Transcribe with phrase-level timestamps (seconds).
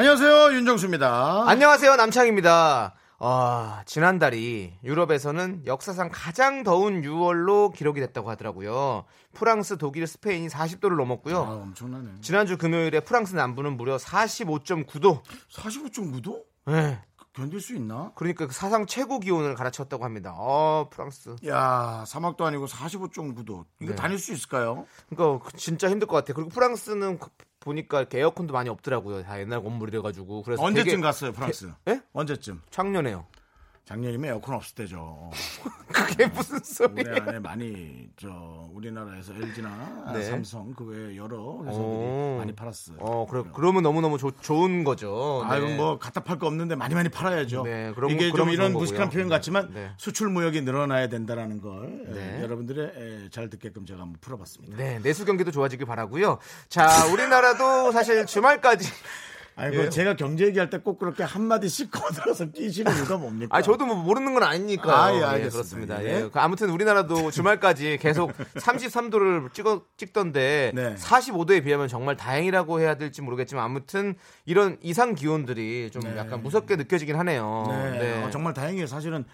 [0.00, 1.44] 안녕하세요 윤정수입니다.
[1.46, 2.94] 안녕하세요 남창입니다.
[3.18, 9.04] 아, 지난달이 유럽에서는 역사상 가장 더운 6월로 기록이 됐다고 하더라고요.
[9.34, 11.36] 프랑스, 독일, 스페인이 40도를 넘었고요.
[11.36, 12.12] 아, 엄청나네.
[12.22, 15.20] 지난주 금요일에 프랑스 남부는 무려 45.9도.
[15.52, 16.44] 45.9도?
[16.68, 16.98] 네.
[17.34, 18.12] 견딜 수 있나?
[18.14, 20.32] 그러니까 그 사상 최고 기온을 갈아쳤다고 합니다.
[20.34, 21.36] 어, 프랑스.
[21.46, 23.66] 야 사막도 아니고 45.9도.
[23.82, 23.94] 이거 네.
[23.96, 24.86] 다닐 수 있을까요?
[25.10, 26.36] 그러니까 진짜 힘들 것 같아요.
[26.36, 27.28] 그리고 프랑스는 그-
[27.60, 29.22] 보니까 이렇게 에어컨도 많이 없더라고요.
[29.22, 30.42] 다 옛날 건물이래 가지고.
[30.42, 31.70] 그래서 언제쯤 되게 갔어요 프랑스?
[31.88, 32.00] 예?
[32.12, 32.62] 언제쯤?
[32.70, 33.26] 작년에요.
[33.90, 35.30] 작년이면 에어컨 없을 때죠.
[35.92, 37.22] 그게 무슨 올해 소리예요?
[37.26, 40.22] 안에 많이 저 우리나라에서 LG나 네.
[40.22, 42.36] 삼성 그 외에 여러 회사들이 오.
[42.38, 42.98] 많이 팔았어요.
[43.00, 45.42] 어, 그래, 그러면 너무 너무 좋- 좋은 거죠.
[45.44, 45.76] 아유 네.
[45.76, 47.64] 뭐 갖다 팔 거 없는데 많이 많이 팔아야죠.
[47.64, 49.10] 네, 그럼- 이게 좀 이런 무식한 거고요.
[49.12, 49.90] 표현 같지만 네.
[49.96, 52.36] 수출 무역이 늘어나야 된다라는 걸 네.
[52.38, 54.76] 예, 여러분들의 예, 잘 듣게끔 제가 한번 풀어봤습니다.
[54.76, 56.38] 네, 내수 경기도 좋아지길 바라고요.
[56.68, 58.88] 자, 우리나라도 사실 주말까지
[59.60, 59.88] 아이고 예.
[59.90, 63.54] 제가 경제 얘기할 때 꼭 그렇게 한 마디씩 거들어서 끼시는 이유가 뭡니까?
[63.56, 64.94] 아, 저도 뭐 모르는 건 아니니까요.
[64.94, 65.50] 아, 예, 예, 알겠습니다.
[65.50, 66.04] 그렇습니다.
[66.04, 66.24] 예.
[66.24, 66.28] 예.
[66.32, 70.94] 그 아무튼 우리나라도 주말까지 계속 33도를 찍어 찍던데 네.
[70.96, 74.14] 45도에 비하면 정말 다행이라고 해야 될지 모르겠지만 아무튼
[74.46, 76.16] 이런 이상 기온들이 좀 네.
[76.16, 77.66] 약간 무섭게 느껴지긴 하네요.
[77.68, 78.22] 네, 네.
[78.24, 78.86] 어, 정말 다행이에요.
[78.86, 79.24] 사실은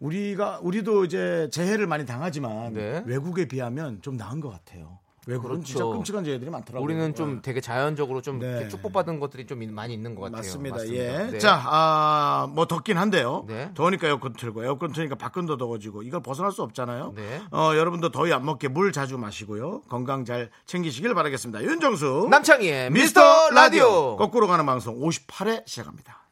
[0.00, 3.02] 우리가 우리도 이제 재해를 많이 당하지만 네.
[3.06, 4.98] 외국에 비하면 좀 나은 것 같아요.
[5.26, 5.98] 외국은 진짜 그렇죠.
[5.98, 6.84] 끔찍한 재해들이 많더라고요.
[6.84, 7.42] 우리는 좀 네.
[7.42, 8.68] 되게 자연적으로 좀 네.
[8.68, 10.36] 축복받은 것들이 좀 많이 있는 것 같아요.
[10.36, 10.88] 맞습니다.
[10.88, 11.28] 예.
[11.32, 11.38] 네.
[11.38, 13.44] 자, 아, 뭐 덥긴 한데요.
[13.48, 13.72] 네.
[13.74, 17.12] 더우니까 에어컨 틀고 에어컨 틀니까 밖은 더 더워지고 이걸 벗어날 수 없잖아요.
[17.16, 17.42] 네.
[17.50, 19.82] 어, 여러분도 더위 안 먹게 물 자주 마시고요.
[19.88, 21.62] 건강 잘 챙기시길 바라겠습니다.
[21.64, 26.24] 윤정수 남창희의 미스터 라디오 거꾸로 가는 방송 58회 시작합니다.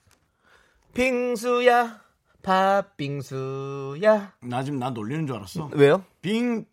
[0.95, 2.01] 빙수야
[2.43, 5.71] 팥빙수야 나 지금 나 놀리는 줄 알았어.
[5.73, 6.05] 왜요?
[6.21, 6.67] 빙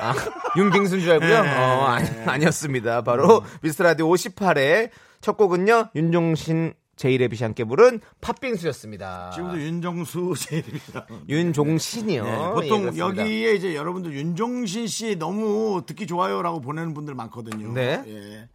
[0.00, 0.14] 아,
[0.56, 1.42] 윤빙수인 줄 알고요.
[1.42, 1.48] 네.
[1.56, 3.02] 어, 아니, 아니 었습니다.
[3.02, 4.90] 바로 미스터라디오 58회
[5.20, 5.90] 첫 곡은요.
[5.94, 9.30] 윤종신 제이레빗이 함께 부른 팥빙수였습니다.
[9.34, 11.06] 지금도 윤정수 제 이름입니다.
[11.28, 12.24] 윤종신이요.
[12.24, 13.22] 네, 예, 보통 그렇습니다.
[13.22, 17.72] 여기에 이제 여러분들 윤종신 씨 너무 듣기 좋아요라고 보내는 분들 많거든요.
[17.72, 18.02] 네.
[18.06, 18.48] 예.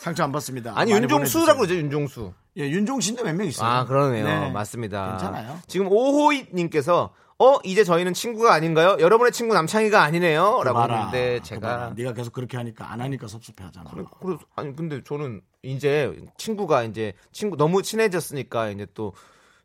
[0.00, 0.72] 상처 안 받습니다.
[0.74, 1.58] 아니 윤종수라고.
[1.60, 1.74] 그러죠.
[1.76, 2.32] 윤종수.
[2.56, 3.68] 예, 윤종신도 몇 명 있어요.
[3.70, 4.24] 아 그러네요.
[4.24, 4.50] 네.
[4.50, 5.10] 맞습니다.
[5.10, 5.58] 괜찮아요.
[5.68, 7.10] 지금 오호이님께서
[7.40, 8.96] 어 이제 저희는 친구가 아닌가요?
[8.98, 10.96] 여러분의 친구 남창희가 아니네요라고 봐라.
[10.96, 11.92] 했는데 그거 제가.
[11.96, 13.90] 네가 계속 그렇게 하니까 안 하니까 섭섭해하잖아.
[14.20, 19.12] 그래, 아니 근데 저는 이제 친구가 이제 친구 너무 친해졌으니까 이제 또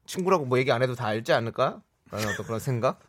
[0.05, 1.81] 친구라고 뭐 얘기 안 해도 다 알지 않을까?
[2.11, 2.99] 라는 어떤 그런 생각?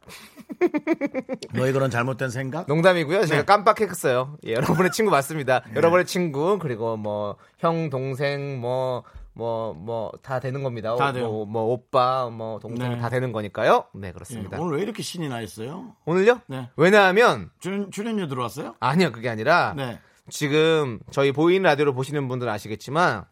[1.53, 2.66] 너의 그런 잘못된 생각?
[2.66, 3.26] 농담이고요.
[3.26, 3.44] 제가 네.
[3.44, 4.38] 깜빡했어요.
[4.47, 5.62] 예, 여러분의 친구 맞습니다.
[5.74, 9.03] 여러분의 친구 그리고 뭐 형 동생 뭐
[9.34, 10.95] 뭐 뭐 다 되는 겁니다.
[10.97, 11.45] 다 뭐, 돼요.
[11.45, 12.99] 뭐 오빠 뭐 동생 네.
[12.99, 13.84] 다 되는 거니까요.
[13.95, 14.59] 네 예, 그렇습니다.
[14.61, 15.95] 오늘 왜 이렇게 신이 나 있어요?
[16.05, 16.41] 오늘요?
[16.47, 16.69] 네.
[16.77, 18.75] 왜냐하면 출연, 출연료 들어왔어요?
[18.81, 19.99] 아니요 그게 아니라 네.
[20.31, 23.25] 지금 저희 보이는 라디오를 보시는 분들은 아시겠지만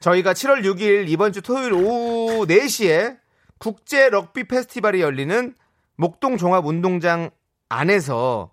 [0.00, 3.18] 저희가 7월 6일 이번 주 토요일 오후 4시에
[3.58, 5.54] 국제 럭비 페스티벌이 열리는
[5.96, 7.30] 목동 종합운동장
[7.68, 8.52] 안에서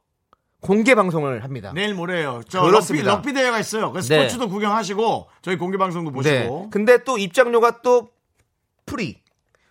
[0.62, 1.72] 공개 방송을 합니다.
[1.74, 2.42] 내일 모레요.
[2.50, 3.12] 저 그렇습니다.
[3.12, 3.92] 럭비, 럭비 대회가 있어요.
[3.92, 4.22] 그래서 네.
[4.22, 6.16] 스포츠도 구경하시고 저희 공개 방송도 네.
[6.16, 6.70] 보시고.
[6.72, 8.10] 근데 또 입장료가 또
[8.86, 9.22] free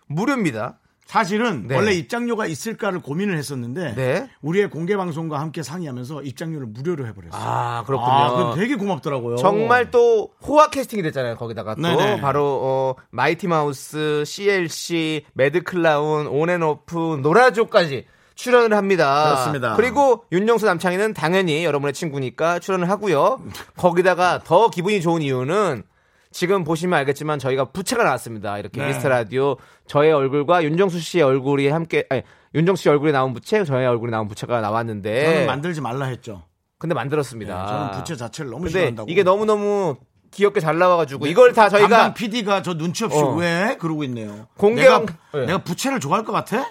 [0.07, 0.79] 무료입니다.
[1.05, 1.75] 사실은 네.
[1.75, 4.29] 원래 입장료가 있을까를 고민을 했었는데 네.
[4.41, 7.41] 우리의 공개 방송과 함께 상의하면서 입장료를 무료로 해버렸어요.
[7.41, 8.11] 아 그렇군요.
[8.11, 9.37] 아, 그건 되게 고맙더라고요.
[9.37, 11.37] 정말 또 호화 캐스팅이 됐잖아요.
[11.37, 12.19] 거기다가 또 네네.
[12.19, 18.05] 바로 어, 마이티 마우스, CLC, 매드 클라운, 온앤오프, 노라조까지
[18.37, 19.23] 출연을 합니다.
[19.25, 19.75] 그렇습니다.
[19.75, 23.41] 그리고 윤정수 남창희는 당연히 여러분의 친구니까 출연을 하고요.
[23.75, 25.83] 거기다가 더 기분이 좋은 이유는
[26.31, 28.59] 지금 보시면 알겠지만 저희가 부채가 나왔습니다.
[28.59, 28.87] 이렇게 네.
[28.89, 29.57] 미스터 라디오
[29.87, 32.21] 저의 얼굴과 윤정수 씨의 얼굴이 함께 아니,
[32.53, 36.43] 윤정수 씨 얼굴이 나온 부채, 저의 얼굴이 나온 부채가 나왔는데 저는 만들지 말라 했죠.
[36.77, 37.59] 근데 만들었습니다.
[37.59, 39.09] 네, 저는 부채 자체를 너무 싫어한다고.
[39.09, 39.95] 이게 너무 너무
[40.29, 43.33] 귀엽게 잘 나와가지고 이걸 다 저희가 담당 PD가 저 눈치 없이 어.
[43.33, 44.47] 왜 그러고 있네요.
[44.57, 45.45] 공개 내가, 방- 네.
[45.47, 46.69] 내가 부채를 좋아할 것 같아?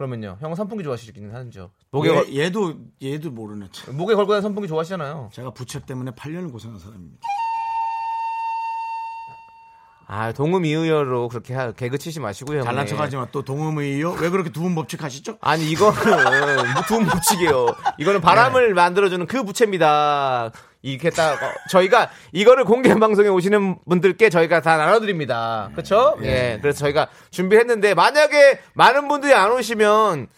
[0.00, 0.38] 그러면요.
[0.40, 1.72] 형은 선풍기 좋아하시기는 하죠.
[1.90, 3.66] 목에 걸, 얘, 얘도 얘도 모르네.
[3.70, 3.94] 참.
[3.98, 5.28] 목에 걸고 다니는 선풍기 좋아하시잖아요.
[5.30, 7.18] 제가 부채 때문에 8년을 고생한 사람입니다.
[10.06, 12.62] 아, 동음이의어로 그렇게 하- 개그 치지 마시고요.
[12.62, 12.86] 잘난.
[12.86, 14.12] 척하지만 또 동음의요?
[14.12, 15.36] 왜 그렇게 두분 법칙 하시죠?
[15.42, 15.92] 아니 이거는
[16.76, 17.66] 무투 무치게요.
[17.98, 18.72] 이거는 바람을 네.
[18.74, 20.50] 만들어주는 그 부채입니다.
[20.82, 25.70] 이렇게 딱 어, 저희가 이거를 공개 방송에 오시는 분들께 저희가 다 나눠드립니다.
[25.72, 26.16] 그렇죠?
[26.22, 26.58] 예.
[26.62, 30.28] 그래서 저희가 준비했는데 만약에 많은 분들이 안 오시면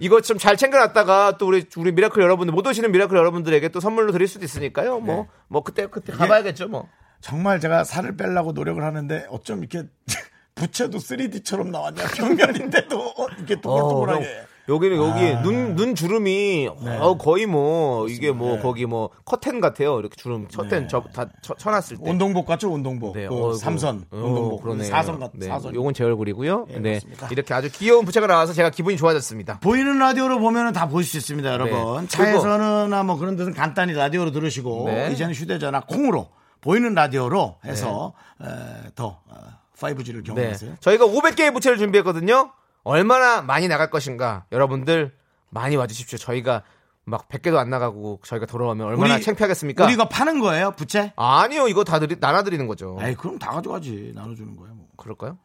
[0.00, 4.12] 이거 좀 잘 챙겨놨다가 또 우리 우리 미라클 여러분들 못 오시는 미라클 여러분들에게 또 선물로
[4.12, 5.00] 드릴 수도 있으니까요.
[5.00, 6.68] 뭐뭐 그때 그때 가봐야겠죠.
[6.68, 6.88] 뭐.
[7.20, 9.88] 정말 제가 살을 빼려고 노력을 하는데 어쩜 이렇게
[10.54, 15.42] 부채도 3D처럼 나왔냐 평면인데도 어, 이게 어, 형, 동글동글하게 여기는 여기 아.
[15.42, 16.68] 눈 눈 주름이
[17.00, 18.62] 어, 거의 뭐 이게 뭐 네.
[18.62, 19.98] 거기 뭐 커튼 같아요.
[20.00, 20.88] 이렇게 주름 커튼 네.
[20.88, 22.10] 저 다 쳐놨을 때.
[22.10, 23.54] 운동복 같죠 운동복 네, 그 어이구.
[23.58, 24.88] 삼선 어, 운동복 그러네요.
[24.88, 26.66] 사선 같 네, 사선 요건 제 얼굴이고요.
[26.70, 27.28] 예, 네, 그렇습니다.
[27.30, 29.60] 이렇게 아주 귀여운 부채가 나와서 제가 기분이 좋아졌습니다.
[29.60, 32.02] 보이는 라디오로 보면은 다 보실 수 있습니다, 여러분.
[32.02, 32.08] 네.
[32.08, 35.10] 차에서는나 뭐 그런 데는 간단히 라디오로 들으시고 네.
[35.12, 36.28] 이제는 휴대전화 콩으로
[36.60, 38.46] 보이는 라디오로 해서 에,
[38.94, 39.36] 더 어,
[39.78, 40.74] 5G를 네, 경험하세요.
[40.80, 42.50] 저희가 500개의 부채를 준비했거든요.
[42.90, 45.12] 얼마나 많이 나갈 것인가, 여러분들
[45.50, 46.18] 많이 와주십시오.
[46.18, 46.62] 저희가
[47.04, 49.84] 막 100개도 안 나가고 저희가 돌아오면 얼마나 우리- 창피하겠습니까?
[49.84, 51.12] 우리 이거 파는 거예요, 부채?
[51.16, 52.96] 아니요, 이거 다 드리, 나눠드리는 거죠.
[53.00, 54.74] 아이 그럼 다 가져가지 나눠주는 거예요.
[54.74, 54.88] 뭐.
[54.96, 55.36] 그럴까요?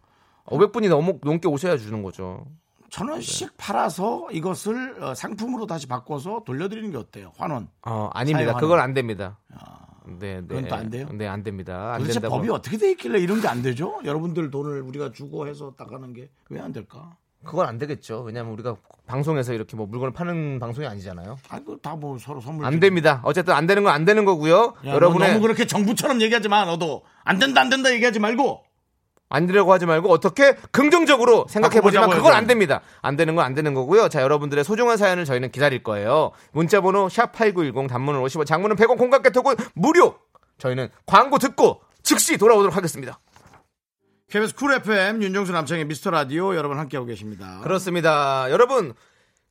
[0.46, 2.46] 500분이 넘, 넘게 오셔야 주는 거죠.
[2.92, 7.32] 천 원씩 팔아서 이것을 어, 상품으로 다시 바꿔서 돌려드리는 게 어때요?
[7.38, 7.70] 환원.
[7.88, 8.54] 어, 아닙니다.
[8.54, 9.40] 그건 안 됩니다.
[10.06, 10.48] 네, 네.
[10.48, 11.08] 그건 또 안 돼요?
[11.14, 11.94] 네, 안 됩니다.
[11.94, 12.38] 안 도대체 된다고.
[12.38, 14.00] 법이 어떻게 돼 있길래 이런 게 안 되죠?
[14.04, 17.16] 여러분들 돈을 우리가 주고 해서 나가는 게 왜 안 될까?
[17.46, 18.22] 그건 안 되겠죠.
[18.22, 18.76] 왜냐면 우리가
[19.08, 21.38] 방송에서 이렇게 뭐 물건을 파는 방송이 아니잖아요.
[21.50, 22.80] 아이고 다뭐 서로 선물 안.
[22.80, 23.22] 됩니다.
[23.24, 24.74] 어쨌든 안 되는 건 안 되는 거고요.
[24.86, 26.66] 야, 여러분의 너 너무 그렇게 정부처럼 얘기하지 마.
[26.66, 28.64] 너도 안 된다 안 된다 얘기하지 말고
[29.30, 32.34] 안 되려고 하지 말고 어떻게 긍정적으로 생각해 보지만 그건 좀.
[32.34, 32.82] 안 됩니다.
[33.02, 34.10] 안 되는 건 안 되는 거고요.
[34.10, 36.32] 자, 여러분들의 소중한 사연을 저희는 기다릴 거예요.
[36.52, 40.16] 문자 번호 샵8910 단문은 50원, 장문은 100원, 공각 개톡은 무료.
[40.58, 43.20] 저희는 광고 듣고 즉시 돌아오도록 하겠습니다.
[44.32, 47.60] KBS 쿨 FM 윤정수 남창희의 미스터 라디오 여러분 함께하고 계십니다.
[47.64, 48.50] 그렇습니다.
[48.50, 48.94] 여러분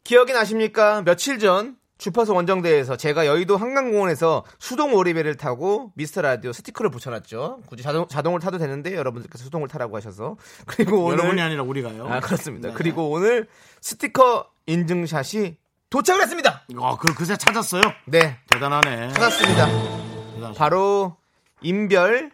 [0.04, 1.02] 기억이 나십니까?
[1.02, 7.60] 며칠 전 주파수 원정대에서 제가 여의도 한강공원에서 수동 오리배를 타고 미스터 라디오 스티커를 붙여놨죠.
[7.66, 12.08] 굳이 자동, 자동을 타도 되는데 여러분들께서 수동을 타라고 하셔서 그리고 오늘 여러분이 아니라 우리가요.
[12.08, 12.68] 아 그렇습니다.
[12.68, 12.74] 네.
[12.74, 13.48] 그리고 오늘
[13.82, 15.58] 스티커 인증샷이
[15.90, 16.62] 도착을 했습니다.
[16.78, 17.82] 어, 그 그새 찾았어요.
[18.06, 19.12] 네, 대단하네.
[19.12, 19.66] 찾았습니다.
[19.66, 20.54] 대단하시네.
[20.56, 21.18] 바로
[21.60, 22.30] 임별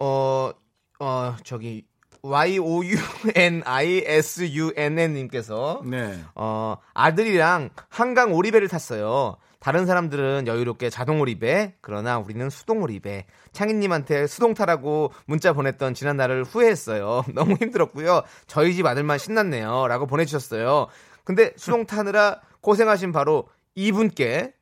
[0.00, 0.52] 어,
[0.98, 1.86] 어 저기
[2.22, 2.96] Y O U
[3.34, 6.18] N I S U N N 님께서 네.
[6.34, 9.36] 어, 아들이랑 한강 오리배를 탔어요.
[9.60, 13.26] 다른 사람들은 여유롭게 자동 오리배, 그러나 우리는 수동 오리배.
[13.52, 17.24] 창희님한테 수동 타라고 문자 보냈던 지난 날을 후회했어요.
[17.34, 18.22] 너무 힘들었고요.
[18.46, 19.88] 저희 집 아들만 신났네요.
[19.88, 20.86] 라고 보내주셨어요.
[21.24, 24.52] 근데 수동 타느라 고생하신 바로 이분께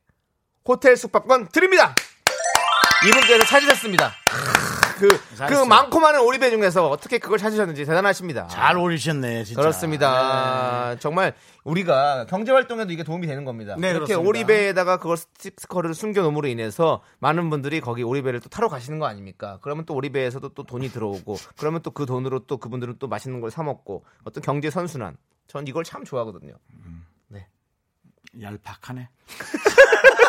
[0.67, 1.95] 호텔 숙박권 드립니다!
[3.07, 4.11] 이분께서 찾으셨습니다.
[4.97, 5.07] 그,
[5.47, 5.65] 그.
[5.65, 8.47] 많고 많은 오리배 중에서 어떻게 그걸 찾으셨는지 대단하십니다.
[8.47, 9.61] 잘 오리셨네, 진짜.
[9.61, 10.95] 그렇습니다.
[10.99, 11.33] 정말
[11.63, 13.75] 우리가 경제 활동에도 이게 도움이 되는 겁니다.
[13.77, 14.27] 네, 이렇게 그렇습니다.
[14.29, 19.59] 오리배에다가 그걸 스티커를 숨겨놓음으로 인해서 많은 분들이 거기 오리배를 또 타러 가시는 거 아닙니까?
[19.61, 23.49] 그러면 또 오리배에서도 또 돈이 들어오고 그러면 또 그 돈으로 또 그분들은 또 맛있는 걸
[23.51, 25.17] 사 먹고 어떤 경제 선순환.
[25.47, 26.53] 전 이걸 참 좋아하거든요.
[28.39, 29.09] 얄팍하네.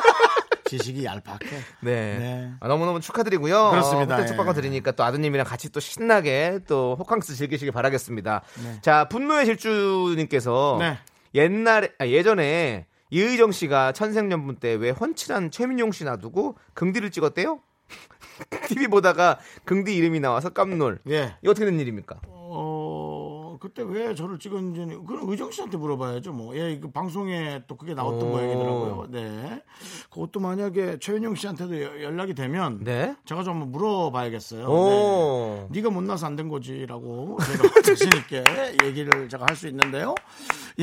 [0.69, 1.51] 지식이 얄팍해.
[1.81, 2.19] 네.
[2.19, 2.53] 네.
[2.61, 3.71] 아, 너무너무 축하드리고요.
[3.71, 4.15] 그렇습니다.
[4.17, 4.61] 호텔 숙박권 예.
[4.61, 8.43] 드리니까 또 아드님이랑 같이 또 신나게 또 호캉스 즐기시길 바라겠습니다.
[8.83, 10.99] 자, 분노의 질주님께서 네.
[11.35, 17.61] 옛날에, 아, 예전에 이의정 씨가 천생연분 때왜 훤칠한 최민용 씨 놔두고 긍디를 찍었대요?
[18.69, 21.01] TV 보다가 긍디 이름이 나와서 깜놀.
[21.09, 21.37] 예.
[21.43, 22.21] 이거 어떻게 된 일입니까?
[23.59, 26.57] 어, 그때 왜 저를 찍었는지, 그럼 의정 씨한테 물어봐야죠, 뭐.
[26.57, 28.27] 예, 그 방송에 또 그게 나왔던 오.
[28.31, 29.07] 모양이더라고요.
[29.11, 29.63] 네.
[30.11, 33.17] 그것도 만약에 최은영 씨한테도 여- 연락이 되면, 네.
[33.25, 34.65] 제가 좀 한번 물어봐야겠어요.
[34.67, 35.69] 오.
[35.71, 35.81] 네.
[35.81, 38.45] 네가 못나서 안 된 거지라고 제가 자신 있게
[38.85, 40.15] 얘기를 제가 할 수 있는데요.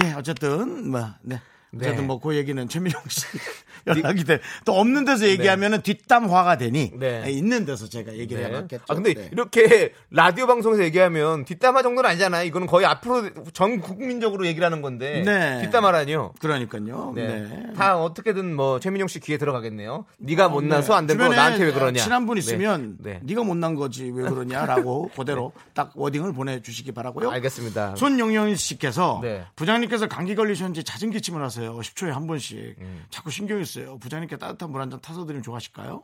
[0.03, 1.39] 예, 어쨌든, 뭐, 네.
[1.75, 2.08] 어쨌든 네.
[2.08, 3.25] 뭐그 얘기는 최민영 씨
[3.88, 4.39] 연락이 돼.
[4.65, 7.24] 또 없는 데서 얘기하면은 뒷담화가 되니 네.
[7.25, 8.50] 예, 있는 데서 제가 얘기를 네.
[8.50, 8.84] 해봤겠죠.
[8.88, 9.29] 아 근데 네.
[9.32, 12.46] 이렇게 라디오 방송에서 얘기하면 뒷담화 정도는 아니잖아요.
[12.46, 15.62] 이거는 거의 앞으로 전 국민적으로 얘기를 하는 건데 네.
[15.62, 16.34] 뒷담화라니요.
[16.39, 17.13] 그러니까요.
[17.15, 17.27] 네.
[17.27, 17.63] 네.
[17.75, 20.05] 다 어떻게든 뭐 최민용 씨 귀에 들어가겠네요.
[20.17, 20.98] 네가 못나서 네.
[20.98, 22.01] 안된 거 나한테 왜 그러냐.
[22.01, 22.39] 친한 분 네.
[22.39, 23.20] 있으면 네.
[23.22, 23.36] 네.
[23.36, 27.29] 가 못난 거지 왜 그러냐라고 그대로 딱 워딩을 보내주시기 바라고요.
[27.32, 27.96] 알겠습니다.
[27.98, 29.44] 손용영 씨께서 네.
[29.55, 31.64] 부장님께서 감기 걸리셨는지 잦은 기침을 하세요.
[31.74, 32.75] 10초에 한 번씩.
[32.79, 33.05] 음.
[33.10, 33.98] 자꾸 신경이 쓰여요.
[34.00, 36.03] 부장님께 따뜻한 물 한 잔 타서 드리면 좋아하실까요?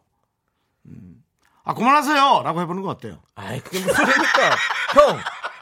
[0.87, 1.23] 음.
[1.63, 2.41] 아 그만하세요.
[2.43, 3.21] 라고 해보는 거 어때요?
[3.35, 4.49] 아이 그게 무슨 소리입니까?
[4.95, 5.19] 형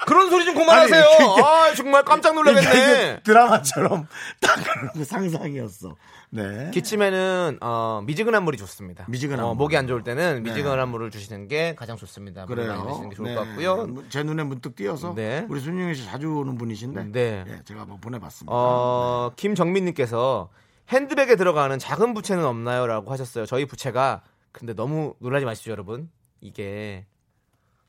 [0.10, 1.04] 그런 소리 좀 그만하세요.
[1.04, 2.94] 아니, 아, 정말 깜짝 그러니까 놀라겠네.
[3.14, 4.08] 이게 드라마처럼
[4.42, 5.96] 딱 그런 상상이었어.
[6.32, 6.70] 네.
[6.74, 9.06] 기침에는 어, 미지근한 물이 좋습니다.
[9.08, 9.58] 미지근한 어, 물.
[9.58, 10.50] 목이 안 좋을 때는 네.
[10.50, 12.46] 미지근한 물을 주시는 게 가장 좋습니다.
[12.46, 12.86] 그래요.
[12.90, 13.36] 드시는 게 좋을 네.
[13.36, 14.04] 것 같고요.
[14.10, 15.46] 제 눈에 문득 띄어서 네.
[15.50, 17.46] 우리 순영이 씨 자주 오는 분이신데 네.
[17.48, 18.52] 예, 제가 한번 보내봤습니다.
[18.54, 20.50] 어, 김정민님께서
[20.90, 23.46] 핸드백에 들어가는 작은 부채는 없나요?라고 하셨어요.
[23.46, 26.10] 저희 부채가 근데 너무 놀라지 마십시오, 여러분.
[26.42, 27.06] 이게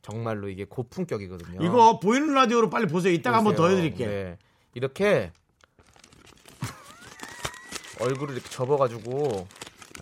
[0.02, 1.64] 정말로 이게 고품격이거든요.
[1.64, 3.12] 이거 보이는 라디오로 빨리 보세요.
[3.12, 3.68] 이따가 한번 더.
[3.68, 4.08] 해드릴게요.
[4.08, 4.38] 네.
[4.74, 5.32] 이렇게
[8.00, 9.46] 얼굴을 이렇게 접어가지고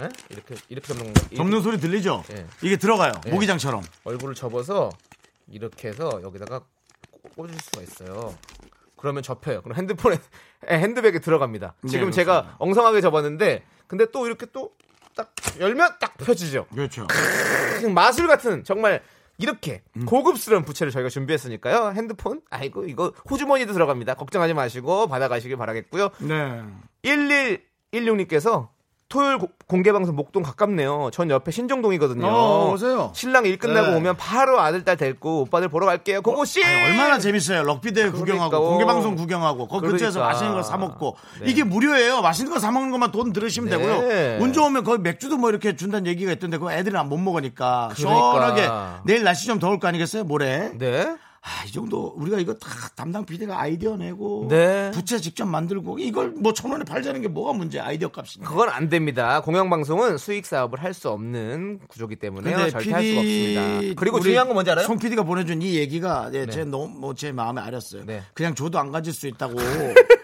[0.00, 0.08] 예?
[0.30, 1.20] 이렇게 이렇게 접는 건가?
[1.36, 2.22] 접는 소리 들리죠?
[2.32, 2.46] 예.
[2.62, 3.12] 이게 들어가요.
[3.26, 3.30] 예.
[3.30, 3.82] 모기장처럼.
[4.04, 4.90] 얼굴을 접어서
[5.48, 6.60] 이렇게 해서 여기다가
[7.10, 8.36] 꽂- 꽂을 수가 있어요.
[8.96, 9.62] 그러면 접혀요.
[9.62, 10.16] 그럼 핸드폰에
[10.68, 11.74] 에, 핸드백에 들어갑니다.
[11.82, 12.16] 네, 지금 그렇습니다.
[12.42, 14.70] 제가 엉성하게 접었는데 근데 또 이렇게 또
[15.16, 16.66] 딱 열면 딱 펴지죠.
[16.72, 17.04] 그렇죠.
[17.80, 19.02] 그냥 마술 같은 정말
[19.38, 20.04] 이렇게 음.
[20.04, 21.92] 고급스러운 부채를 저희가 준비했으니까요.
[21.94, 24.14] 핸드폰 아이고 이거 호주머니도 들어갑니다.
[24.14, 26.10] 걱정하지 마시고 받아가시길 바라겠고요.
[26.20, 26.64] 네.
[27.04, 28.68] 1116님께서
[29.08, 31.08] 토요일 고- 공개 방송 목동 가깝네요.
[31.12, 32.26] 전 옆에 신정동이거든요.
[32.26, 33.10] 어, 오세요.
[33.14, 33.96] 신랑 일 끝나고 네.
[33.96, 36.20] 오면 바로 아들 딸 데리고 오빠들 보러 갈게요.
[36.20, 36.62] 고고씨.
[36.62, 37.62] 얼마나 재밌어요.
[37.62, 38.58] 럭비대 구경하고 그러니까.
[38.68, 40.32] 공개 방송 구경하고 거기 근처에서 그러니까.
[40.34, 41.50] 맛있는 거 사 먹고 네.
[41.50, 42.20] 이게 무료예요.
[42.20, 43.78] 맛있는 거 사 먹는 것만 돈 들으시면 네.
[43.78, 44.42] 되고요.
[44.42, 47.94] 운 좋으면 거기 맥주도 뭐 이렇게 준다는 얘기가 있던데 그거 애들은 안못 먹으니까 그러니까.
[47.94, 48.68] 시원하게
[49.04, 50.24] 내일 날씨 좀 더울 거 아니겠어요?
[50.24, 50.72] 모레.
[50.78, 51.16] 네.
[51.40, 54.90] 아, 이 정도 우리가 이거 다 담당 PD가 아이디어 내고 네.
[54.92, 57.78] 부채 직접 만들고 이걸 뭐 천 원에 팔자는 게 뭐가 문제?
[57.78, 58.50] 아이디어 값이니까.
[58.50, 59.40] 그건 안 됩니다.
[59.42, 62.70] 공영방송은 수익 사업을 할 수 없는 구조기 때문에요.
[62.70, 63.94] 절대 할 수가 없습니다.
[64.00, 64.86] 그리고 중요한 건 뭔지 알아요?
[64.86, 66.50] 송 PD가 보내준 이 얘기가 예, 네.
[66.52, 68.04] 제 너무 뭐 제 마음에 아렸어요.
[68.04, 68.22] 네.
[68.34, 69.54] 그냥 줘도 안 가질 수 있다고.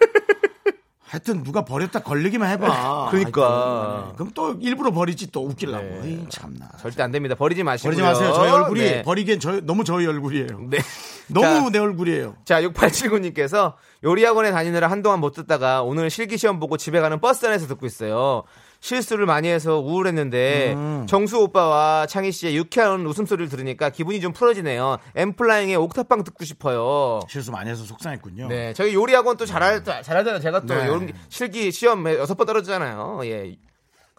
[1.07, 3.09] 하여튼 누가 버렸다 걸리기만 해봐.
[3.11, 3.41] 그러니까.
[3.41, 4.13] 하여튼, 네.
[4.15, 5.83] 그럼 또 일부러 버리지 또 웃기려고.
[5.83, 6.25] 네.
[6.29, 6.67] 참나.
[6.81, 7.35] 절대 안 됩니다.
[7.35, 7.91] 버리지 마시고요.
[7.91, 8.33] 버리지 마세요.
[8.33, 9.01] 저희 얼굴이 네.
[9.03, 10.47] 버리기엔 저 너무 저희 얼굴이에요.
[10.69, 10.77] 네.
[11.27, 12.35] 너무 자, 내 얼굴이에요.
[12.45, 17.85] 자, 6879님께서 요리학원에 다니느라 한동안 못 듣다가 오늘 실기시험 보고 집에 가는 버스 안에서 듣고
[17.85, 18.43] 있어요.
[18.79, 21.05] 실수를 많이 해서 우울했는데 음.
[21.07, 24.97] 정수 오빠와 창희 씨의 유쾌한 웃음소리를 들으니까 기분이 좀 풀어지네요.
[25.15, 27.19] 엔플라잉의 옥탑방 듣고 싶어요.
[27.29, 28.47] 실수 많이 해서 속상했군요.
[28.47, 30.39] 네, 저희 요리학원 또 잘할 잘하잖아요.
[30.39, 30.87] 제가 또 네.
[30.87, 33.21] 요런 실기 시험 여섯 번 떨어지잖아요.
[33.25, 33.55] 예,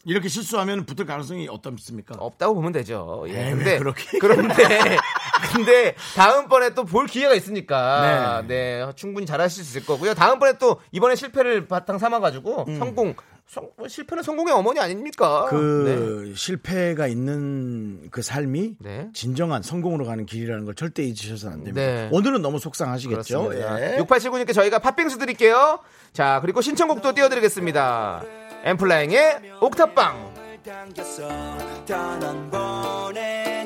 [0.05, 2.15] 이렇게 실수하면 붙을 가능성이 어떻습니까?
[2.19, 3.25] 없다고 보면 되죠.
[3.29, 3.33] 예.
[3.33, 4.55] 에이, 왜 근데 그렇게 그런데
[5.53, 8.81] 근데 다음번에 또 볼 기회가 있으니까 네.
[8.85, 8.93] 네.
[8.95, 10.15] 충분히 잘하실 수 있을 거고요.
[10.15, 13.15] 다음번에 또 이번에 실패를 바탕 삼아 가지고 성공
[13.47, 15.47] 성- 뭐 실패는 성공의 어머니 아닙니까?
[15.49, 19.09] 그 실패가 있는 그 삶이 네.
[19.15, 21.81] 진정한 성공으로 가는 길이라는 걸 절대 잊으셔서는 안 됩니다.
[21.87, 22.09] 네.
[22.13, 23.51] 오늘은 너무 속상하시겠죠.
[23.55, 23.99] 예.
[24.01, 25.79] 6879님께 저희가 팥빙수 드릴게요.
[26.13, 28.25] 자, 그리고 신청곡도 띄워드리겠습니다.
[28.65, 30.35] 엠플라잉의 옥탑방.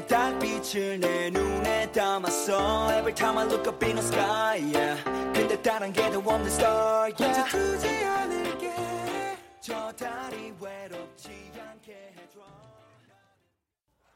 [0.08, 5.02] 달빛을 내 눈에 담았어 Every time I look up in the sky yeah.
[5.32, 7.44] 근데 다른 게더 없는 star yeah.
[7.50, 8.89] 두지 않을게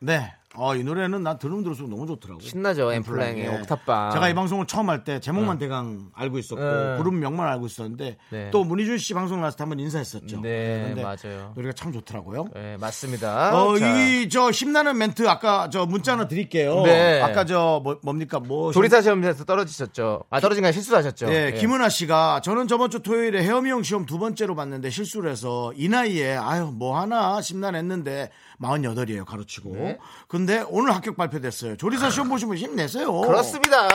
[0.01, 0.35] 네.
[0.57, 2.47] 어, 이 노래는 나 들으면 들을수록 너무 좋더라고요.
[2.47, 3.49] 신나죠, 엠플라잉의 예.
[3.49, 4.13] 옥탑방.
[4.13, 6.97] 제가 이 방송을 처음 할 때 제목만 대강 알고 있었고 네.
[6.99, 8.51] 그룹명만 알고 있었는데 네.
[8.53, 10.41] 또 문희준 씨 방송 나왔을 때 한번 인사했었죠.
[10.41, 11.53] 네, 근데 맞아요.
[11.55, 12.47] 노래가 참 좋더라고요.
[12.55, 13.61] 네, 맞습니다.
[13.61, 16.83] 어, 자, 이저 힘나는 멘트 아까 저 문자 하나 드릴게요.
[16.85, 17.21] 네.
[17.21, 20.25] 아까 저 뭐, 뭡니까 뭐 조리사 시험에서 떨어지셨죠.
[20.31, 21.27] 아, 떨어진 게 아니라 실수하셨죠.
[21.27, 21.59] 네, 예.
[21.59, 25.89] 김은아 씨가 저는 저번 주 토요일에 헤어 미용 시험 두 번째로 봤는데 실수를 해서 이
[25.89, 28.31] 나이에 아유 뭐 하나 심란했는데
[28.65, 29.75] 48이에요 가르치고.
[29.75, 29.99] 네.
[30.29, 31.77] 근데 오늘 합격 발표됐어요.
[31.77, 33.13] 조리사 시험 보시면 힘내세요.
[33.23, 33.89] 그렇습니다.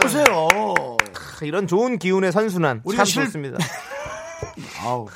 [0.00, 0.48] 보세요.
[1.42, 3.58] 이런 좋은 기운의 선순환 우리가 참 실- 좋습니다.
[4.84, 5.06] 아우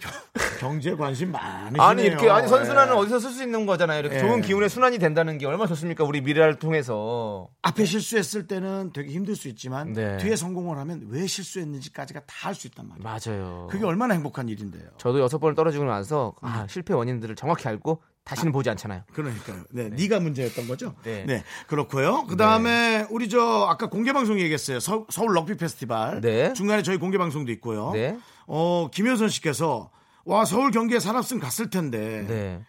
[0.00, 0.12] 경-
[0.60, 1.82] 경제 관심 많으시네요.
[1.82, 2.98] 아니 이렇게 아니 선순환은 예.
[2.98, 3.98] 어디서 쓸 수 있는 거잖아요.
[4.00, 4.20] 이렇게 예.
[4.20, 6.04] 좋은 기운의 순환이 된다는 게 얼마나 좋습니까?
[6.04, 7.48] 우리 미래를 통해서.
[7.62, 10.16] 앞에 실수했을 때는 되게 힘들 수 있지만 네.
[10.18, 13.02] 뒤에 성공을 하면 왜 실수했는지까지가 다 할 수 있단 말이에요.
[13.04, 13.66] 맞아요.
[13.70, 14.84] 그게 얼마나 행복한 일인데요.
[14.98, 16.48] 저도 여섯 번을 떨어지고 나서 음.
[16.48, 19.02] 아, 실패 원인들을 정확히 알고 다시는 보지 않잖아요.
[19.14, 19.62] 그러니까요.
[19.70, 20.08] 네, 네.
[20.08, 20.94] 가 문제였던 거죠.
[21.02, 21.42] 네.
[21.66, 22.26] 그렇고요.
[22.28, 24.80] 그 다음에 우리 저 아까 공개 방송 얘기했어요.
[24.80, 26.20] 서, 울 럭비 페스티벌.
[26.20, 26.52] 네.
[26.52, 27.90] 중간에 저희 공개 방송도 있고요.
[27.92, 28.18] 네.
[28.46, 29.90] 어 김효선 씨께서
[30.24, 32.60] 와 서울 경기에 살았으면 갔을 텐데 네.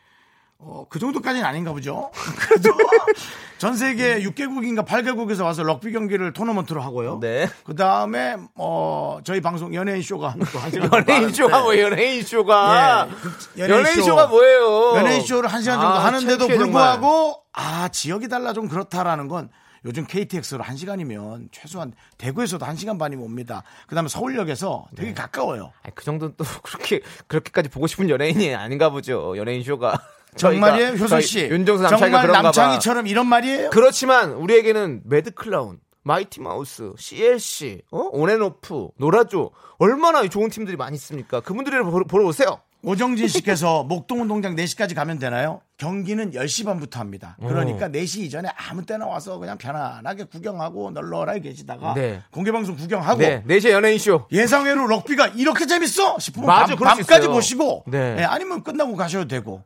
[0.61, 2.11] 어, 그 정도까지는 아닌가 보죠.
[2.37, 2.71] 그래도
[3.57, 7.19] 전 세계 6개국인가 8개국에서 와서 럭비 경기를 토너먼트로 하고요.
[7.21, 7.47] 네.
[7.63, 13.15] 그 다음에 어 저희 방송 연예인 쇼가 또한 시간 연예인 쇼가 뭐 연예인 쇼가 예,
[13.15, 14.03] 그 연예인, 연예인 쇼.
[14.03, 14.95] 쇼가 뭐예요?
[14.97, 19.49] 연예인 쇼를 한 시간 정도 아, 하는데도 불구하고 아 지역이 달라 좀 그렇다라는 건
[19.85, 23.63] 요즘 KTX로 한 시간이면 최소한 대구에서도 한 시간 반이면 옵니다.
[23.87, 25.71] 그다음에 서울역에서 되게 가까워요.
[25.83, 29.37] 아니, 그 정도는 또 그렇게 그렇게까지 보고 싶은 연예인이 아닌가 보죠.
[29.37, 29.99] 연예인 쇼가.
[30.35, 31.41] 정말이에요, 효선 씨.
[31.41, 32.43] 윤정수 남창희가 정말 그런가 봐.
[32.43, 33.69] 남창희처럼 이런 말이에요?
[33.71, 38.09] 그렇지만 우리에게는 매드 클라운 마이티 마우스, CLC, 어?
[38.11, 41.39] 온앤오프, 노라조 얼마나 좋은 팀들이 많이 있습니까?
[41.41, 42.59] 그분들을 보러, 보러 오세요.
[42.81, 45.59] 오정진 씨께서 목동 운동장 4시까지 가면 되나요?
[45.77, 47.35] 경기는 10시 반부터 합니다.
[47.41, 52.21] 그러니까 4시 이전에 아무 때나 와서 그냥 편안하게 구경하고 널널하게 계시다가 네.
[52.31, 54.25] 공개방송 구경하고 네, 4시에 연예인 쇼.
[54.31, 57.33] 예상외로 럭비가 이렇게 재밌어 싶으면 맞아, 밤, 밤까지 있어요.
[57.33, 58.15] 보시고 네.
[58.19, 59.61] 예, 아니면 끝나고 가셔도 되고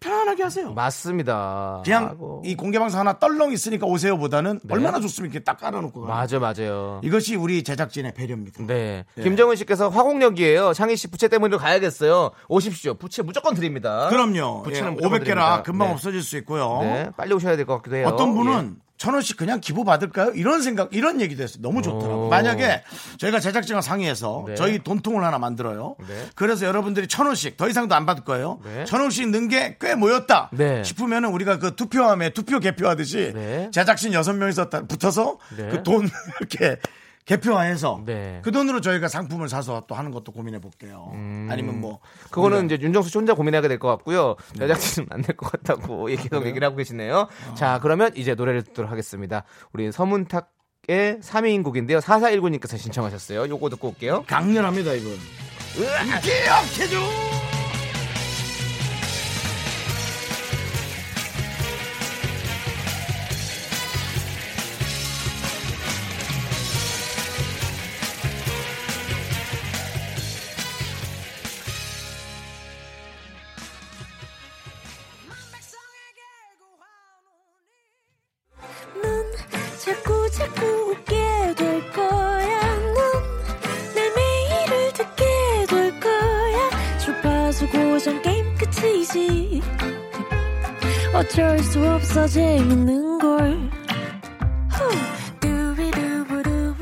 [0.00, 0.72] 편안하게 하세요.
[0.72, 1.82] 맞습니다.
[1.84, 2.42] 그냥 아이고.
[2.44, 5.32] 이 공개방송 하나 떨렁 있으니까 오세요 보다는 얼마나 좋습니까?
[5.32, 7.00] 이렇게 딱 깔아놓고 가는 맞아, 맞아요.
[7.02, 8.64] 이것이 우리 제작진의 배려입니다.
[8.66, 9.04] 네.
[9.18, 9.22] 예.
[9.22, 10.72] 김정은 씨께서 화공역이에요.
[10.74, 12.30] 창희 씨 부채 때문에 가야겠어요.
[12.48, 12.94] 오십시오.
[12.94, 14.08] 부채 무조건 드립니다.
[14.08, 14.62] 그럼요.
[14.66, 15.62] 예, 부채는 무조건 500개라 드립니다.
[15.62, 15.94] 금방 네.
[15.94, 16.78] 없어질 수 있고요.
[16.82, 17.10] 네.
[17.16, 18.06] 빨리 오셔야 될 것 같기도 해요.
[18.08, 18.34] 어떤 예.
[18.34, 20.32] 분은 천 원씩 그냥 기부 받을까요?
[20.34, 21.58] 이런 생각, 이런 얘기도 했어요.
[21.60, 22.26] 너무 좋더라고요.
[22.26, 22.28] 오.
[22.28, 22.82] 만약에
[23.18, 24.54] 저희가 제작진과 상의해서 네.
[24.54, 25.96] 저희 돈통을 하나 만들어요.
[26.08, 26.26] 네.
[26.34, 28.58] 그래서 여러분들이 천 원씩 더 이상도 안 받을 거예요.
[28.64, 28.84] 네.
[28.84, 30.82] 천 원씩 넣은 게 꽤 모였다 네.
[30.84, 33.70] 싶으면은 우리가 그 투표함에 투표 개표하듯이 네.
[33.72, 35.68] 제작진 여섯 명이서 다 붙어서 네.
[35.68, 36.08] 그돈
[36.40, 36.78] 이렇게
[37.26, 38.40] 개표화해서 네.
[38.42, 41.08] 그 돈으로 저희가 상품을 사서 또 하는 것도 고민해 볼게요.
[41.50, 42.26] 아니면 뭐 음.
[42.30, 44.36] 그거는 우리가 이제 윤정수 씨 혼자 고민하게 될 것 같고요.
[44.54, 44.66] 네.
[44.66, 47.28] 제작진은 안 될 것 같다고 계속 얘기를 하고 계시네요.
[47.50, 47.54] 어.
[47.54, 49.42] 자, 그러면 이제 노래를 듣도록 하겠습니다.
[49.72, 51.98] 우리 서문탁의 3위인 곡인데요.
[51.98, 53.48] 4419님께서 신청하셨어요.
[53.48, 54.24] 요거 듣고 올게요.
[54.26, 55.12] 강렬합니다 이건.
[56.22, 57.45] 기억해줘.
[79.86, 82.76] 자꾸 자꾸 웃게 될 거야.
[83.94, 85.24] 넌내 매일을 듣게
[85.68, 86.98] 될 거야.
[86.98, 89.62] 주파수 고정 게임 끝이지.
[91.14, 93.70] 어쩔 수 없어 재밌는 걸.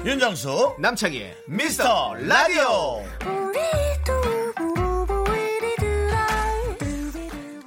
[0.07, 3.05] 윤정수 남창희의 미스터 라디오.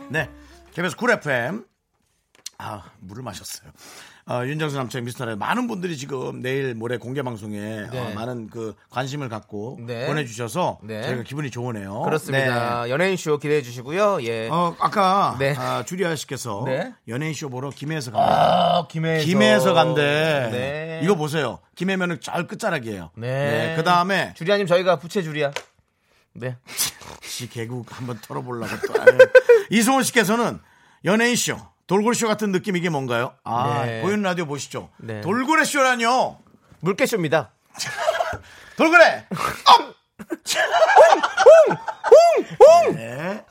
[0.09, 0.27] 네.
[0.73, 1.63] KBS 쿨 FM.
[2.57, 3.71] 아, 물을 마셨어요.
[4.29, 5.37] 어, 윤정수 남창희의 미스터라디오.
[5.37, 7.97] 많은 분들이 지금 내일 모레 공개 방송에 네.
[7.97, 10.05] 어, 많은 그 관심을 갖고 네.
[10.05, 11.01] 보내주셔서 네.
[11.03, 12.01] 저희가 기분이 좋으네요.
[12.01, 12.89] 그렇습니다.
[12.89, 14.21] 연예인 쇼 기대해 주시고요.
[14.23, 14.41] 예.
[14.41, 14.49] 네.
[14.49, 15.55] 어, 아까 네.
[15.57, 16.93] 아, 주리아 씨께서 네.
[17.07, 18.77] 연예인 쇼 보러 김해에서 갑니다.
[18.79, 19.25] 아, 김해에서.
[19.25, 20.01] 김해에서 간대.
[20.51, 20.99] 네.
[21.03, 21.59] 이거 보세요.
[21.75, 23.11] 김해면은 잘 끝자락이에요.
[23.15, 23.75] 네.
[23.77, 25.51] 그 다음에 주리아님 저희가 부채 주리아.
[26.33, 26.57] 네.
[27.23, 29.01] 씨 개국 한번 털어보려고 또.
[29.01, 29.17] 아유.
[29.69, 30.59] 이승원 씨께서는
[31.05, 31.55] 연예인 쇼,
[31.87, 33.33] 돌고래 쇼 같은 느낌 이게 뭔가요?
[33.43, 34.01] 아, 네.
[34.01, 34.89] 보이는 라디오 보시죠.
[34.97, 35.21] 네.
[35.21, 36.37] 돌고래 쇼라뇨.
[36.81, 37.51] 물개쇼입니다.
[38.77, 39.25] 돌고래.
[42.93, 43.43] 네.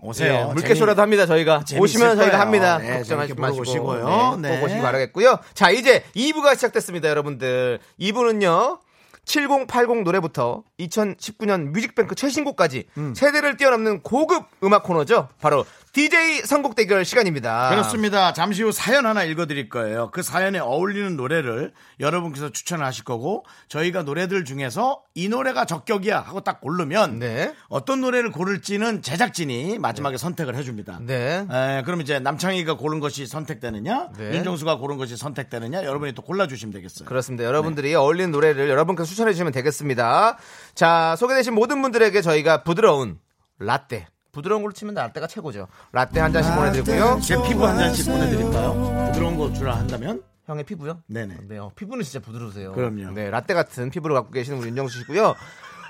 [0.00, 0.46] 오세요.
[0.48, 2.40] 예, 물개쇼라도 합니다 저희가 오시면 저희가 거예요.
[2.40, 4.36] 합니다 네, 걱정하지 재밌게 보러 마시고 오시고요.
[4.40, 4.58] 네, 네.
[4.58, 8.78] 꼭 오시기 바라겠고요 자 이제 2부가 시작됐습니다 여러분들 2부는요
[9.26, 13.14] 7080 노래부터 2019년 뮤직뱅크 최신곡까지 음.
[13.14, 18.34] 세대를 뛰어넘는 고급 음악 코너죠 바로 DJ 선곡 대결 시간입니다 그렇습니다.
[18.34, 20.10] 잠시 후 사연 하나 읽어드릴 거예요.
[20.10, 26.42] 그 사연에 어울리는 노래를 여러분께서 추천을 하실 거고 저희가 노래들 중에서 이 노래가 적격이야 하고
[26.42, 27.54] 딱 고르면 네.
[27.68, 30.98] 어떤 노래를 고를지는 제작진이 마지막에 선택을 해줍니다.
[31.00, 31.46] 네.
[31.50, 34.34] 에, 그럼 이제 남창희가 고른 것이 선택되느냐, 네.
[34.34, 37.08] 윤정수가 고른 것이 선택되느냐, 여러분이 또 골라주시면 되겠어요.
[37.08, 37.44] 그렇습니다.
[37.44, 40.36] 여러분들이 어울리는 노래를 여러분께서 추천해 주시면 되겠습니다.
[40.74, 43.18] 자, 소개되신 모든 분들에게 저희가 부드러운
[43.58, 44.06] 라떼.
[44.30, 45.68] 부드러운 걸로 치면 라떼가 최고죠.
[45.92, 47.20] 라떼 한 잔씩 보내드리고요.
[47.22, 49.06] 제 피부 한 잔씩 보내드릴까요?
[49.06, 50.22] 부드러운 거 주라 한다면?
[50.44, 51.02] 형의 피부요?
[51.06, 51.38] 네네.
[51.48, 52.72] 네, 어, 피부는 진짜 부드러우세요.
[52.72, 53.12] 그럼요.
[53.12, 55.34] 네, 라떼 같은 피부를 갖고 계시는 우리 윤정수 씨고요.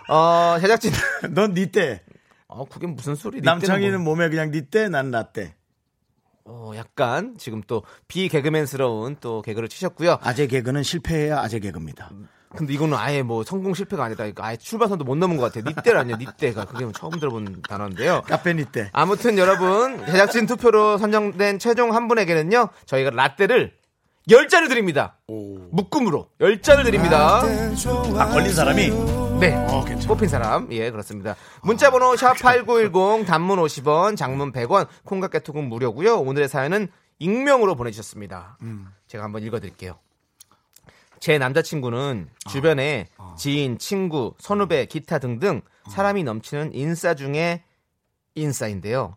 [0.08, 0.92] 어, 제작진.
[1.34, 2.02] 넌 니때.
[2.46, 3.40] 어, 그게 무슨 소리?
[3.40, 5.56] 남창희는 뭐, 몸에 그냥 니때, 난 라떼.
[6.44, 10.18] 어, 약간 지금 또 비개그맨스러운 또 개그를 치셨고요.
[10.22, 12.12] 아재 개그는 실패해야 아재 개그입니다.
[12.56, 14.24] 근데 이거는 아예 뭐 성공 실패가 아니다.
[14.38, 15.64] 아예 출발선도 못 넘은 것 같아요.
[15.68, 16.64] 니떼라뇨, 니떼가.
[16.64, 18.22] 그게 처음 들어본 단어인데요.
[18.26, 18.90] 카페 니때.
[18.92, 23.72] 아무튼 여러분 제작진 투표로 선정된 최종 한 분에게는요 저희가 라떼를
[24.28, 28.88] 10잔을 드립니다 묶음으로 10잔을 드립니다 아, 걸린 사람이?
[29.38, 30.08] 네 어, 괜찮아.
[30.08, 36.88] 뽑힌 사람 예 그렇습니다 문자번호 샵8910 단문 50원 장문 100원 콩깍 개톡은 무료고요 오늘의 사연은
[37.20, 38.58] 익명으로 보내주셨습니다
[39.06, 39.94] 제가 한번 읽어드릴게요
[41.20, 47.62] 제 남자친구는 주변에 지인, 친구, 선후배, 기타 등등 사람이 넘치는 인싸 중에
[48.34, 49.14] 인싸인데요.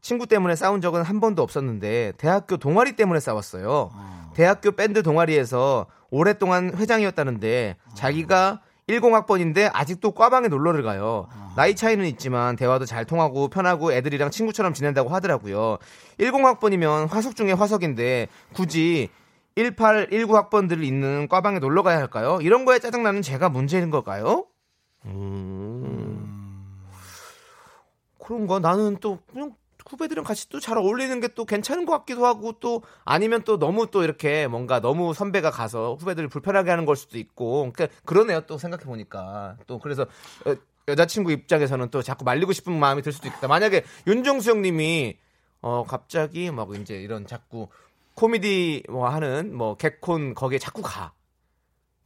[0.00, 3.90] 친구 때문에 싸운 적은 한 번도 없었는데 대학교 동아리 때문에 싸웠어요.
[4.34, 11.28] 대학교 밴드 동아리에서 오랫동안 회장이었다는데 자기가 10학번인데 아직도 과방에 놀러를 가요.
[11.54, 15.78] 나이 차이는 있지만 대화도 잘 통하고 편하고 애들이랑 친구처럼 지낸다고 하더라고요.
[16.18, 19.08] 10학번이면 화석 중에 화석인데 굳이
[19.56, 22.38] 1819 학번들이 있는 과방에 놀러 가야 할까요?
[22.42, 24.46] 이런 거에 짜증나는 제가 문제인 걸까요?
[25.04, 26.78] 음.
[28.18, 28.58] 그런가?
[28.60, 29.54] 나는 또 그냥
[29.88, 33.90] 후배들이랑 같이 또 잘 어울리는 게 또 괜찮은 것 같기도 하고 또 아니면 또 너무
[33.90, 38.58] 또 이렇게 뭔가 너무 선배가 가서 후배들을 불편하게 하는 걸 수도 있고 그러니까 그러네요 또
[38.58, 40.02] 생각해 보니까 또 그래서
[40.46, 40.54] 어,
[40.88, 45.16] 여자친구 입장에서는 또 자꾸 말리고 싶은 마음이 들 수도 있다 만약에 윤종수 형님이
[45.62, 47.68] 어 갑자기 막 이제 이런 자꾸
[48.14, 51.12] 코미디 뭐 하는 뭐 개콘 거기에 자꾸 가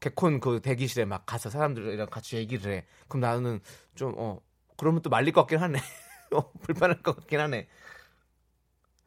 [0.01, 3.61] 개콘 그 대기실에 막 가서 사람들이랑 같이 얘기를 해 그럼 나는
[3.95, 4.41] 좀 어
[4.77, 5.79] 그러면 또 말릴 것 같긴 하네
[6.33, 7.67] 어, 불편할 것 같긴 하네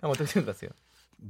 [0.02, 0.70] 형 어떻게 생각하세요?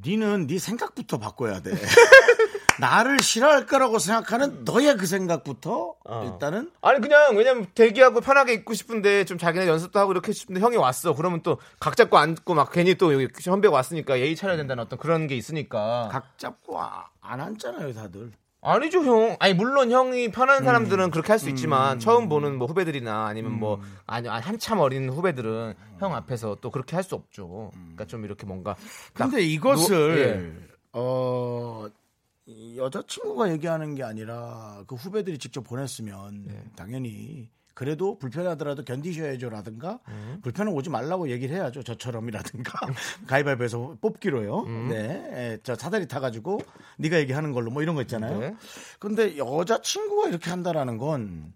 [0.04, 1.72] 니는 네 생각부터 바꿔야 돼.
[2.80, 6.24] 나를 싫어할 거라고 생각하는 너의 그 생각부터 어.
[6.26, 10.78] 일단은 아니 그냥 왜냐면 대기하고 편하게 있고 싶은데 좀 자기네 연습도 하고 이렇게 싶은데 형이
[10.78, 11.14] 왔어.
[11.14, 14.98] 그러면 또 각 잡고 앉고 막 괜히 또 여기 선배가 왔으니까 예의 차려야 된다는 어떤
[15.00, 16.10] 그런 게 있으니까.
[16.12, 18.32] 각 잡고 아- 안 앉잖아요, 다들.
[18.62, 19.38] 아니죠 형.
[19.40, 21.12] 아니 물론 형이 편한 사람들은 음.
[21.12, 25.76] 그렇게 할 수 있지만 처음 보는 뭐 후배들이나 아니면 뭐 아니 아니, 한참 어린 후배들은
[26.00, 27.72] 형 앞에서 또 그렇게 할 수 없죠.
[27.74, 28.76] 그러니까 좀 이렇게 뭔가
[29.14, 31.90] 딱 근데 이것을 어이
[32.76, 36.64] 여자친구가 얘기하는 게 아니라 그 후배들이 직접 보냈으면 네.
[36.76, 40.40] 당연히 그래도 불편하더라도 견디셔야죠라든가 음.
[40.44, 42.74] 불편은 오지 말라고 얘기를 해야죠 저처럼이라든가
[43.28, 44.64] 가위바위보에서 뽑기로요.
[44.64, 44.88] 음.
[44.90, 46.60] 네, 에, 저 사다리 타가지고
[46.98, 48.40] 네가 얘기하는 걸로 뭐 이런 거 있잖아요.
[48.40, 48.56] 네.
[49.00, 51.54] 근데 여자친구가 이렇게 한다라는 건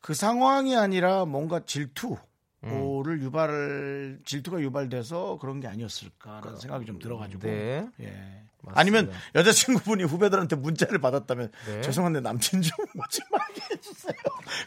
[0.00, 2.16] 그 상황이 아니라 뭔가 질투.
[2.64, 3.02] 음.
[3.04, 7.88] 를 유발 질투가 유발돼서 그런 게 아니었을까라는 생각이 좀 들어가지고 네.
[8.00, 8.47] 예.
[8.68, 8.80] 맞습니다.
[8.80, 11.80] 아니면 여자친구분이 후배들한테 문자를 받았다면 네.
[11.82, 14.14] 죄송한데 남친 좀 오지 말게 해주세요.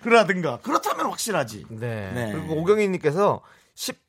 [0.04, 1.66] 그러든가 그렇다면 확실하지.
[1.70, 2.12] 네.
[2.14, 2.32] 네.
[2.34, 3.42] 그리고 오경희님께서
[3.76, 4.00] 10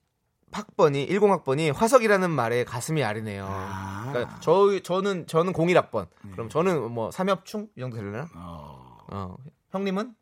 [0.53, 3.47] 학번이 10학번이 화석이라는 말에 가슴이 아리네요.
[3.49, 4.11] 아.
[4.13, 6.09] 그러니까 저 저는 저는 01학번.
[6.33, 8.29] 그럼 저는 뭐 삼엽충 이 정도 되려나?
[8.35, 9.37] 어.
[9.71, 10.15] 형님은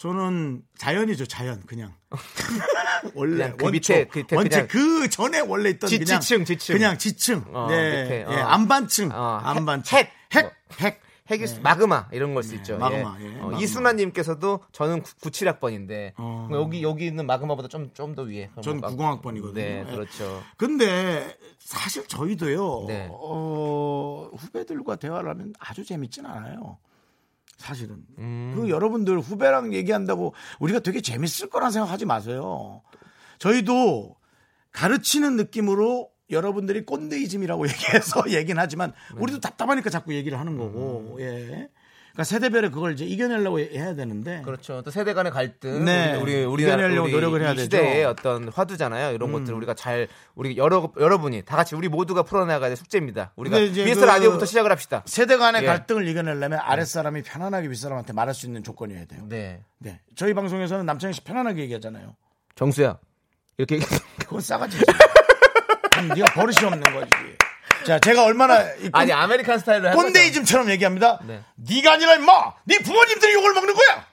[0.00, 1.92] 저는 자연이죠 자연 그냥
[3.14, 6.74] 원래 그 원초, 밑에, 그 밑에 원체 그 전에 원래 있던 지- 그냥 지층, 지층.
[6.74, 8.32] 그냥 지층 어, 네 밑에, 어.
[8.32, 10.44] 예, 안반층 어, 안반층 핵, 핵.
[10.46, 11.02] 핵 핵.
[11.30, 12.76] 핵이 마그마 이런 걸 수 있죠.
[12.78, 13.26] 마그마, 예.
[13.36, 13.52] 예, 어.
[13.60, 16.48] 이순아님께서도 저는 97학번인데 어.
[16.50, 18.50] 여기 여기 있는 마그마보다 좀 좀 더 위에.
[18.62, 19.52] 전 막- 90학번이거든요.
[19.54, 19.92] 네, 예.
[19.92, 20.42] 그렇죠.
[20.56, 22.86] 근데 사실 저희도요.
[22.88, 23.06] 네.
[23.12, 26.78] 어, 후배들과 대화를 하면 아주 재밌진 않아요.
[27.60, 27.98] 사실은.
[28.18, 28.54] 음.
[28.56, 32.82] 그 여러분들 후배랑 얘기한다고 우리가 되게 재밌을 거란 생각하지 마세요.
[33.38, 34.16] 저희도
[34.72, 39.20] 가르치는 느낌으로 여러분들이 꼰대이즘이라고 얘기해서 얘기는 하지만 네.
[39.20, 41.16] 우리도 답답하니까 자꾸 얘기를 하는 거고.
[41.20, 41.68] 예.
[42.12, 44.82] 그러니까 세대별에 그걸 이제 이겨내려고 해야 되는데 그렇죠.
[44.82, 46.16] 또 세대 간의 갈등, 네.
[46.20, 47.62] 우리 우리 이겨내려고 우리 노력을 해야 이 되죠.
[47.62, 47.64] 음.
[47.64, 49.14] 시대의 어떤 화두잖아요.
[49.14, 53.32] 이런 것들 우리가 잘 우리 여러 여러분이 다 같이 우리 모두가 풀어나가야 될 숙제입니다.
[53.36, 55.02] 우리가 미스터 그- 라디오부터 시작을 합시다.
[55.06, 55.66] 세대 간의 예.
[55.66, 59.24] 갈등을 이겨내려면 아랫 사람이 편안하게 윗 사람한테 말할 수 있는 조건이어야 돼요.
[59.28, 60.00] 네, 네.
[60.16, 62.16] 저희 방송에서는 남창희 씨 편안하게 얘기하잖아요.
[62.56, 62.98] 정수야
[63.56, 63.78] 이렇게
[64.18, 64.84] 그건 싸가지지.
[65.92, 67.10] 그럼 네가 버릇이 없는 거지.
[67.86, 69.92] 자, 제가 얼마나 이 꼰- 아니 American 스타일로.
[69.92, 71.18] 꼰대이즘처럼 얘기합니다.
[71.24, 71.40] 네.
[71.56, 71.82] 네.
[71.82, 74.06] 가 아니라 임마, 네 부모님들이 욕을 먹는 거야.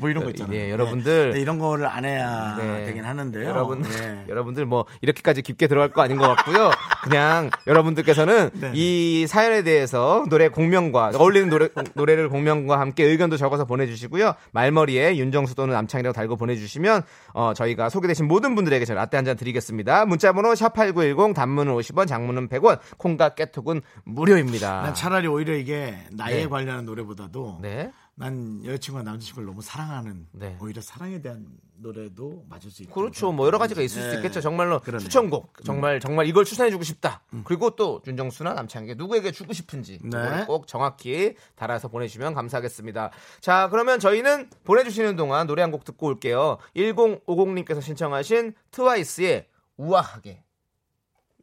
[0.00, 0.56] 뭐 이런 거 있잖아요.
[0.56, 1.32] 예, 여러분들.
[1.34, 2.86] 네, 이런 거를 안 해야 네.
[2.86, 3.48] 되긴 하는데요.
[3.48, 4.24] 여러분, 네.
[4.28, 6.70] 여러분들 뭐 이렇게까지 깊게 들어갈 거 아닌 것 같고요.
[7.04, 8.72] 그냥 여러분들께서는 네.
[8.74, 14.34] 이 사연에 대해서 노래 공명과 어울리는 노래 노래를 공명과 함께 의견도 적어서 보내주시고요.
[14.52, 17.02] 말머리에 윤정수 또는 남창희라고 달고 보내주시면
[17.34, 20.06] 어, 저희가 소개되신 모든 분들에게 저희 라떼 한 잔 드리겠습니다.
[20.06, 24.80] 문자번호 샵 #8910 단문은 50원, 장문은 100원, 콩과 깨톡은 무료입니다.
[24.82, 26.48] 난 차라리 오히려 이게 나이에 네.
[26.48, 27.90] 관련한 노래보다도 네.
[28.20, 30.56] 난 여자친구가 남자친구를 너무 사랑하는 네.
[30.60, 33.32] 오히려 사랑에 대한 노래도 맞을 수 있고 그렇죠.
[33.32, 34.16] 뭐 여러 가지가 있을 수 네.
[34.16, 34.42] 있겠죠.
[34.42, 35.00] 정말로 그러네요.
[35.08, 35.64] 추천곡.
[35.64, 37.22] 정말 정말 이걸 추천해주고 싶다.
[37.44, 40.44] 그리고 또 윤정수나 남창에게 누구에게 주고 싶은지 네.
[40.46, 43.10] 꼭 정확히 달아서 보내주시면 감사하겠습니다.
[43.40, 46.58] 자, 그러면 저희는 보내주시는 동안 노래 한 곡 듣고 올게요.
[46.76, 49.46] 1050님께서 신청하신 트와이스의
[49.78, 50.44] 우아하게.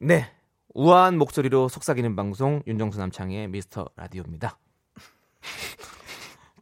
[0.01, 0.31] 네.
[0.75, 4.59] 우아한 목소리로 속삭이는 방송 윤정수 남창의 미스터 라디오입니다.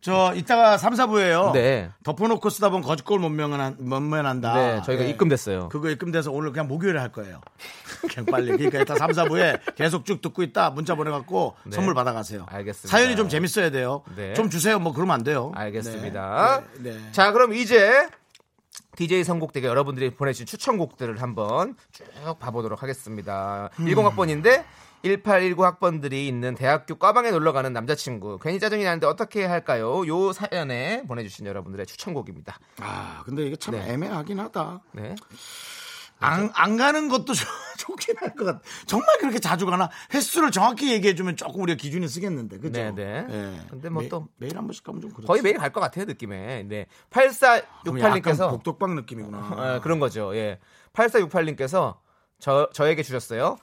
[0.06, 1.52] 저 이따가 3, 4부에요.
[1.52, 1.90] 네.
[2.04, 4.54] 덮어놓고 쓰다 보면 거짓골 못 면한, 못 면한다.
[4.54, 5.10] 네, 저희가 예.
[5.10, 5.70] 입금됐어요.
[5.70, 7.42] 그거 입금돼서 오늘 그냥 목요일에 할 거예요.
[8.14, 8.52] 그냥 빨리.
[8.52, 11.72] 그러니까 이따 3, 4부에 계속 쭉 듣고 있다 문자 보내갖고 네.
[11.76, 12.46] 선물 받아가세요.
[12.48, 12.96] 알겠습니다.
[12.96, 14.04] 사연이 좀 재밌어야 돼요.
[14.16, 14.36] 네.
[14.36, 14.78] 좀 주세요.
[14.78, 15.52] 뭐 그러면 안 돼요.
[15.56, 16.62] 알겠습니다.
[16.76, 17.12] 네, 네, 네.
[17.12, 18.08] 자, 그럼 이제
[18.98, 22.06] DJ 선곡대가 여러분들이 보내주신 추천곡들을 한번 쭉
[22.38, 23.72] 봐보도록 하겠습니다.
[23.80, 23.86] 음.
[23.86, 24.66] 10학번인데
[25.16, 28.40] 1819 학번들이 있는 대학교 과방에 놀러 가는 남자친구.
[28.42, 30.06] 괜히 짜증이 나는데 어떻게 할까요?
[30.08, 32.58] 요 사연에 보내주신 여러분들의 추천곡입니다.
[32.82, 33.94] 아, 근데 이게 참 네.
[33.94, 34.82] 애매하긴 하다.
[34.94, 35.16] 네.
[36.20, 37.46] 안, 안 가는 것도 좋-
[37.78, 38.62] 좋긴 할 것 같아.
[38.88, 39.90] 정말 그렇게 자주 가나?
[40.14, 42.58] 횟수를 정확히 얘기해주면 조금 우리가 기준이 쓰겠는데.
[42.58, 42.72] 그죠?
[42.72, 43.28] 네네.
[43.30, 43.60] 예.
[43.70, 45.28] 근데 뭐 매- 또 매일 한 번씩 가면 좀 그렇지.
[45.28, 46.64] 거의 매일 갈 것 같아요, 느낌에.
[46.64, 46.88] 네.
[47.12, 49.38] 그럼 약간 8468님께서 복덕방 느낌이구나.
[49.38, 50.36] 어, 그런 거죠.
[50.36, 50.60] 예.
[50.94, 51.98] 8468님께서
[52.40, 53.58] 저, 저에게 주셨어요.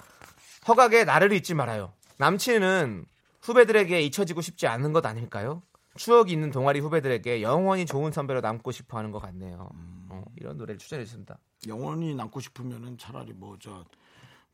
[0.67, 1.93] 허각에 나를 잊지 말아요.
[2.19, 3.07] 남친은
[3.41, 5.63] 후배들에게 잊혀지고 싶지 않은 것 아닐까요?
[5.97, 9.69] 추억이 있는 동아리 후배들에게 영원히 좋은 선배로 남고 싶어 하는 것 같네요.
[10.09, 11.39] 어, 이런 노래를 추천해 주신다.
[11.67, 13.85] 영원히 남고 싶으면은 차라리 뭐, 저,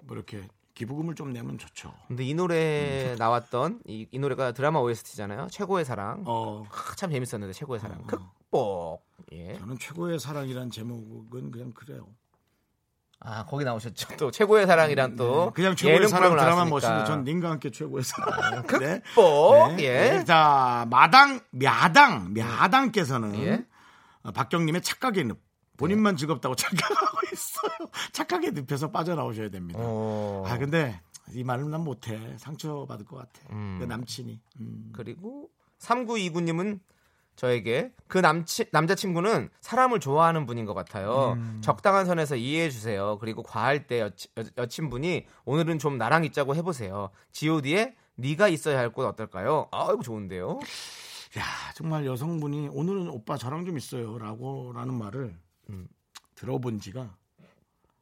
[0.04, 1.92] 뭐 이렇게 기부금을 좀 내면 좋죠.
[2.06, 5.48] 근데 이 노래 나왔던 이, 이 노래가 드라마 OST잖아요.
[5.50, 6.24] 최고의 사랑.
[6.26, 8.04] 어, 아, 참 재밌었는데 최고의 사랑.
[8.06, 9.02] 극복.
[9.32, 9.58] 예.
[9.58, 12.06] 저는 최고의 사랑이란 제목은 그냥 그래요.
[13.20, 14.14] 아 거기 나오셨죠.
[14.16, 15.50] 또 최고의 사랑이란 또 네, 네.
[15.54, 18.32] 그냥 최고의 사랑 드라마 멋인데 전 님과 함께 최고의 사랑.
[18.32, 19.00] 아, 네.
[19.02, 19.76] 극복.
[19.76, 19.82] 네.
[19.84, 20.10] 예.
[20.18, 20.24] 네.
[20.24, 23.64] 자 마당 야당 야당께서는 예.
[24.22, 25.38] 어, 박경님의 착각에 늪.
[25.76, 26.20] 본인만 네.
[26.20, 27.90] 즐겁다고 착각하고 있어요.
[28.12, 29.78] 착각에 늪혀서 빠져나오셔야 됩니다.
[29.80, 30.44] 오.
[30.46, 31.00] 아 근데
[31.32, 32.18] 이 말은 난 못해.
[32.36, 33.32] 상처 받을 것 같아.
[33.48, 33.76] 그 음.
[33.80, 34.40] 그 남친이.
[34.60, 34.90] 음.
[34.92, 35.48] 그리고
[35.80, 36.80] 3929님은
[37.38, 41.34] 저에게 그 남친 남자친구는 사람을 좋아하는 분인 것 같아요.
[41.36, 41.60] 음.
[41.62, 43.16] 적당한 선에서 이해해 주세요.
[43.20, 44.10] 그리고 과할 때 여,
[44.56, 47.10] 여 친분이 오늘은 좀 나랑 있자고 해보세요.
[47.30, 49.68] G.O.D의 네가 있어야 할 곳 어떨까요?
[49.70, 50.58] 아 이거 좋은데요.
[51.38, 51.44] 야,
[51.76, 54.18] 정말 여성분이 오늘은 오빠 저랑 좀 있어요.
[54.18, 55.36] 라고 라는 말을
[55.70, 55.86] 음.
[56.34, 57.14] 들어본 지가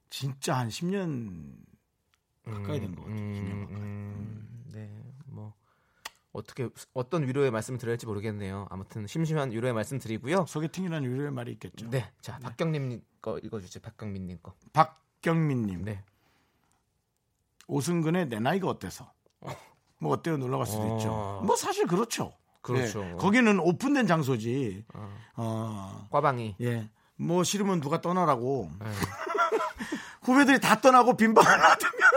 [0.08, 1.52] 진짜 한 10년
[2.46, 3.16] 가까이 된 것 같아요.
[3.18, 3.82] 10년 가까이.
[3.82, 5.05] 음, 네, 뭐
[6.36, 8.66] 어떻게 어떤 위로의 말씀을 드려야 할지 모르겠네요.
[8.68, 10.44] 아무튼 심심한 위로의 말씀 드리고요.
[10.46, 11.88] 소개팅이라는 유료의 말이 있겠죠.
[11.88, 13.80] 네, 자 박경님 거 읽어 주세요.
[13.82, 14.54] 박경민 님 거.
[14.74, 15.84] 박경민 님.
[15.84, 16.04] 네.
[17.68, 19.10] 오승근의 내 나이가 어때서?
[19.98, 20.36] 뭐 어때요?
[20.36, 20.96] 놀러 갈 수도 어.
[20.98, 21.42] 있죠.
[21.42, 22.34] 뭐 사실 그렇죠.
[22.60, 23.02] 그렇죠.
[23.04, 24.84] 예, 거기는 오픈된 장소지.
[25.36, 26.56] 어, 꽈방이.
[26.60, 26.90] 예.
[27.16, 28.70] 뭐 싫으면 누가 떠나라고.
[28.78, 28.86] 네.
[30.22, 32.10] 후배들이 다 떠나고 빈방 하나 두면.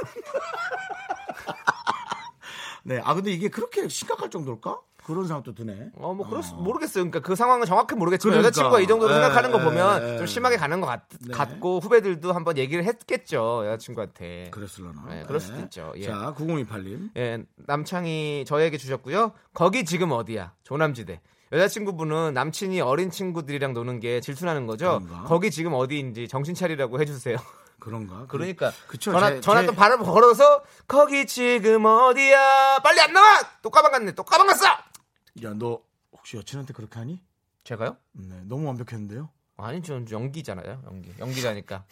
[2.89, 2.99] 네.
[3.03, 4.81] 아 근데 이게 그렇게 심각할 정도일까?
[5.03, 5.89] 그런 생각도 드네.
[5.95, 7.03] 어, 뭐, 그럴 수, 모르겠어요.
[7.03, 8.47] 그러니까 그 상황은 정확히 모르겠지만 그러니까.
[8.47, 10.17] 여자친구가 이 정도로 예, 생각하는 거 예, 보면 예.
[10.17, 11.33] 좀 심하게 가는 것 같, 네.
[11.33, 13.63] 같고 후배들도 한번 얘기를 했겠죠.
[13.65, 14.49] 여자친구한테.
[14.51, 15.05] 그랬을려나.
[15.09, 15.93] 네, 그럴 수도 있죠.
[15.97, 16.05] 예.
[16.05, 17.09] 자, 9028님.
[17.17, 19.31] 예, 남창이 저에게 주셨고요.
[19.53, 20.53] 거기 지금 어디야?
[20.63, 21.21] 조남지대.
[21.51, 25.01] 여자친구분은 남친이 어린 친구들이랑 노는 게 질투나는 거죠.
[25.03, 25.23] 그런가?
[25.23, 27.37] 거기 지금 어디인지 정신 차리라고 해주세요.
[27.79, 28.25] 그런가?
[28.27, 29.11] 그러니까 그쵸.
[29.11, 32.79] 전화 제- 전화 제- 또 바로 걸어서 거기 지금 어디야?
[32.79, 33.41] 빨리 안 나와!
[33.61, 34.11] 또 까방 갔네.
[34.13, 34.65] 또 까방 갔어.
[34.67, 37.21] 야, 너 혹시 여친한테 그렇게 하니?
[37.63, 37.97] 제가요?
[38.13, 39.29] 네, 너무 완벽했는데요.
[39.57, 40.81] 아니 전 연기잖아요.
[40.85, 41.13] 연기.
[41.19, 41.83] 연기자니까.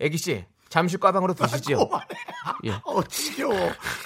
[0.00, 1.88] 애기 씨 잠시 과방으로 드시죠.
[2.64, 2.70] 예.
[2.84, 3.54] 어, 지겨워.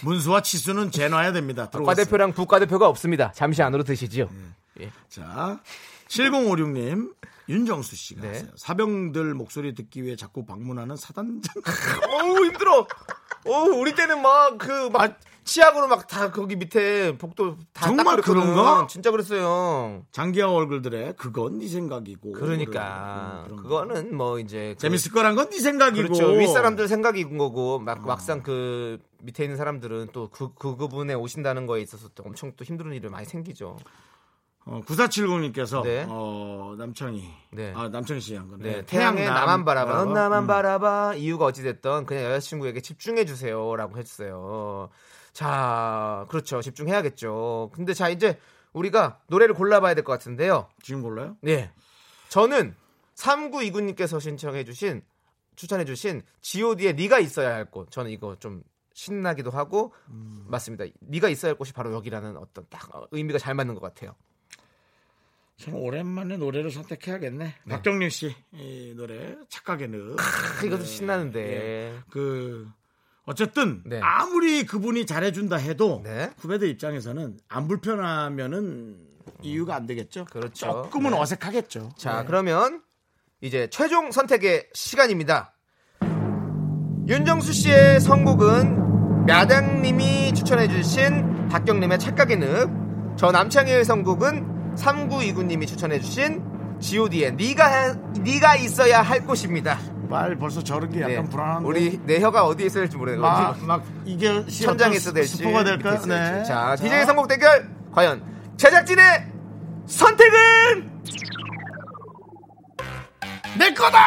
[0.03, 1.71] 문수와 치수는 재놔야 됩니다.
[1.71, 1.87] 들어왔어요.
[1.87, 3.31] 과대표랑 부과대표가 없습니다.
[3.33, 4.29] 잠시 안으로 드시지요.
[4.81, 4.91] 예.
[5.09, 5.61] 자,
[6.09, 7.15] 7056님.
[7.49, 8.29] 윤정수 씨가 네.
[8.29, 8.51] 하세요.
[8.57, 11.55] 사병들 목소리 듣기 위해 자꾸 방문하는 사단장.
[12.11, 12.87] 어우 힘들어.
[13.47, 18.21] 어우 우리 때는 막그 막 치약으로 막 다 거기 밑에 복도 다 정말.
[18.21, 18.89] 그런가?
[18.91, 20.03] 진짜 그랬어요.
[20.11, 22.33] 장기하 얼굴들의 그건 네 생각이고.
[22.33, 23.63] 그러니까 그런 거.
[23.63, 26.03] 그거는 뭐 이제 그- 재밌을 거란 건 네 생각이고.
[26.09, 26.33] 그렇죠.
[26.33, 32.09] 윗 사람들 생각인 거고 막 막상 그 밑에 있는 사람들은 또그그 그분에 오신다는 거에 있어서
[32.17, 33.77] 또 엄청 또 힘든 일이 많이 생기죠.
[34.69, 36.05] 어, 9470님께서 네.
[36.09, 37.25] 어, 남창희.
[37.53, 37.73] 네.
[37.77, 38.73] 아, 남창희 씨한 건데.
[38.73, 39.93] 네, 태양의 나만 바라봐.
[40.05, 40.47] 넌 나만 음.
[40.49, 41.15] 바라봐.
[41.15, 44.89] 이유가 어찌 됐던 그냥 여자친구에게 집중해 주세요라고 해주세요.
[45.33, 46.61] 자, 그렇죠.
[46.63, 47.71] 집중해야겠죠.
[47.75, 48.39] 근데 자 이제
[48.73, 50.69] 우리가 노래를 골라봐야 될 것 같은데요.
[50.83, 51.37] 지금 골라요?
[51.43, 51.71] 네,
[52.29, 52.75] 저는
[53.15, 55.03] 3929님께서 신청해주신
[55.55, 57.91] 추천해주신 G.O.D의 네가 있어야 할 곳.
[57.91, 58.63] 저는 이거 좀
[58.95, 59.95] 신나기도 하고
[60.49, 60.85] 맞습니다.
[61.01, 64.15] 네가 있어야 할 곳이 바로 여기라는 어떤 딱 어, 의미가 잘 맞는 것 같아요.
[65.59, 67.55] 참 오랜만에 노래를 선택해야겠네.
[67.69, 70.17] 박경림 씨 이 노래 착각의 늪.
[70.21, 71.41] 아, 이것도 신나는데.
[71.41, 71.95] 예.
[72.11, 72.69] 그
[73.25, 73.99] 어쨌든 네.
[74.03, 76.31] 아무리 그분이 잘해준다 해도 네.
[76.39, 78.97] 후배들 입장에서는 안 불편하면은
[79.43, 80.27] 이유가 안 되겠죠.
[80.27, 80.83] 그렇죠.
[80.85, 81.19] 조금은 네.
[81.19, 81.95] 어색하겠죠.
[81.97, 82.27] 자, 네.
[82.27, 82.83] 그러면
[83.41, 85.55] 이제 최종 선택의 시간입니다.
[87.09, 93.17] 윤정수 씨의 선곡은 야당님이 추천해주신 박경림의 착각의 늪.
[93.17, 96.43] 저 남창희의 선곡은 3929님이 추천해주신
[96.81, 99.79] G.O.D의 네가 해- 네가 있어야 할 곳입니다.
[100.09, 101.31] 말 벌써 저런 게 약간 네.
[101.31, 101.67] 불안한데.
[101.69, 103.23] 우리 내 혀가 어디에 될지 모르겠어요.
[103.23, 105.99] 막, 막 이게 천장에 있어야 될지 스포가 될까?
[106.03, 106.45] 네.
[106.45, 108.23] 자, DJ 선곡 대결 과연
[108.57, 109.05] 제작진의
[109.87, 110.91] 선택은
[113.59, 113.99] 내 거다.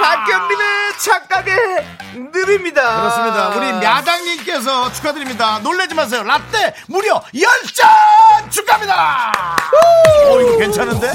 [0.00, 0.66] 박경림의
[0.98, 1.56] 착각의
[2.32, 2.96] 늪입니다.
[3.00, 3.48] 그렇습니다.
[3.50, 5.58] 우리 야당님께서 축하드립니다.
[5.60, 6.22] 놀라지 마세요.
[6.22, 9.32] 라떼 무려 10잔 축하합니다.
[10.30, 11.12] 오, 이거 괜찮은데?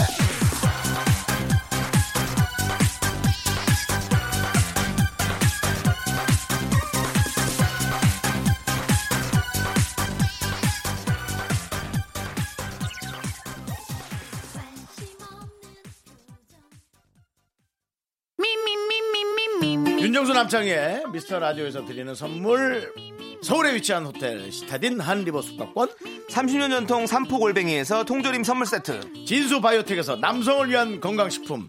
[20.39, 22.93] 남창희의 미스터 라디오에서 드리는 선물.
[23.41, 25.89] 서울에 위치한 호텔 시타딘 한 리버 숙박권.
[26.29, 29.25] 30년 전통 삼포골뱅이에서 통조림 선물 세트.
[29.25, 31.67] 진수 바이오텍에서 남성을 위한 건강식품.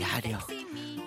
[0.00, 0.48] 야력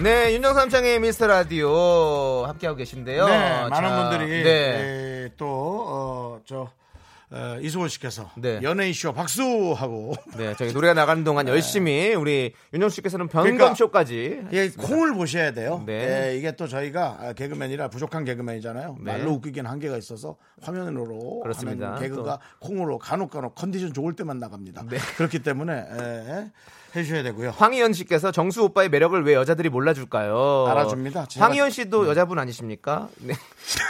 [0.00, 5.28] 네 윤정수 남창희의 미스터 라디오 함께하고 계신데요 네, 많은 자, 분들이 네.
[5.36, 6.70] 또저
[7.60, 8.58] 이수원 씨께서 네.
[8.62, 13.74] 연예인 쇼 박수 하고 네, 저희 노래가 나가는 동안 열심히 우리 윤정수 씨께서는 변검 그러니까
[13.74, 15.82] 쇼까지 예, 콩을 보셔야 돼요.
[15.86, 16.30] 네.
[16.32, 18.96] 예, 이게 또 저희가 아, 개그맨이라 부족한 개그맨이잖아요.
[19.00, 19.12] 네.
[19.12, 21.96] 말로 웃기긴 한계가 있어서 화면으로 그렇습니다.
[21.98, 24.84] 개그가 콩으로 간혹 간혹 컨디션 좋을 때만 나갑니다.
[24.88, 24.96] 네.
[25.16, 26.50] 그렇기 때문에 예,
[26.96, 27.50] 해주셔야 되고요.
[27.50, 30.66] 황희연 씨께서 정수 오빠의 매력을 왜 여자들이 몰라줄까요?
[30.68, 31.26] 알아줍니다.
[31.26, 33.10] 제가- 황희연 씨도 여자분 아니십니까?
[33.18, 33.34] 네.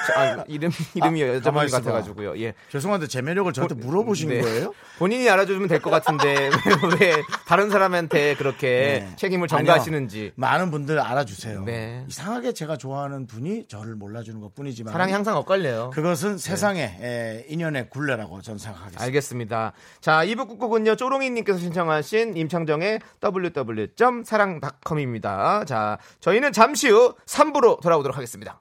[0.08, 1.84] 저, 아, 이름 이름이 여자분 가만히 있어봐.
[1.84, 2.36] 같아가지고요.
[2.40, 2.54] 예.
[2.72, 4.40] 죄송한데 제 매력을 저한테 물어보신 네.
[4.40, 4.72] 거예요?
[4.98, 6.50] 본인이 알아주면 될 것 같은데
[6.98, 9.12] 왜, 왜 다른 사람한테 그렇게 네.
[9.16, 9.58] 책임을 아니요.
[9.66, 11.64] 전가하시는지 많은 분들 알아주세요.
[11.64, 12.04] 네.
[12.08, 15.90] 이상하게 제가 좋아하는 분이 저를 몰라주는 것 뿐이지만 사랑이 항상 엇갈려요.
[15.90, 19.04] 그것은 세상의 에, 인연의 굴레라고 저는 생각하겠습니다.
[19.04, 19.72] 알겠습니다.
[20.00, 25.64] 자, 2부 끝곡은요, 쪼롱이님께서 신청하신 임창정의 www.사랑닷컴입니다.
[25.64, 28.60] 자, 저희는 잠시 후 3부로 돌아오도록 하겠습니다.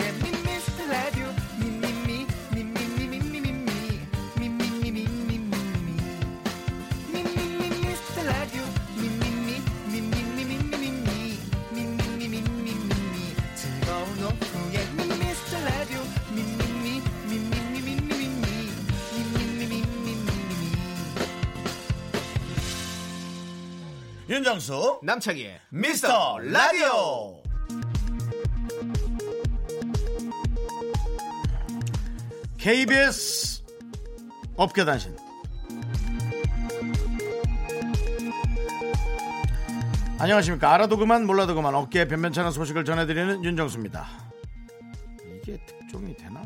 [24.31, 27.43] 윤정수 남창희의 미스터 라디오.
[32.57, 33.61] KBS
[34.55, 35.17] 업계단신.
[40.17, 40.73] 안녕하십니까.
[40.75, 44.07] 알아도 그만 몰라도 그만 어깨에 변변찮은 소식을 전해드리는 윤정수입니다.
[45.43, 46.41] 이게 특종이 되나?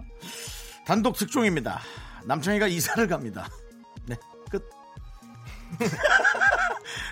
[0.88, 1.82] 단독 특종입니다.
[2.26, 3.48] 남창희가 이사를 갑니다.
[4.10, 4.70] 네끝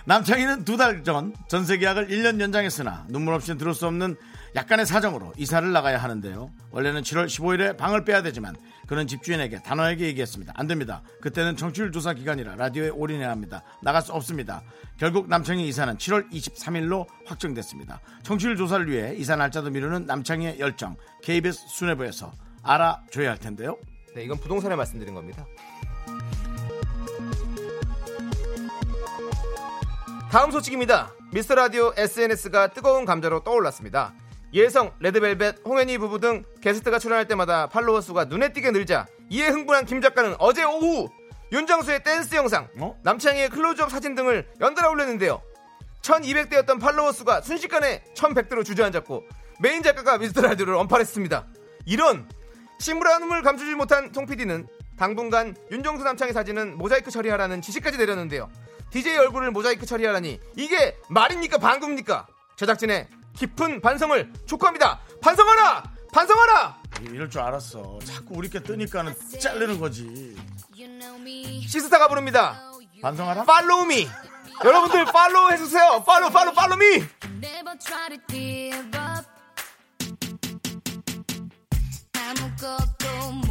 [0.06, 4.16] 남창희는 두 달 전 전세 계약을 1년 연장했으나 눈물 없이 들을 수 없는
[4.56, 6.52] 약간의 사정으로 이사를 나가야 하는데요.
[6.72, 8.56] 원래는 7월 15일에 방을 빼야 되지만
[8.88, 10.54] 그는 집주인에게 단호하게 얘기했습니다.
[10.56, 11.02] 안 됩니다.
[11.22, 13.64] 그때는 청취율 조사 기간이라 라디오에 올인해야 합니다.
[13.82, 14.62] 나갈 수 없습니다.
[14.98, 18.00] 결국 남창희 이사는 7월 23일로 확정됐습니다.
[18.22, 22.32] 청취율 조사를 위해 이사 날짜도 미루는 남창희의 열정 KBS 수뇌부에서
[22.62, 23.78] 알아줘야 할 텐데요.
[24.16, 25.44] 네, 이건 부동산에 말씀드린 겁니다.
[30.34, 31.14] 다음 소식입니다.
[31.32, 34.16] 미스터 라디오 SNS가 뜨거운 감자로 떠올랐습니다.
[34.56, 39.86] 예성, 레드벨벳, 홍현희 부부 등 게스트가 출연할 때마다 팔로워 수가 눈에 띄게 늘자 이에 흥분한
[39.86, 41.08] 김 작가는 어제 오후
[41.52, 43.00] 윤정수의 댄스 영상, 어?
[43.04, 45.40] 남창희의 클로즈업 사진 등을 연달아 올렸는데요.
[46.02, 49.28] 1200대였던 팔로워 수가 순식간에 1100대로 주저앉았고
[49.62, 51.46] 메인 작가가 미스터 라디오를 언팔했습니다.
[51.86, 52.28] 이런
[52.80, 54.68] 시무룩함을 감추지 못한 송 PD는
[54.98, 58.50] 당분간 윤정수 남창희 사진은 모자이크 처리하라는 지시까지 내렸는데요.
[58.92, 62.28] DJ 얼굴을 모자이크 처리하라니 이게 말입니까 방귀입니까?
[62.56, 65.00] 제작진의 깊은 반성을 촉구합니다.
[65.22, 65.84] 반성하라!
[66.14, 66.78] 반성하라!
[67.02, 67.98] 이럴 줄 알았어.
[68.04, 70.38] 자꾸 우리께 뜨니까는 자르는 거지.
[71.68, 72.72] 시스타가 부릅니다.
[73.02, 73.44] 반성하라?
[73.46, 74.08] Follow Me.
[74.64, 76.04] 여러분들 팔로우 해주세요.
[76.06, 76.86] 팔로우 팔로우 팔로우미.
[77.42, 79.26] Never try to give up.
[82.16, 83.43] 아무것도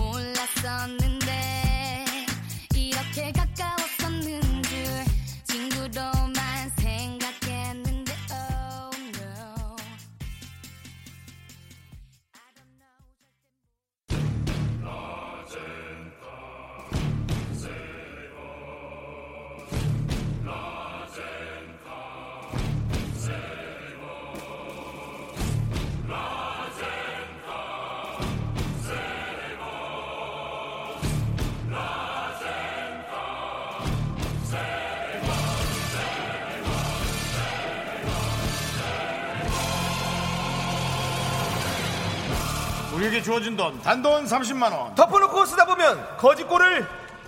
[43.23, 44.95] 주어진 돈 단돈 30만 원.
[44.95, 46.87] 덮어놓고 쓰다 보면 거지꼴을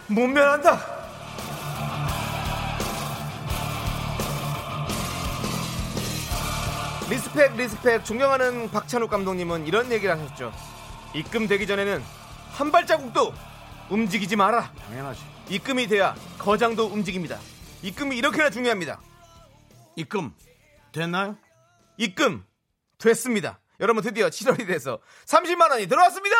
[0.08, 0.94] 못 면한다.
[7.10, 10.52] respect respect 존경하는 박찬욱 감독님은 이런 얘기를 하셨죠.
[11.14, 12.02] 입금되기 전에는
[12.52, 13.32] 한 발자국도
[13.90, 14.72] 움직이지 마라.
[14.88, 15.20] 당연하지.
[15.50, 17.38] 입금이 돼야 거장도 움직입니다.
[17.82, 19.00] 입금이 이렇게나 중요합니다.
[19.96, 20.32] 입금
[20.92, 21.36] 됐나요?
[21.98, 22.44] 입금
[22.98, 23.58] 됐습니다.
[23.84, 26.36] 여러분 드디어 7월이 돼서 30만 원이 들어왔습니다.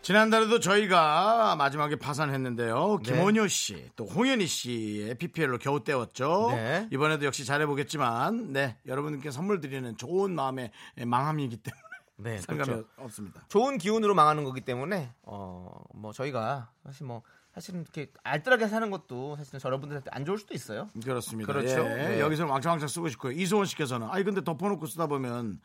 [0.00, 2.98] 지난달에도 저희가 마지막에 파산했는데요.
[3.04, 3.12] 네.
[3.12, 6.48] 김원효 씨, 또 홍현희 씨의 PPL로 겨우 때웠죠.
[6.52, 6.88] 네.
[6.90, 10.72] 이번에도 역시 잘해보겠지만, 네, 여러분께 선물 드리는 좋은 마음의
[11.06, 11.82] 망함이기 때문에
[12.16, 12.88] 네, 상관이 그렇죠.
[12.96, 13.42] 없습니다.
[13.48, 17.22] 좋은 기운으로 망하는 거기 때문에 어 뭐 저희가 사실 뭐
[17.54, 20.88] 사실은 이렇게 알뜰하게 사는 것도 사실은 여러분들한테 안 좋을 수도 있어요.
[21.04, 21.52] 그렇습니다.
[21.52, 21.84] 그렇죠.
[21.84, 22.20] 예, 네.
[22.20, 23.32] 여기서 왕창왕창 쓰고 싶고요.
[23.32, 25.60] 이소원 씨께서는, 아니, 근데 덮어놓고 쓰다 보면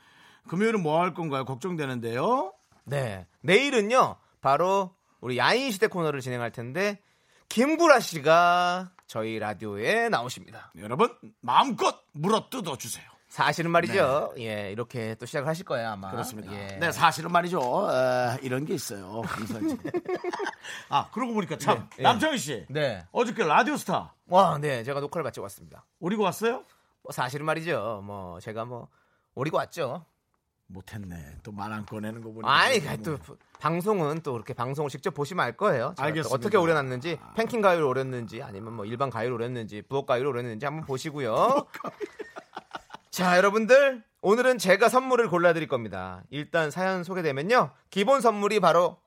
[0.50, 1.46] 금요일은 뭐 할 건가요?
[1.46, 2.54] 걱정되는데요.
[2.84, 3.26] 네.
[3.42, 4.18] 내일은요.
[4.42, 7.02] 바로 우리 야인 시대 코너를 진행할 텐데
[7.50, 10.74] 김구라 씨가 저희 라디오에 나오십니다.
[10.80, 11.10] 여러분,
[11.40, 13.06] 마음껏 물어 뜯어 주세요.
[13.38, 14.34] 사실은 말이죠.
[14.40, 16.08] 예, 이렇게 또 시작을 하실 거예요, 아마.
[16.08, 16.12] 네.
[16.14, 16.52] 그렇습니다.
[16.54, 16.78] 예.
[16.80, 17.60] 네, 사실은 말이죠.
[17.60, 19.22] 어, 이런 게 있어요.
[19.28, 19.84] 감사합니다.
[20.90, 22.02] 아, 그러고 보니까 참, 네.
[22.02, 22.66] 남창희 씨.
[22.68, 23.06] 네.
[23.12, 24.84] 어저께 라디오스타 와, 네.
[24.84, 25.86] 제가 녹화를 마치고 왔습니다.
[26.00, 26.64] 오리고 왔어요?
[27.04, 28.02] 뭐 사실은 말이죠.
[28.04, 28.88] 뭐 제가 뭐
[29.36, 30.04] 오리고 왔죠.
[30.66, 31.38] 못했네.
[31.44, 32.52] 또 말 안 꺼내는 거 보니까.
[32.52, 32.98] 아니, 뭐.
[33.04, 33.18] 또
[33.60, 35.94] 방송은 또 그렇게 방송을 직접 보시면 알 거예요.
[36.00, 36.34] 알겠습니다.
[36.36, 41.68] 어떻게 오려놨는지, 팬킹 가요를 오렸는지, 아니면 뭐 일반 가요를 오렸는지, 부엌 가요를 오렸는지 한번 보시고요.
[43.18, 46.22] 자, 여러분들 오늘은 제가 선물을 골라드릴 겁니다.
[46.30, 48.98] 일단 사연 소개되면요, 기본 선물이 바로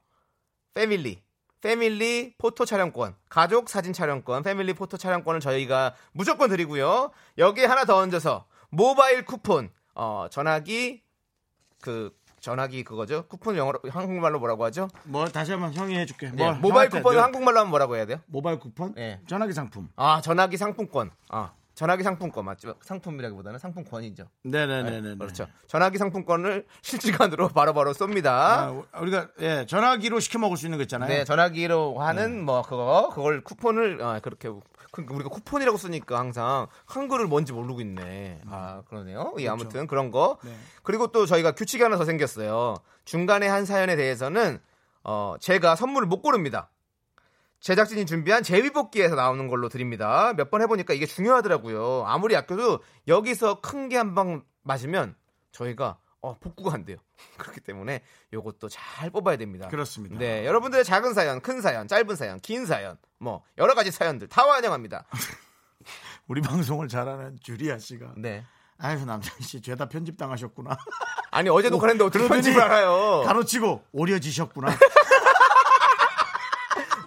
[0.74, 1.22] 패밀리.
[1.60, 7.12] 패밀리 포토 촬영권, 가족 사진 촬영권, 패밀리 포토 촬영권을 저희가 무조건 드리고요.
[7.38, 11.04] 여기에 하나 더 얹어서 모바일 쿠폰, 어, 전화기
[11.80, 13.28] 그 전화기 그거죠?
[13.28, 14.88] 쿠폰 영어로 한국말로 뭐라고 하죠?
[15.04, 16.32] 뭐 다시 한번 형이 해줄게.
[16.32, 18.18] 네, 뭐, 모바일 형한테 쿠폰은 늘- 한국말로 하면 뭐라고 해야 돼요?
[18.26, 18.92] 모바일 쿠폰?
[18.96, 19.20] 네.
[19.28, 19.88] 전화기 상품.
[19.94, 21.12] 아 전화기 상품권.
[21.28, 22.74] 아 전화기 상품권 맞죠?
[22.82, 24.24] 상품이라기보다는 상품권이죠.
[24.42, 25.14] 네네네 네.
[25.16, 25.46] 그렇죠.
[25.66, 28.26] 전화기 상품권을 실시간으로 바로바로 쏩니다.
[28.26, 31.08] 아, 우리가 예 전화기로 시켜 먹을 수 있는 거 있잖아요.
[31.08, 32.04] 네, 전화기로 네.
[32.04, 34.50] 하는 뭐 그거 그걸 쿠폰을 아, 그렇게
[34.92, 38.42] 그- 우리가 쿠폰이라고 쓰니까 항상 한글을 뭔지 모르고 있네.
[38.50, 39.32] 아 그러네요.
[39.38, 40.36] 예, 아무튼 그런 거.
[40.44, 40.54] 네.
[40.82, 42.74] 그리고 또 저희가 규칙이 하나 더 생겼어요.
[43.06, 44.58] 중간에 한 사연에 대해서는
[45.02, 46.68] 어 제가 선물을 못 고릅니다.
[47.60, 50.32] 제작진이 준비한 제비뽑기에서 나오는 걸로 드립니다.
[50.36, 52.04] 몇 번 해보니까 이게 중요하더라고요.
[52.06, 55.14] 아무리 아껴도 여기서 큰 게 한 방 맞으면
[55.52, 56.98] 저희가 어, 복구가 안 돼요.
[57.38, 58.02] 그렇기 때문에
[58.32, 59.68] 요것도 잘 뽑아야 됩니다.
[59.68, 60.18] 그렇습니다.
[60.18, 64.42] 네, 여러분들의 작은 사연, 큰 사연, 짧은 사연, 긴 사연, 뭐 여러 가지 사연들 다
[64.48, 65.04] 환영합니다.
[66.28, 68.12] 우리 방송을 잘하는 주리아 씨가.
[68.16, 68.44] 네.
[68.82, 70.78] 아유 남창희 씨 죄다 편집 당하셨구나.
[71.30, 73.22] 아니 어제 녹화했는데 어떻게 편집을 알아요?
[73.26, 74.68] 가로치고 오려지셨구나.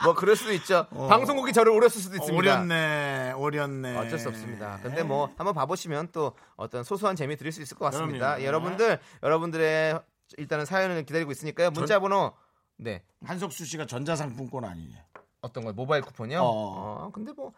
[0.03, 0.87] 뭐 그럴 수도 있죠.
[0.89, 2.35] 방송국이 저를 오렸을 수도 있습니다.
[2.37, 3.97] 오렸네, 오렸네.
[3.97, 4.79] 어쩔 수 없습니다.
[4.83, 8.39] 근데 뭐 한번 봐보시면 또 어떤 소소한 재미 드릴 수 있을 것 같습니다.
[8.41, 9.99] 예, 여러분들 여러분들의
[10.37, 11.71] 일단은 사연을 기다리고 있으니까요.
[11.71, 12.33] 문자번호
[12.77, 14.95] 네 한석수 씨가 전자상품권 아니니?
[15.41, 15.73] 어떤 거요?
[15.73, 16.39] 모바일 쿠폰이요?
[16.41, 16.45] 어.
[17.05, 17.51] 어, 근데 뭐,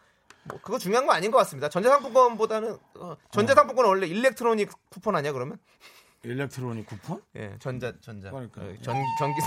[0.43, 1.69] 뭐 그거 중요한 거 아닌 것 같습니다.
[1.69, 5.57] 전자상품권보다는 어, 전자상품권은 원래 electronic coupon 아니야 그러면?
[6.23, 7.21] electronic coupon?
[7.35, 8.71] 예, 전자 전자 그러니까요.
[8.71, 9.39] 어, 전 전기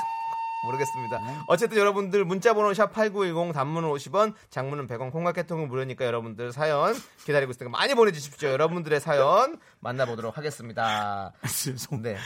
[0.65, 1.45] 모르겠습니다.
[1.47, 6.95] 어쨌든 여러분들 문자번호 샵 #8910 단문은 50원, 장문은 100원, 콩깍개통은 무료니까 여러분들 사연
[7.25, 8.51] 기다리고 있으니까 많이 보내주십시오.
[8.51, 11.33] 여러분들의 사연 만나보도록 하겠습니다.
[11.77, 12.17] 송, 네.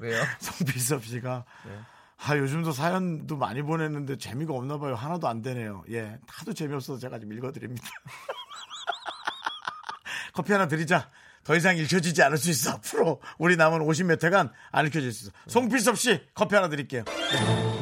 [0.00, 0.22] 왜요?
[0.40, 1.78] 송필섭 씨가 네.
[2.26, 4.94] 아 요즘도 사연도 많이 보냈는데 재미가 없나 봐요.
[4.94, 5.84] 하나도 안 되네요.
[5.90, 7.86] 예, 하도 재미없어서 제가 좀 읽어드립니다.
[10.32, 11.10] 커피 하나 드리자.
[11.44, 12.72] 더 이상 읽혀지지 않을 수 있어.
[12.72, 15.32] 앞으로 우리 남은 50몇 회간 안 읽혀질 수 있어.
[15.46, 17.04] 송필섭 씨 커피 하나 드릴게요.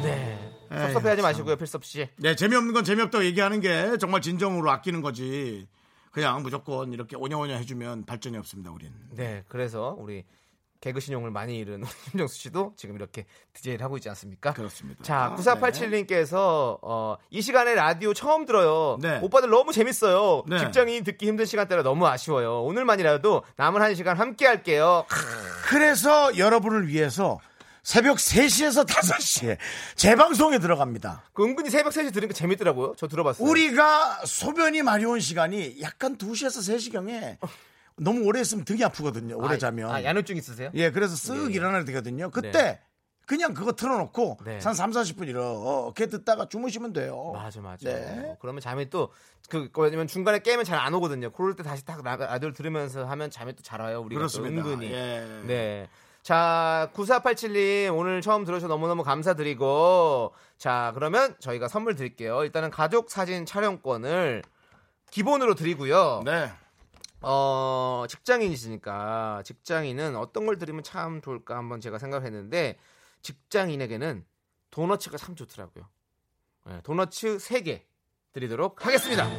[0.03, 0.39] 네.
[0.69, 2.09] 섭섭해하지 마시고요, 필섭 씨.
[2.17, 5.67] 네, 재미없는 건 재미없다고 얘기하는 게 정말 진정으로 아끼는 거지.
[6.11, 8.91] 그냥 무조건 이렇게 오냐오냐 해주면 발전이 없습니다, 우린.
[9.11, 10.23] 네, 그래서 우리
[10.83, 11.81] 개그 신용을 많이 잃은
[12.11, 14.51] 김정수 씨도 지금 이렇게 DJ를 하고 있지 않습니까?
[14.51, 15.01] 그렇습니다.
[15.01, 18.97] 자, 9487님께서 어, 이 시간에 라디오 처음 들어요.
[19.01, 19.19] 네.
[19.21, 20.43] 오빠들 너무 재밌어요.
[20.45, 20.59] 네.
[20.59, 22.63] 직장인 듣기 힘든 시간대라 너무 아쉬워요.
[22.63, 25.05] 오늘만이라도 남은 한 시간 함께 할게요.
[25.69, 27.39] 그래서 여러분을 위해서
[27.81, 29.57] 새벽 3시에서 5시에
[29.95, 31.23] 재방송에 들어갑니다.
[31.31, 32.95] 그 은근히 새벽 3시 들으니까 재밌더라고요.
[32.97, 33.47] 저 들어봤어요.
[33.47, 37.37] 우리가 소변이 마려운 시간이 약간 2시에서 3시경에
[37.97, 39.37] 너무 오래 있으면 등이 아프거든요.
[39.37, 39.89] 오래 아, 자면.
[39.91, 40.69] 아, 야뇨증 있으세요?
[40.73, 41.53] 예, 그래서 쓱 예, 예.
[41.55, 42.29] 일어나야 되거든요.
[42.31, 42.81] 그때 네.
[43.25, 44.59] 그냥 그거 틀어놓고 네.
[44.61, 47.31] 한 3, 40분 이렇게 듣다가 주무시면 돼요.
[47.33, 47.89] 맞아, 맞아.
[47.89, 48.35] 네.
[48.41, 49.11] 그러면 잠이 또,
[49.49, 51.31] 그, 왜냐면 중간에 깨면 잘 안 오거든요.
[51.31, 54.01] 그럴 때 다시 딱 라- 라디오를 들으면서 하면 잠이 또 잘 와요.
[54.01, 54.65] 우리가 또 그렇습니다.
[54.67, 54.91] 은근히.
[54.91, 55.25] 예.
[55.45, 55.89] 네.
[56.21, 62.43] 자, 9487님, 오늘 처음 들어주셔서 너무너무 감사드리고, 자, 그러면 저희가 선물 드릴게요.
[62.43, 64.41] 일단은 가족 사진 촬영권을
[65.11, 66.23] 기본으로 드리고요.
[66.25, 66.49] 네.
[67.23, 72.77] 어, 직장인이시니까, 직장인은 어떤 걸 드리면 참 좋을까 한번 제가 생각을 했는데,
[73.21, 74.25] 직장인에게는
[74.71, 75.87] 도너츠가 참 좋더라고요.
[76.65, 77.81] 네, 도너츠 3개
[78.33, 79.29] 드리도록 하겠습니다.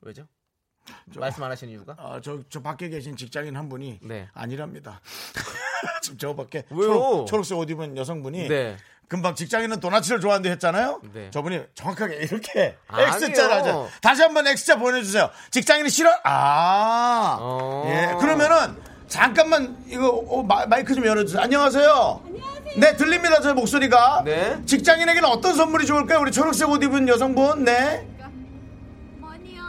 [0.00, 0.26] 왜죠?
[1.16, 1.94] 말씀 안 하시는 이유가?
[1.98, 4.28] 아, 저, 저 밖에 계신 직장인 한 분이 네.
[4.32, 5.00] 아니랍니다.
[6.02, 6.82] 지금 저 밖에 왜요?
[6.82, 8.76] 초록, 초록색 옷 입은 여성분이 네.
[9.12, 11.02] 금방 직장인은 도나츠를 좋아한다 했잖아요.
[11.12, 11.30] 네.
[11.30, 12.78] 저분이 정확하게 이렇게.
[12.90, 13.90] X자를 하죠.
[14.00, 15.28] 다시 한번 X자 보내주세요.
[15.50, 16.10] 직장인이 싫어?
[16.24, 17.84] 아, 어.
[17.88, 18.16] 예.
[18.18, 18.74] 그러면은
[19.08, 21.42] 잠깐만 이거 어, 마, 마이크 좀 열어주세요.
[21.42, 22.22] 안녕하세요.
[22.78, 24.22] 네 들립니다 저 목소리가.
[24.24, 24.58] 네.
[24.64, 26.20] 직장인에게는 어떤 선물이 좋을까요?
[26.20, 27.64] 우리 초록색 옷 입은 여성분.
[27.64, 28.08] 네.
[29.18, 29.62] 뭐니요?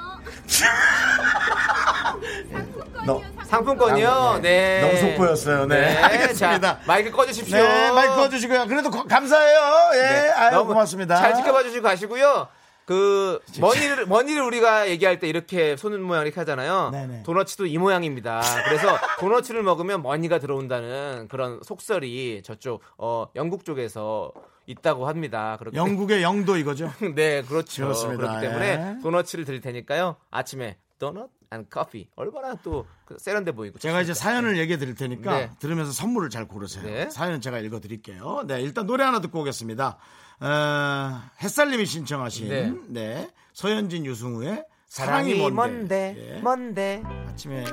[3.05, 4.39] 너, 상품권이요?
[4.41, 4.81] 네.
[4.81, 5.65] 너무 속보였어요.
[5.65, 5.97] 네.
[5.97, 6.59] 알겠습니다.
[6.59, 7.57] 자, 마이크 꺼주십시오.
[7.57, 8.65] 네, 마이크 꺼주시고요.
[8.67, 9.59] 그래도 거- 감사해요.
[9.95, 11.17] 예, 네, 아유, 너무 고맙습니다.
[11.17, 12.47] 잘 지켜봐 주시고 가시고요.
[12.85, 16.89] 그 money를 money를 우리가 얘기할 때 이렇게 손 모양 이렇게 하잖아요.
[16.91, 17.23] 네네.
[17.23, 18.41] 도너츠도 이 모양입니다.
[18.65, 24.33] 그래서 도너츠를 먹으면 money가 들어온다는 그런 속설이 저쪽 어 영국 쪽에서
[24.65, 25.55] 있다고 합니다.
[25.59, 26.91] 그렇기 영국의 영도 이거죠.
[27.15, 27.83] 네, 그렇죠.
[27.83, 28.17] 그렇습니다.
[28.21, 29.01] 그렇기 때문에 예.
[29.01, 30.17] 도너츠를 드릴 테니까요.
[30.29, 34.31] 아침에 donut and coffee 얼마나 또그 세련돼 보이고 제가 이제 좋습니다.
[34.31, 35.51] 사연을 얘기해 드릴 테니까 네.
[35.59, 36.83] 들으면서 선물을 잘 고르세요.
[36.85, 37.09] 네.
[37.09, 38.43] 사연은 제가 읽어 드릴게요.
[38.47, 39.97] 네, 일단 노래 하나 듣고 오겠습니다.
[40.39, 42.73] 어, 햇살님이 신청하신 네.
[42.87, 43.29] 네.
[43.51, 46.15] 서현진 유승우의 사랑이 사랑이 뭔데 뭔데.
[46.17, 46.39] 예.
[46.39, 47.65] 뭔데 아침에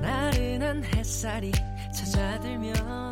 [0.00, 1.52] 나른한 햇살이
[1.94, 3.09] 찾아들면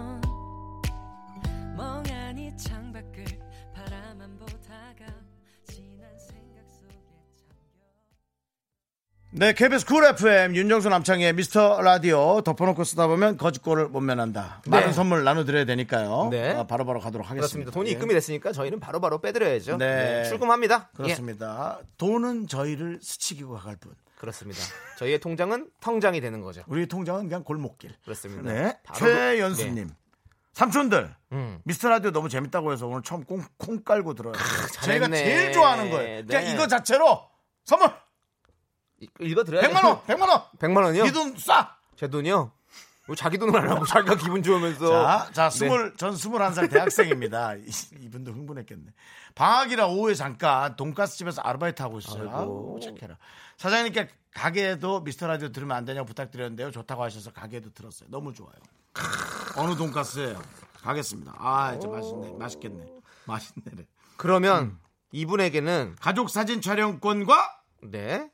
[9.38, 14.62] 네, KBS 쿨 FM 윤정수 남창희의 미스터 라디오 덮어놓고 쓰다 보면 거지꼴을 못 면한다.
[14.64, 14.70] 네.
[14.70, 16.28] 많은 선물 나눠드려야 되니까요.
[16.32, 16.54] 네.
[16.56, 17.42] 어, 바로바로 가도록 하겠습니다.
[17.46, 17.70] 그렇습니다.
[17.70, 17.92] 돈이 예.
[17.92, 19.76] 입금이 됐으니까 저희는 바로바로 빼드려야죠.
[19.76, 20.22] 네.
[20.22, 20.90] 네, 출금합니다.
[20.92, 21.78] 예, 그렇습니다.
[21.98, 23.92] 돈은 저희를 스치고 갈 뿐.
[24.16, 24.60] 그렇습니다.
[24.98, 26.62] 저희의 통장은 통장이 되는 거죠.
[26.66, 27.94] 우리 통장은 그냥 골목길.
[28.04, 28.52] 그렇습니다.
[28.52, 28.76] 네.
[28.96, 29.86] 최연수님.
[29.86, 29.94] 네.
[30.54, 31.14] 삼촌들.
[31.30, 31.60] 음.
[31.62, 34.32] 미스터 라디오 너무 재밌다고 해서 오늘 처음 콩, 콩 깔고 들어요.
[34.34, 34.66] 제가
[35.06, 35.16] 잘했네.
[35.16, 36.26] 제일 좋아하는 거예요.
[36.26, 36.52] 그냥 네.
[36.52, 37.20] 이거 자체로
[37.64, 38.07] 선물 이-
[39.20, 39.62] 읽어드려요.
[39.62, 40.42] 100만 원, 100만 원.
[40.58, 41.04] 100만 원이요?
[41.06, 41.68] 이 돈 쏴.
[41.96, 42.52] 제 돈이요?
[43.08, 44.90] 왜 자기 돈을 안 하고 자기가 기분 좋으면서.
[44.90, 45.58] 자, 자, 네.
[45.58, 47.54] 스물, 전 스물한 살 대학생입니다.
[47.54, 47.64] 이-
[48.04, 48.84] 이분도 흥분했겠네.
[49.34, 52.28] 방학이라 오후에 잠깐 돈가스 집에서 아르바이트 하고 있어요.
[52.30, 52.80] 아이고.
[52.82, 53.16] 착해라.
[53.56, 56.70] 사장님께 가게에도 미스터 라디오 들으면 안 되냐고 부탁드렸는데요.
[56.70, 58.08] 좋다고 하셔서 가게에도 들었어요.
[58.10, 58.52] 너무 좋아요.
[59.56, 60.40] 어느 돈가스예요?
[60.82, 61.34] 가겠습니다.
[61.38, 62.32] 아, 진짜 맛있네.
[62.38, 62.86] 맛있겠네.
[63.24, 63.86] 맛있네래.
[64.16, 64.78] 그러면 음.
[65.12, 68.28] 이분에게는 가족 사진 촬영권과 네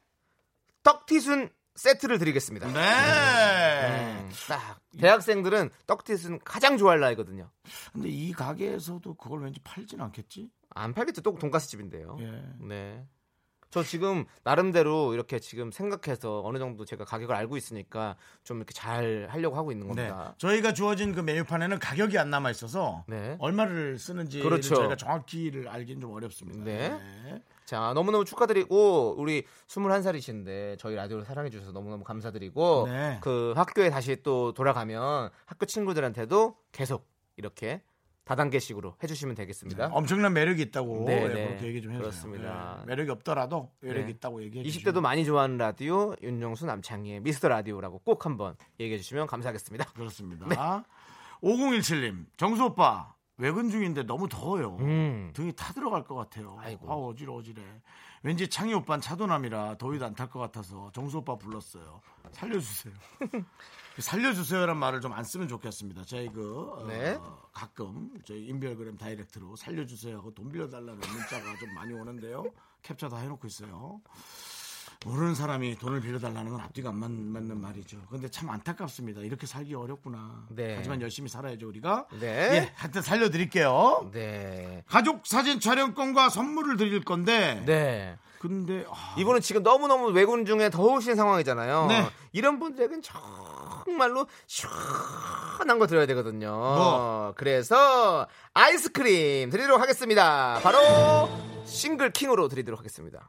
[0.84, 2.68] 떡튀순 세트를 드리겠습니다.
[2.72, 4.20] 네.
[4.20, 7.50] 음, 딱 대학생들은 떡튀순 가장 좋아할 나이거든요.
[7.92, 10.50] 근데 이 가게에서도 그걸 왠지 팔진 않겠지?
[10.70, 11.22] 안 팔겠죠.
[11.22, 12.16] 또 돈가스 집인데요.
[12.20, 12.44] 예.
[12.60, 13.04] 네.
[13.70, 18.14] 저 지금 나름대로 이렇게 지금 생각해서 어느 정도 제가 가격을 알고 있으니까
[18.44, 20.06] 좀 이렇게 잘 하려고 하고 있는 네.
[20.08, 20.36] 겁니다.
[20.38, 23.34] 저희가 주어진 그 메뉴판에는 가격이 안 남아 있어서 네.
[23.40, 24.76] 얼마를 쓰는지 그렇죠.
[24.76, 26.62] 저희가 정확히를 알긴 좀 어렵습니다.
[26.62, 27.42] 네.
[27.64, 33.18] 자, 너무너무 축하드리고 우리 21살이신데 저희 라디오를 사랑해 주셔서 너무너무 감사드리고 네.
[33.22, 37.82] 그 학교에 다시 또 돌아가면 학교 친구들한테도 계속 이렇게
[38.24, 39.90] 다단계식으로 해주시면 되겠습니다.
[39.92, 41.46] 엄청난 매력이 있다고 네, 예, 네.
[41.48, 41.98] 그렇게 얘기 좀 해주세요.
[42.10, 42.78] 그렇습니다.
[42.82, 44.10] 예, 매력이 없더라도 매력이 네.
[44.12, 49.84] 있다고 얘기해 20대도 많이 좋아하는 라디오 윤정수 남창희의 미스터 라디오라고 꼭 한번 얘기해 주시면 감사하겠습니다.
[49.92, 50.84] 그렇습니다.
[51.42, 54.76] 5017님 정수 오빠 외근 중인데 너무 더워요.
[54.80, 55.32] 음.
[55.34, 56.56] 등이 타 들어갈 것 같아요.
[56.60, 56.90] 아이고.
[56.90, 57.62] 아 어지러 어지래.
[58.22, 62.00] 왠지 창희 오빠는 차도남이라 더위도 안 탈 것 같아서 정수 오빠 불렀어요.
[62.32, 62.94] 살려주세요.
[63.98, 66.04] 살려주세요란 말을 좀 안 쓰면 좋겠습니다.
[66.04, 67.18] 저희 그 어, 네.
[67.52, 72.44] 가끔 저희 인별그램 다이렉트로 살려주세요 하고 돈 빌려달라는 문자가 좀 많이 오는데요.
[72.82, 74.00] 캡처 다 해놓고 있어요.
[75.04, 77.98] 모르는 사람이 돈을 빌려달라는 건 앞뒤가 안 맞, 맞는 말이죠.
[78.10, 79.20] 근데 참 안타깝습니다.
[79.20, 80.46] 이렇게 살기 어렵구나.
[80.48, 80.74] 네.
[80.76, 82.06] 하지만 열심히 살아야죠 우리가.
[82.20, 82.26] 네.
[82.26, 84.10] 예, 하여튼 살려드릴게요.
[84.12, 84.82] 네.
[84.86, 87.62] 가족 사진 촬영권과 선물을 드릴 건데.
[87.66, 88.16] 네.
[88.40, 91.86] 근데 아, 이분은 지금 너무너무 외군 중에 더우신 상황이잖아요.
[91.86, 92.06] 네.
[92.32, 96.50] 이런 분들에겐 정말로 시원한 거 드려야 되거든요.
[96.50, 97.34] 뭐?
[97.36, 100.60] 그래서 아이스크림 드리도록 하겠습니다.
[100.62, 101.30] 바로
[101.64, 103.28] 싱글 킹으로 드리도록 하겠습니다.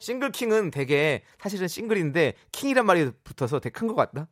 [0.00, 4.28] 싱글킹은 되게 사실은 싱글인데 킹이란 말이 붙어서 되게 큰 것 같다.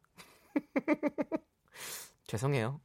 [2.26, 2.80] 죄송해요.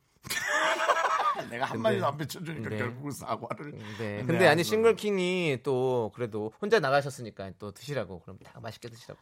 [1.49, 2.77] 내가 한마디도 안 비춰주니까 네.
[2.77, 3.71] 결국은 사과를.
[3.71, 3.77] 네.
[3.97, 4.63] 네, 근데 아니 알겠습니다.
[4.63, 9.19] 싱글킹이 또 그래도 혼자 나가셨으니까 또 드시라고 그럼 다 맛있게 드시라고.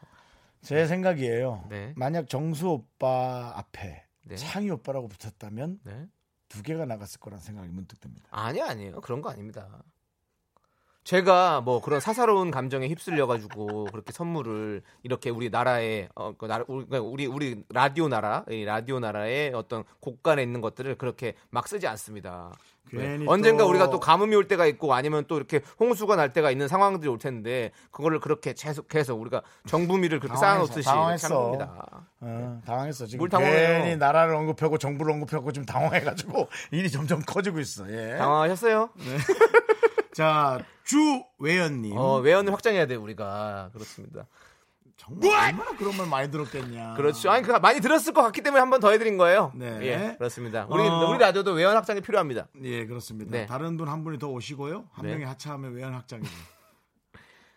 [0.62, 1.66] 제 생각이에요.
[1.70, 1.94] 네.
[1.96, 4.36] 만약 정수 오빠 앞에 네.
[4.36, 6.08] 창희 오빠라고 붙었다면 네.
[6.50, 8.28] 두 개가 나갔을 거란 생각이 문득 듭니다.
[8.32, 9.02] 아니요, 아니에요.
[9.02, 9.82] 그런 거 아닙니다.
[11.04, 16.86] 제가 뭐 그런 사사로운 감정에 휩쓸려 가지고 그렇게 선물을 이렇게 우리 나라의 어, 그 우리
[16.86, 21.88] 그러니까 우리 우리 라디오 나라 이 라디오 나라의 어떤 곳간에 있는 것들을 그렇게 막 쓰지
[21.88, 22.52] 않습니다.
[22.90, 23.26] 괜히 네.
[23.28, 26.68] 언젠가 또- 우리가 또 가뭄이 올 때가 있고 아니면 또 이렇게 홍수가 날 때가 있는
[26.68, 31.52] 상황들이 올 텐데 그거를 그렇게 계속해서 우리가 정부미를 그렇게 쌓아놓듯이 당황했어.
[32.22, 33.06] 어, 당황했어.
[33.06, 33.84] 지금 뭘 당황해요?
[33.84, 37.90] 괜히 나라를 언급하고 정부를 언급하고 좀 당황해가지고 일이 점점 커지고 있어.
[37.92, 38.18] 예.
[38.18, 38.90] 당황하셨어요?
[40.14, 44.28] 자 주외연님 어, 외연을 확장해야 돼 우리가 그렇습니다.
[44.98, 46.96] 정말 얼마나 그런 말 많이 들었겠냐.
[46.96, 47.32] 그렇죠.
[47.32, 49.52] 아니 그 많이 들었을 것 같기 때문에 한 번 더 해드린 거예요.
[49.56, 49.80] 네.
[49.82, 50.66] 예, 그렇습니다.
[50.70, 51.10] 우리 어.
[51.10, 52.48] 우리 라디오도 외연 확장이 필요합니다.
[52.64, 53.32] 예 그렇습니다.
[53.32, 53.46] 네.
[53.46, 54.90] 다른 분 한 분이 더 오시고요.
[54.92, 55.12] 한 네.
[55.14, 56.30] 명이 하차하면 외연 확장이죠.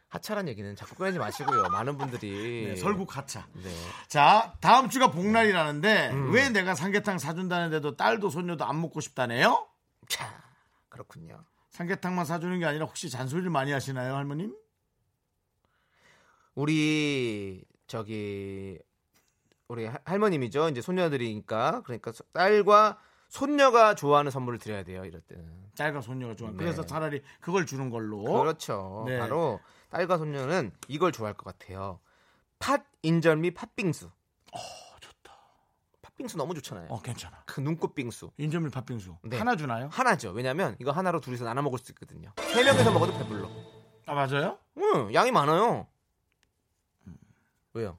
[0.09, 1.65] 하차란 얘기는 자꾸 꺼내지 마시고요.
[1.71, 3.47] 많은 분들이 네, 설국 하차.
[3.55, 3.71] 네.
[4.09, 6.33] 자 다음 주가 복날이라는데 음.
[6.33, 9.67] 왜 내가 삼계탕 사준다는데도 딸도 손녀도 안 먹고 싶다네요?
[10.09, 10.27] 자
[10.91, 11.43] 그렇군요.
[11.73, 14.55] 삼계탕만 사주는 게 아니라 혹시 잔소리를 많이 하시나요, 할머님?
[16.55, 18.79] 우리 저기
[19.69, 20.69] 우리 하- 할머님이죠.
[20.69, 22.99] 이제 손녀들이니까 그러니까 소- 딸과
[23.29, 25.07] 손녀가 좋아하는 선물을 드려야 돼요.
[25.07, 25.71] 이럴 때는.
[25.77, 26.51] 딸과 손녀가 좋아.
[26.51, 26.57] 네.
[26.57, 28.23] 그래서 차라리 그걸 주는 걸로.
[28.23, 29.05] 그렇죠.
[29.09, 29.19] 네.
[29.19, 29.59] 바로
[29.89, 32.01] 딸과 손녀는 이걸 좋아할 것 같아요.
[32.59, 34.07] 팥 인절미 팥빙수.
[34.07, 34.59] 어.
[36.23, 36.87] 팥빙수 너무 좋잖아요.
[36.89, 37.43] 어 괜찮아.
[37.47, 38.31] 그 눈꽃 빙수.
[38.37, 39.39] 인절미 팥빙수 네.
[39.39, 39.89] 하나 주나요?
[39.91, 40.31] 하나죠.
[40.31, 42.33] 왜냐면 이거 하나로 둘이서 나눠 먹을 수 있거든요.
[42.39, 43.49] 세 명이서 먹어도 배불러.
[44.07, 44.59] 아 맞아요?
[44.79, 45.87] 응, 양이 많아요.
[47.75, 47.99] 왜요?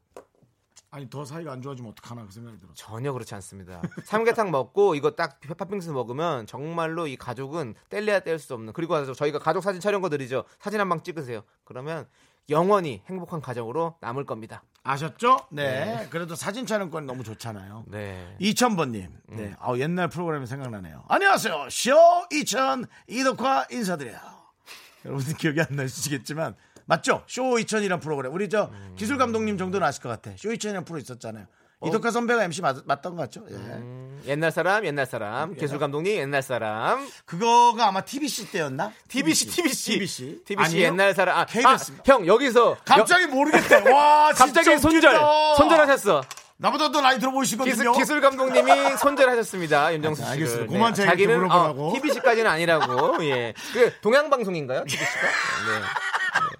[0.91, 2.69] 아니 더 사이가 안 좋아지면 어떡하나 그 생각이 들어.
[2.75, 3.81] 전혀 그렇지 않습니다.
[4.05, 8.73] 삼계탕 먹고 이거 딱 팥빙수 먹으면 정말로 이 가족은 뗄래야 뗄 수 없는.
[8.73, 10.43] 그리고 저희가 가족 사진 촬영 거 드리죠.
[10.59, 11.41] 사진 한 방 찍으세요.
[11.63, 12.07] 그러면
[12.49, 14.63] 영원히 행복한 가정으로 남을 겁니다.
[14.83, 15.47] 아셨죠?
[15.51, 16.07] 네.
[16.09, 17.85] 그래도 사진 촬영권 너무 좋잖아요.
[17.87, 18.35] 네.
[18.41, 19.05] 2000번님.
[19.05, 19.35] 음.
[19.37, 19.55] 네.
[19.59, 21.05] 아 옛날 프로그램이 생각나네요.
[21.07, 21.67] 안녕하세요.
[21.69, 24.19] 쇼2000 이덕화 인사드려요.
[25.05, 27.23] 여러분들 기억이 안 나시겠지만 맞죠?
[27.27, 28.33] 쇼 2000이란 프로그램.
[28.33, 28.95] 우리 저 음.
[28.97, 30.31] 기술 감독님 정도는 아실 것 같아.
[30.35, 31.45] 쇼 2000이라는 프로 있었잖아요.
[31.87, 33.41] 이덕화 선배가 MC 맞, 맞던 것 같죠?
[33.49, 33.55] 예.
[33.55, 33.57] 어?
[33.57, 35.55] 음, 옛날 사람, 옛날 사람.
[35.55, 37.07] 기술 감독님, 옛날 사람.
[37.25, 38.91] 그거가 아마 TBC 때였나?
[39.09, 39.91] TBC, TBC.
[39.93, 40.41] TBC.
[40.45, 40.87] TBC 아니에요?
[40.87, 41.37] 옛날 사람.
[41.37, 41.41] 아.
[41.41, 42.77] 아, 형, 여기서.
[42.85, 43.75] 갑자기 모르겠대.
[43.91, 45.19] 와, 여- 갑자기 손절.
[45.57, 46.21] 손절하셨어.
[46.57, 47.91] 나보다 더 나이 들어 보이시거든요.
[47.93, 49.93] 기술, 감독님이 손절하셨습니다.
[49.95, 50.31] 윤정수 씨를.
[50.33, 50.67] 알겠어요.
[50.67, 51.93] 그만 제가 자기는 이렇게 물어보라고.
[51.95, 53.25] TBC까지는 아니라고.
[53.25, 53.53] 예.
[53.73, 54.85] 그 동양 방송인가요?
[54.85, 55.21] TBC가?
[55.27, 55.81] 네.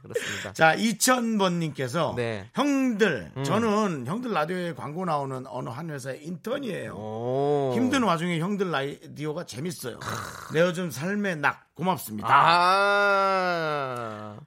[0.03, 0.53] 네, 그렇습니다.
[0.53, 2.49] 자, 2000번님께서 네.
[2.53, 3.43] 형들, 음.
[3.43, 6.93] 저는 형들 라디오에 광고 나오는 어느 한 회사의 인턴이에요.
[6.93, 7.71] 오.
[7.75, 9.99] 힘든 와중에 형들 라디오가 재밌어요.
[10.53, 12.27] 내 요즘 삶의 낙 고맙습니다.
[13.15, 13.93] 아.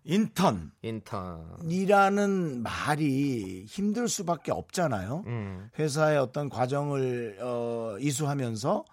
[0.04, 0.70] 인턴.
[0.82, 1.58] 인턴.
[1.68, 5.24] 이라는 말이 힘들 수밖에 없잖아요.
[5.26, 5.70] 음.
[5.78, 8.84] 회사의 어떤 과정을 어, 이수하면서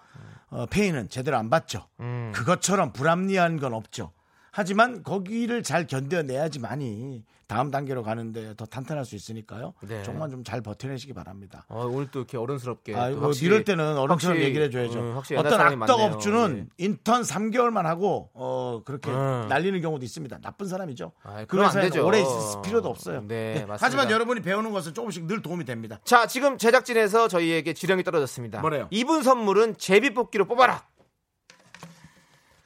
[0.49, 1.87] 어, 페이는 제대로 안 받죠.
[1.99, 2.31] 음.
[2.33, 4.11] 그것처럼 불합리한 건 없죠.
[4.57, 9.73] 하지만 거기를 잘 견뎌내야지만이 다음 단계로 가는데 더 탄탄할 수 있으니까요.
[9.81, 10.03] 네.
[10.03, 11.65] 정말 좀잘 버텨내시기 바랍니다.
[11.69, 12.93] 어, 오늘 또 이렇게 어른스럽게.
[12.93, 14.99] 또 아이고, 확실히- 이럴 때는 어른처럼 확실히- 얘기를 해줘야죠.
[14.99, 15.99] 음, 어떤 악덕.
[15.99, 16.65] 업주는 네.
[16.77, 19.47] 인턴 3개월만 하고 어, 그렇게 음.
[19.49, 20.37] 날리는 경우도 있습니다.
[20.41, 21.13] 나쁜 사람이죠.
[21.23, 22.05] 아이, 그 회사에 되죠.
[22.05, 23.21] 오래 있을 필요도 없어요.
[23.27, 23.77] 네, 맞습니다.
[23.79, 25.99] 하지만 여러분이 배우는 것은 조금씩 늘 도움이 됩니다.
[26.05, 28.61] 자, 지금 제작진에서 저희에게 지령이 떨어졌습니다.
[28.61, 28.87] 뭐래요?
[28.91, 30.83] 이분 선물은 제비뽑기로 뽑아라.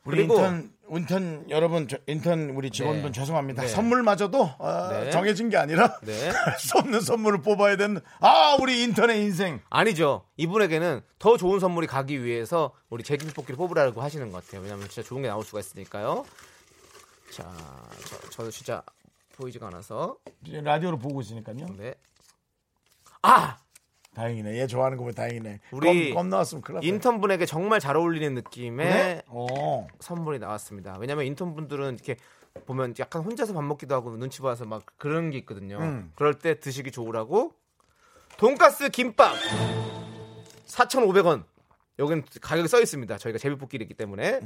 [0.03, 3.19] 우리 그리고- 인턴 인턴 여러분 저- 인턴 우리 직원분 네.
[3.19, 3.63] 죄송합니다.
[3.63, 3.67] 네.
[3.67, 5.11] 선물마저도 어, 네.
[5.11, 6.29] 정해진 게 아니라 네.
[6.29, 9.59] 할수 없는 선물을 뽑아야 되는 아 우리 인턴의 인생.
[9.69, 10.25] 아니죠.
[10.37, 14.61] 이분에게는 더 좋은 선물이 가기 위해서 우리 제비뽑기를 뽑으라고 하시는 것 같아요.
[14.61, 16.25] 왜냐하면 진짜 좋은 게 나올 수가 있으니까요.
[17.31, 17.53] 자,
[18.05, 18.81] 저, 저 진짜
[19.35, 20.17] 보이지가 않아서.
[20.49, 21.67] 라디오로 보고 있으니까요.
[21.77, 21.93] 네.
[23.21, 23.57] 아!
[24.17, 24.57] 다행이네.
[24.59, 25.59] 얘 좋아하는 거 보면 다행이네.
[25.71, 26.87] 우리 껌, 껌 나왔으면 큰일 났다.
[26.87, 29.21] 인턴 분에게 정말 잘 어울리는 느낌의 네?
[29.27, 29.87] 어.
[29.99, 30.97] 선물이 나왔습니다.
[30.99, 32.17] 왜냐면 인턴 분들은 이렇게
[32.65, 35.77] 보면 약간 혼자서 밥 먹기도 하고 눈치 봐서 막 그런 게 있거든요.
[35.77, 36.11] 음.
[36.15, 37.53] 그럴 때 드시기 좋으라고
[38.37, 39.35] 돈가스 김밥
[40.65, 41.43] 4,500원.
[41.99, 43.17] 여기는 가격이 써 있습니다.
[43.17, 44.41] 저희가 제비뽑기이기 때문에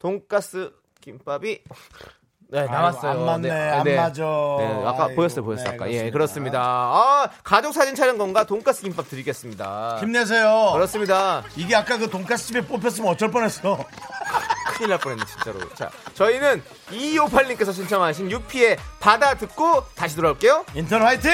[0.00, 1.62] 돈가스 김밥이
[2.52, 3.12] 네, 나왔어요.
[3.12, 4.22] 안 맞네, 안 맞아.
[4.58, 5.70] 네, 아까 아이고, 보였어요, 보였어요.
[5.70, 5.90] 네, 아까.
[5.90, 6.12] 예, 그렇습니다.
[6.12, 6.60] 그렇습니다.
[6.60, 9.96] 아, 가족 사진 촬영권과 돈가스 김밥 드리겠습니다.
[10.00, 10.70] 힘내세요.
[10.74, 11.42] 그렇습니다.
[11.56, 13.82] 이게 아까 그 돈가스 집에 뽑혔으면 어쩔 뻔했어.
[14.76, 15.60] 큰일 날 뻔했네 진짜로.
[15.74, 20.66] 자, 저희는 2258님께서 신청하신 유피의 바다 듣고 다시 돌아올게요.
[20.74, 21.32] 인턴 화이팅!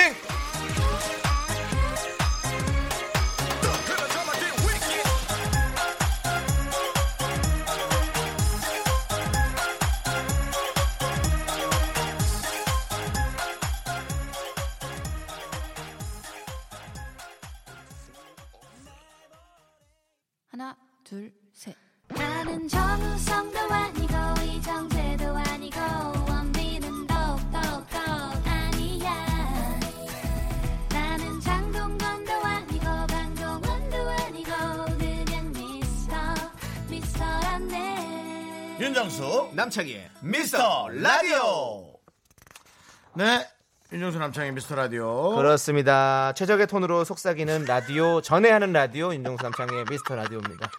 [43.18, 43.44] 네
[43.92, 46.32] 윤정수 남창의 미스터 라디오 그렇습니다.
[46.34, 50.70] 최적의 톤으로 속삭이는 라디오 전에 하는 라디오 윤종수 남창의 미스터 라디오입니다.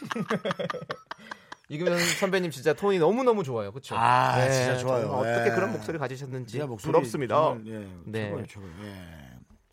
[1.68, 3.94] 이금현 선배님 진짜 톤이 너무 너무 좋아요, 그렇죠?
[3.96, 5.02] 아, 진짜 좋아요.
[5.02, 5.54] 정말 어떻게 예.
[5.54, 7.36] 그런 목소리 가지셨는지 목소리 부럽습니다.
[7.36, 8.22] 정말, 예, 네.
[8.24, 8.66] 최고예요, 최고.
[8.82, 9.04] 예.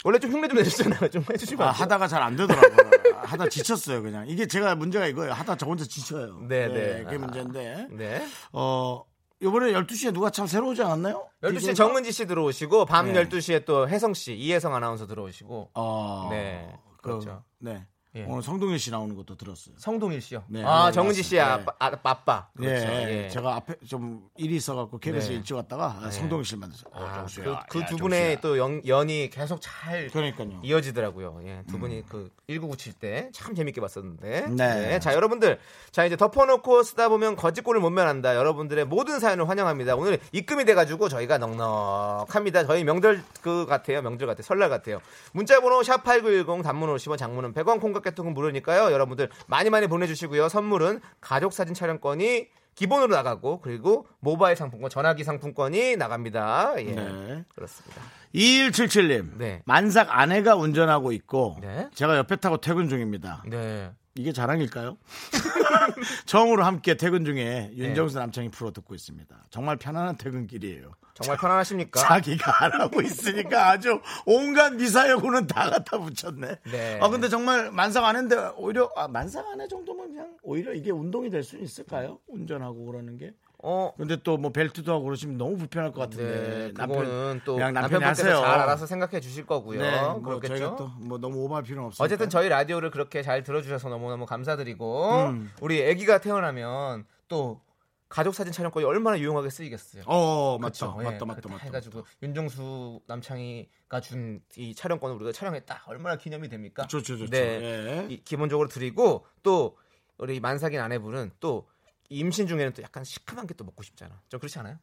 [0.04, 1.10] 원래 좀 흉내 좀 내주잖아요.
[1.10, 1.72] 좀 해주시면 아?
[1.72, 2.92] 하다가 잘 안 되더라고요.
[3.24, 4.28] 하다 지쳤어요, 그냥.
[4.28, 5.34] 이게 제가 문제가 이거예요.
[5.34, 6.42] 하다 저 혼자 지쳐요.
[6.48, 7.04] 네, 네.
[7.06, 7.88] 그게 문제인데.
[7.90, 8.28] 네.
[8.52, 9.04] 어,
[9.42, 11.28] 요번에 12시에 누가 참 새로 오지 않았나요?
[11.42, 11.74] 12시에 DJ가?
[11.74, 13.28] 정은지 씨 들어오시고 밤 네.
[13.28, 17.44] 12시에 또 혜성 씨, 이혜성 아나운서 들어오시고 어, 네, 그, 그렇죠.
[17.60, 17.86] 네.
[18.16, 18.26] 예.
[18.28, 19.74] 오늘 성동일 씨 나오는 것도 들었어요.
[19.80, 20.44] 성동일 씨요.
[20.48, 21.54] 네, 아, 네, 정은지 맞습니다.
[21.54, 22.48] 아빠, 아, 아빠.
[22.56, 22.86] 그렇죠.
[22.86, 23.30] 예, 예.
[23.30, 25.34] 제가 앞에 좀 일이 있어갖고 KBS 네.
[25.38, 26.92] 일찍 왔다가 아, 성동일 씨를 만났어요.
[26.94, 27.44] 어, 아, 정수야.
[27.44, 27.98] 그 야, 두 정수야.
[27.98, 30.60] 분의 또 연, 연이 계속 잘 그러니까요.
[30.64, 31.42] 이어지더라고요.
[31.46, 34.48] 예, 두 분이 그1997 때 참 재밌게 봤었는데.
[34.50, 35.00] 네.
[35.00, 35.58] 자, 여러분들.
[35.92, 38.36] 자, 이제 덮어놓고 쓰다 보면 거짓골을 못 면한다.
[38.36, 39.96] 여러분들의 모든 사연을 환영합니다.
[39.96, 42.66] 오늘 입금이 돼가지고 저희가 넉넉합니다.
[42.68, 44.04] 저희 명절 그 같아요.
[44.04, 44.44] 명절 같아요.
[44.44, 45.02] 설날 같아요.
[45.32, 48.92] 문자번호 샵 8910 단문 50원 장문은 100원 콩깍 개통은 무료니까요.
[48.92, 50.50] 여러분들 많이 많이 보내주시고요.
[50.50, 56.74] 선물은 가족 사진 촬영권이 기본으로 나가고 그리고 모바일 상품권 전화기 상품권이 나갑니다.
[56.78, 56.84] 예.
[56.84, 57.46] 네.
[57.54, 58.02] 그렇습니다.
[58.34, 59.38] 2177님.
[59.38, 59.62] 네.
[59.66, 61.90] 만삭 아내가 운전하고 있고 네.
[61.94, 63.44] 제가 옆에 타고 퇴근 중입니다.
[63.48, 63.92] 네.
[64.16, 64.98] 이게 자랑일까요?
[66.26, 69.46] 처음으로 함께 퇴근 중에 윤정수 남창희 프로 듣고 있습니다.
[69.50, 70.92] 정말 편안한 퇴근길이에요.
[71.16, 72.00] 정말 편안하십니까?
[72.00, 76.60] 자기가 안 하고 있으니까 아주 온갖 미사여구는 다 갖다 붙였네.
[76.72, 77.00] 네.
[77.02, 81.44] 아 근데 정말 만삭 아내인데 오히려 아, 만삭 아내 정도면 그냥 오히려 이게 운동이 될
[81.44, 82.20] 수 있을까요?
[82.28, 83.34] 운전하고 그러는 게.
[83.66, 86.68] 어, 근데 또 뭐 벨트도 하고 그러시면 너무 불편할 것 같은데.
[86.68, 88.36] 네, 그거는 또 그냥 남편이 하세요.
[88.42, 89.82] 잘 알아서 생각해 주실 거고요.
[89.82, 90.56] 네, 뭐 그렇겠죠.
[90.58, 92.06] 저희가 또 뭐 너무 오버할 필요는 없어요.
[92.06, 95.52] 어쨌든 저희 라디오를 그렇게 잘 들어주셔서 너무너무 감사드리고 음.
[95.62, 97.62] 우리 아기가 태어나면 또
[98.10, 100.04] 가족 사진 촬영권이 얼마나 유용하게 쓰이겠어요.
[100.08, 100.98] 어 맞다 그쵸?
[101.00, 101.64] 예, 맞다 맞다 맞다.
[101.66, 106.86] 해가지고 윤종수 남창희가 준 이 촬영권을 우리가 촬영했다 얼마나 기념이 됩니까?
[106.88, 107.32] 좋죠 좋죠.
[107.32, 108.14] 네, 예.
[108.14, 109.78] 이- 기본적으로 드리고 또
[110.20, 111.68] 우리 만삭인 아내분은 또
[112.10, 114.20] 임신 중에는 또 약간 시큼한 게 또 먹고 싶잖아.
[114.30, 114.78] 좀 그렇지 않아요?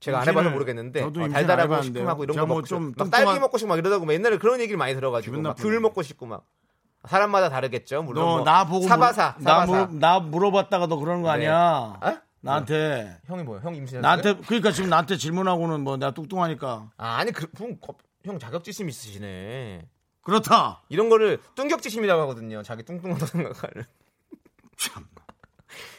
[0.00, 1.82] 제가 안 해봐서 모르겠는데 저도 어, 임신 안 달달하고.
[1.82, 4.76] 시큼하고 이런 거뭐 먹고 좀 막 딸기 먹고 싶고 막 이러다고 뭐 옛날에 그런 얘기를
[4.78, 5.68] 많이 들어가지고 기분 막 나쁘네.
[5.68, 6.44] 귤 먹고 싶고 막
[7.04, 8.02] 사람마다 다르겠죠.
[8.02, 11.34] 물론 뭐 너나 보고 사바사 나, 사바사 물, 나 물어봤다가 너 그러는 거 네.
[11.34, 11.96] 아니야?
[12.00, 12.20] 아?
[12.40, 13.60] 나한테 형이 뭐야?
[13.62, 14.00] 형 임신했어요?
[14.02, 17.76] 나한테 그러니까 지금 나한테 질문하고는 뭐 내가 뚱뚱하니까 아, 아니 그, 형,
[18.24, 19.88] 형 자격지심 있으시네.
[20.22, 20.82] 그렇다.
[20.88, 22.62] 이런 거를 뚱격지심이라고 하거든요.
[22.62, 23.84] 자기 뚱뚱하다고 생각하는.
[24.76, 25.04] 참.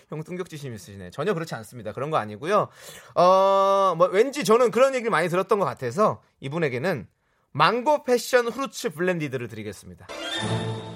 [0.09, 1.11] 형 뚱격지심 있으시네.
[1.11, 1.93] 전혀 그렇지 않습니다.
[1.93, 2.67] 그런 거 아니고요.
[3.15, 7.07] 어, 뭐 왠지 저는 그런 얘기를 많이 들었던 것 같아서 이분에게는
[7.51, 10.07] 망고 패션 후르츠 블렌디드를 드리겠습니다.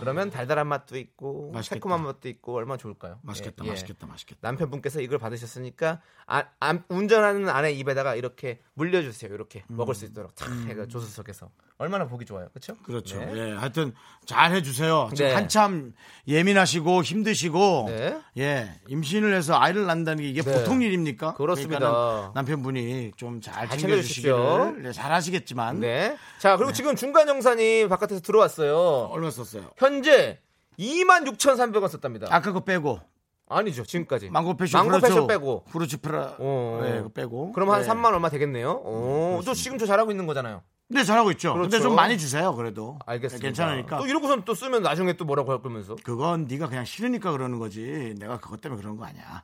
[0.03, 1.75] 그러면 달달한 맛도 있고 맛있겠다.
[1.77, 3.19] 새콤한 맛도 있고 얼마나 좋을까요?
[3.21, 3.71] 맛있겠다, 예, 예.
[3.71, 4.39] 맛있겠다, 맛있겠다.
[4.41, 9.33] 남편분께서 이걸 받으셨으니까 아, 안- 운전하는 아내 입에다가 이렇게 물려주세요.
[9.33, 9.77] 이렇게 음.
[9.77, 12.75] 먹을 수 있도록 탁 해가 조수석에서 얼마나 보기 좋아요, 그렇죠?
[12.83, 13.19] 그렇죠.
[13.19, 13.33] 네.
[13.35, 13.93] 예, 하여튼
[14.25, 15.09] 잘 해주세요.
[15.13, 15.33] 지금 네.
[15.35, 15.93] 한참
[16.27, 18.17] 예민하시고 힘드시고 네.
[18.37, 20.53] 예 임신을 해서 아이를 낳는다는 게 이게 네.
[20.53, 21.33] 보통 일입니까?
[21.33, 22.31] 그렇습니다.
[22.35, 24.83] 남편분이 좀잘잘 챙겨주시기를.
[24.83, 26.17] 네, 잘하시겠지만 네.
[26.39, 29.09] 자 그리고 지금 중간 영사님 바깥에서 들어왔어요.
[29.11, 29.69] 얼마 썼어요?
[29.77, 30.39] 현재
[30.79, 32.27] 26,300원 썼답니다.
[32.27, 32.99] 아까 그거 빼고
[33.47, 34.29] 아니죠 지금까지.
[34.29, 35.65] 망고 패션 망고 프라초, 패션 빼고.
[35.67, 36.79] 후르츠 프라 어.
[36.81, 37.87] 네, 그거 빼고 그럼 한 네.
[37.87, 38.71] 3만 얼마 되겠네요.
[38.71, 40.63] 오, 또 지금 저 잘하고 있는 거잖아요.
[40.89, 41.53] 네 잘하고 있죠.
[41.53, 41.83] 근데 그렇죠.
[41.89, 42.53] 좀 많이 주세요.
[42.55, 43.45] 그래도 알겠습니다.
[43.45, 47.59] 괜찮으니까 또 이러고선 또 쓰면 나중에 또 뭐라고 할 거면서 그건 네가 그냥 싫으니까 그러는
[47.59, 48.13] 거지.
[48.19, 49.43] 내가 그것 때문에 그런 거 아니야.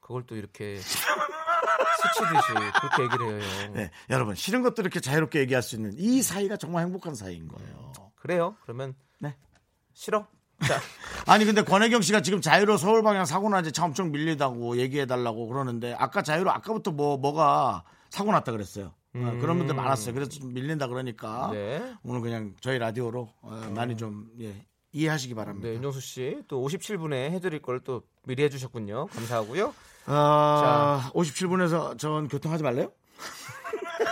[0.00, 3.70] 그걸 또 이렇게 스치듯이 그렇게 얘기를 해요.
[3.74, 7.92] 네, 여러분 싫은 것도 이렇게 자유롭게 얘기할 수 있는 이 사이가 정말 행복한 사이인 거예요.
[8.16, 8.56] 그래요?
[8.62, 9.05] 그러면 네.
[9.96, 10.26] 싫어?
[10.66, 10.78] 자,
[11.26, 15.48] 아니 근데 권혜경 씨가 지금 자유로 서울 방향 사고 나지 차 엄청 밀리다고 얘기해 달라고
[15.48, 18.92] 그러는데 아까 자유로 아까부터 뭐 뭐가 사고 났다 그랬어요.
[19.14, 20.12] 어, 그런 분들 많았어요.
[20.12, 21.94] 그래서 좀 밀린다 그러니까 네.
[22.02, 25.68] 오늘 그냥 저희 라디오로 어, 많이 좀 예, 이해하시기 바랍니다.
[25.68, 29.06] 네, 윤정수 씨 또 57분에 해드릴 걸 또 미리 해주셨군요.
[29.06, 29.74] 감사하고요.
[30.06, 32.92] 아, 57분에서 전 교통하지 말래요?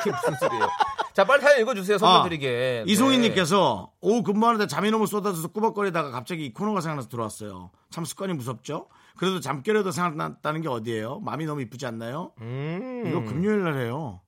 [0.00, 0.68] 이게 무슨 소리예요?
[1.14, 1.96] 자, 빨리 사연 읽어주세요.
[1.98, 2.48] 선물 아, 드리게.
[2.48, 2.84] 네.
[2.88, 7.70] 이송희님께서 오후 근무하는데 잠이 너무 쏟아져서 꾸벅거리다가 갑자기 이 코너가 생각나서 들어왔어요.
[7.90, 8.88] 참 습관이 무섭죠?
[9.16, 11.20] 그래도 잠결에도 생각났다는 게 어디예요?
[11.20, 12.32] 마음이 너무 이쁘지 않나요?
[12.40, 13.04] 음.
[13.06, 14.22] 이거 금요일 날 해요.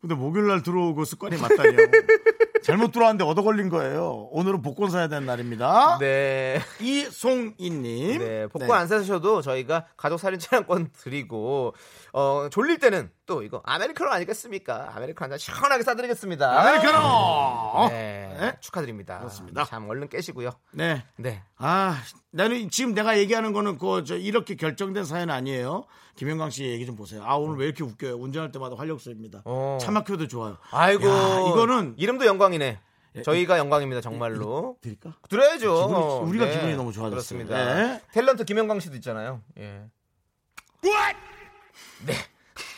[0.00, 1.76] 근데 목요일 날 들어오고 습관이 맞다니요.
[2.62, 4.28] 잘못 들어왔는데 얻어 걸린 거예요.
[4.32, 5.98] 오늘은 복권 사야 되는 날입니다.
[6.00, 6.60] 네.
[6.80, 8.18] 이송이님.
[8.18, 11.74] 네, 복권 안 사셔도 저희가 가족 사진 촬영권 드리고
[12.18, 14.90] 어 졸릴 때는 또 이거 아메리카노 아니겠습니까?
[14.96, 16.60] 아메리카노 한잔 시원하게 싸드리겠습니다.
[16.60, 17.88] 아메리카노!
[17.90, 18.56] 네, 네.
[18.60, 19.18] 축하드립니다.
[19.18, 19.64] 그렇습니다.
[19.64, 20.50] 참 얼른 깨시고요.
[20.72, 21.04] 네.
[21.16, 21.94] 네, 아,
[22.30, 25.84] 나는 지금 내가 얘기하는 거는 그, 저, 이렇게 결정된 사연 아니에요.
[26.16, 27.22] 김영광 씨 얘기 좀 보세요.
[27.22, 28.14] 아, 오늘 왜 이렇게 웃겨요?
[28.16, 29.42] 운전할 때마다 활력소입니다.
[29.44, 29.76] 어.
[29.78, 30.56] 차 막혀도 좋아요.
[30.70, 32.80] 아이고 야, 이거는 이름도 영광이네.
[33.24, 34.78] 저희가 영광입니다 정말로.
[34.80, 35.16] 드릴까?
[35.28, 35.88] 들어야죠.
[35.88, 37.10] 기분이- 우리가 네, 기분이 너무 좋아졌어요.
[37.10, 37.74] 그렇습니다.
[37.74, 38.00] 네.
[38.14, 39.42] 탤런트 김영광 씨도 있잖아요.
[39.58, 39.82] 예.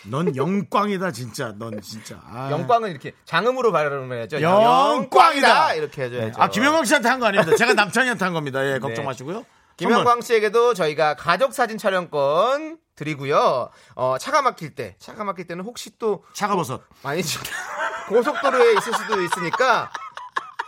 [0.05, 1.53] 넌 영광이다, 진짜.
[1.59, 2.21] 넌 진짜.
[2.25, 2.49] 아.
[2.51, 4.41] 영광은 이렇게 장음으로 발음해야죠.
[4.41, 5.75] 영광이다.
[5.75, 6.41] 이렇게 해줘야죠.
[6.41, 7.57] 아, 김영광 씨한테 한 거 아닙니다.
[7.57, 8.65] 제가 남창희한테 한 겁니다.
[8.65, 9.07] 예, 걱정 네.
[9.07, 9.45] 마시고요.
[9.77, 13.71] 김영광 씨에게도 저희가 가족 사진 촬영권 드리고요.
[13.95, 16.83] 어, 차가 막힐 때, 차가 막힐 때는 혹시 또 차가버섯.
[17.05, 17.41] 아니죠.
[18.09, 19.93] 고속도로에 있을 수도 있으니까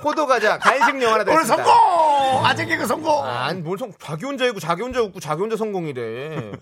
[0.05, 1.57] 호도 과자 간식용 하나 오늘 드립니다.
[1.57, 2.47] 성공!
[2.47, 3.25] 아재 개그 성공!
[3.27, 6.53] 아니 뭘 성, 자기 혼자 있고 자기 혼자 웃고 자기 혼자 성공이래.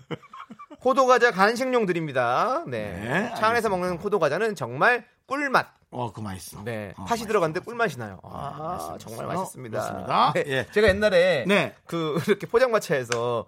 [0.83, 2.63] 호도 과자 간식용 드립니다.
[2.67, 2.93] 네.
[2.93, 5.67] 네, 차 안에서 먹는 호도 과자는 정말 꿀맛.
[5.91, 6.63] 어, 그 맛있어.
[6.63, 6.93] 네.
[6.97, 7.21] 어, 팥이.
[7.23, 8.19] 들어갔는데 꿀맛이 나요.
[8.23, 8.97] 아, 맛있습니다.
[9.05, 10.33] 정말 맛있습니다.
[10.35, 10.43] 네.
[10.47, 10.67] 예.
[10.71, 11.75] 제가 옛날에 네.
[11.85, 13.45] 그 이렇게 포장마차에서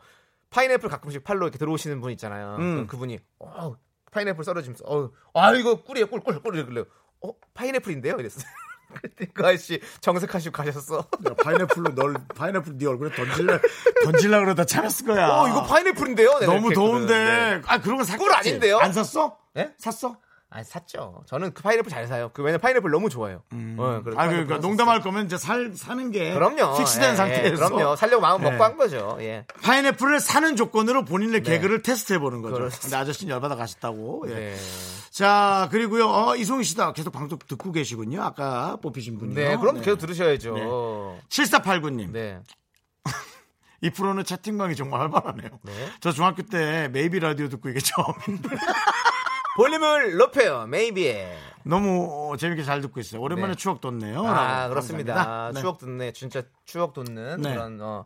[0.49, 2.55] 파인애플 가끔씩 팔로 이렇게 들어오시는 분 있잖아요.
[2.59, 2.87] 음.
[2.87, 3.75] 그분이 어,
[4.11, 6.83] 파인애플 썰어주면서 어, 아 이거 꿀이에요, 꿀, 꿀, 꿀 이러길래
[7.23, 8.43] 어, 파인애플인데요, 이랬어요.
[8.93, 10.97] 그때 그 아저씨 정색하시고 가셨어.
[10.97, 13.59] 야, 파인애플로 널, 파인애플 네 얼굴에 던질래,
[14.05, 15.29] 던질라 그러다 참았을 거야.
[15.29, 16.39] 어, 이거 파인애플인데요.
[16.41, 17.13] 너무 더운데.
[17.13, 17.61] 네.
[17.67, 18.23] 아, 그런 거 샀겠지.
[18.23, 18.77] 꿀 아닌데요?
[18.79, 19.37] 안 샀어?
[19.53, 19.71] 네?
[19.77, 20.17] 샀어?
[20.53, 21.23] 아 샀죠.
[21.27, 22.29] 저는 그 파인애플 잘 사요.
[22.33, 23.41] 그 왜냐면 파인애플 너무 좋아요.
[23.53, 26.33] 어, 그래서 아, 그러니까 파인애플 농담할 거면 이제 살, 사는 게.
[26.33, 26.77] 그럼요.
[26.77, 27.47] 픽스된 예, 상태에서.
[27.47, 27.95] 예, 그럼요.
[27.95, 28.59] 살려고 마음 먹고 예.
[28.59, 29.17] 한 거죠.
[29.21, 29.45] 예.
[29.63, 32.55] 파인애플을 사는 조건으로 본인의 개그를 테스트해 보는 거죠.
[32.55, 32.81] 그렇습니다.
[32.81, 34.25] 근데 아저씨는 열받아 가셨다고.
[34.27, 34.57] 예.
[35.11, 35.17] 네.
[35.17, 36.07] 자, 그리고요.
[36.09, 36.93] 어, 이송희 씨다.
[36.93, 38.23] 계속 방송 듣고 계시군요.
[38.23, 39.35] 아까 뽑히신 분이요.
[39.35, 41.19] 네, 그럼 계속 들으셔야죠.
[41.27, 42.11] 7489님.
[42.11, 42.39] 네.
[43.81, 45.49] 이 프로는 채팅방이 정말 활발하네요.
[45.63, 45.73] 네.
[45.99, 48.49] 저 중학교 때 메이비 라디오 듣고 이게 처음인데.
[49.57, 50.65] 볼륨을 높여요.
[50.67, 51.37] 메이비에.
[51.63, 53.21] 너무 재밌게 잘 듣고 있어요.
[53.21, 53.57] 오랜만에 네.
[53.57, 54.25] 추억 돋네요.
[54.25, 55.51] 아, 그렇습니다.
[55.53, 55.59] 네.
[55.59, 56.13] 추억 돋네.
[56.13, 57.53] 진짜 추억 돋는 네.
[57.53, 58.05] 그런 어,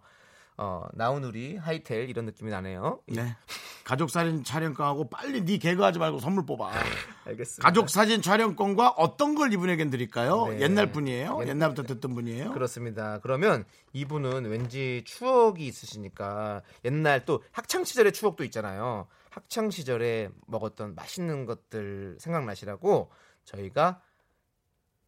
[0.58, 3.01] 어, 나우누리 하이텔 이런 느낌이 나네요.
[3.08, 3.36] 네.
[3.84, 6.72] 가족 사진 촬영권하고 빨리 네 개그하지 말고 선물 뽑아.
[7.26, 7.62] 알겠습니다.
[7.68, 10.47] 가족 사진 촬영권과 어떤 걸 이분에겐 드릴까요?
[10.47, 10.62] 네.
[10.62, 11.39] 옛날 분이에요?
[11.43, 12.53] 옛- 옛날부터 듣던 분이에요?
[12.53, 13.20] 그렇습니다.
[13.22, 19.08] 그러면 이분은 왠지 추억이 있으시니까 옛날 또 학창 시절의 추억도 있잖아요.
[19.30, 23.12] 학창 시절에 먹었던 맛있는 것들 생각나시라고
[23.43, 24.01] 저희가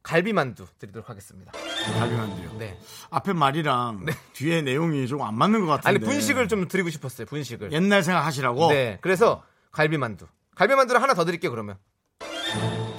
[0.03, 1.51] 갈비만두 드리도록 하겠습니다.
[1.93, 2.57] 갈비만두요.
[2.59, 2.77] 네.
[3.09, 5.89] 앞에 말이랑 뒤에 내용이 좀 안 맞는 것 같은데.
[5.89, 7.25] 아니 분식을 좀 드리고 싶었어요.
[7.27, 7.71] 분식을.
[7.71, 8.97] 옛날 생각하시라고 네.
[9.01, 10.27] 그래서 갈비만두.
[10.55, 11.51] 갈비만두를 하나 더 드릴게요.
[11.51, 11.77] 그러면.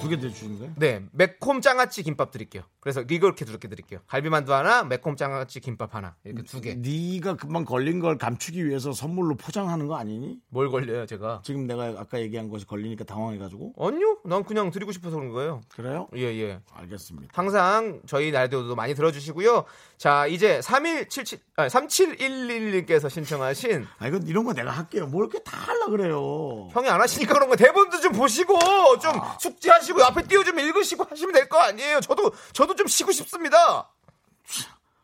[0.01, 0.73] 두 개 드주는 거예요?
[0.77, 1.03] 네.
[1.11, 2.63] 매콤 장아찌 김밥 드릴게요.
[2.81, 3.99] 그래서 이렇게 두개 드릴게요.
[4.07, 6.15] 갈비만두 하나, 매콤 장아찌 김밥 하나.
[6.23, 6.75] 이렇게 두 개.
[6.75, 10.37] 네가 금방 걸린 걸 감추기 위해서 선물로 포장하는 거 아니니?
[10.49, 11.41] 뭘 걸려요, 제가?
[11.43, 14.19] 지금 내가 아까 얘기한 것이 걸리니까 당황해가지고 아니요.
[14.25, 15.61] 난 그냥 드리고 싶어서 그런 거예요.
[15.75, 16.07] 그래요?
[16.15, 16.59] 예, 예.
[16.73, 17.27] 알겠습니다.
[17.33, 19.65] 항상 저희 라디오도 많이 들어주시고요.
[19.97, 25.07] 자, 이제 3177, 아, 3711님께서 신청하신 아 이건 이런 거 내가 할게요.
[25.07, 26.69] 뭘 이렇게 다 하려 그래요?
[26.71, 28.57] 형이 안 하시니까 그런 거 대본도 좀 보시고
[28.99, 31.99] 좀 숙지하시고 앞에 띄워 좀 읽으시고 하시면 될 거 아니에요.
[32.01, 33.89] 저도 저도 좀 쉬고 싶습니다.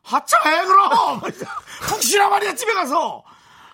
[0.03, 1.21] 하차해 그럼.
[1.87, 3.23] 푹 쉬라 말이야 집에 가서.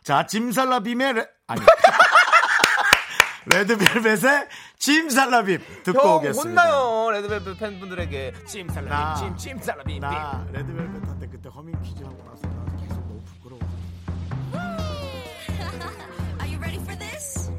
[0.03, 1.27] 자 짐살라빔의 레...
[1.47, 1.61] 아니
[3.45, 4.47] 레드벨벳의
[4.79, 6.61] 짐살라빔 듣고 형 오겠습니다.
[6.63, 8.67] 혼나요 레드벨벳 팬분들에게 찜
[9.37, 13.59] 찜살라빔 나 레드벨벳한테 그때 허밍 퀴즈 하고 나서 나 계속 너무 부끄러워.
[16.39, 17.51] Are you ready for this?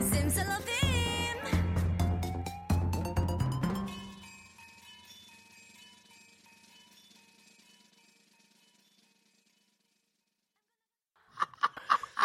[0.00, 0.79] Simsalabim.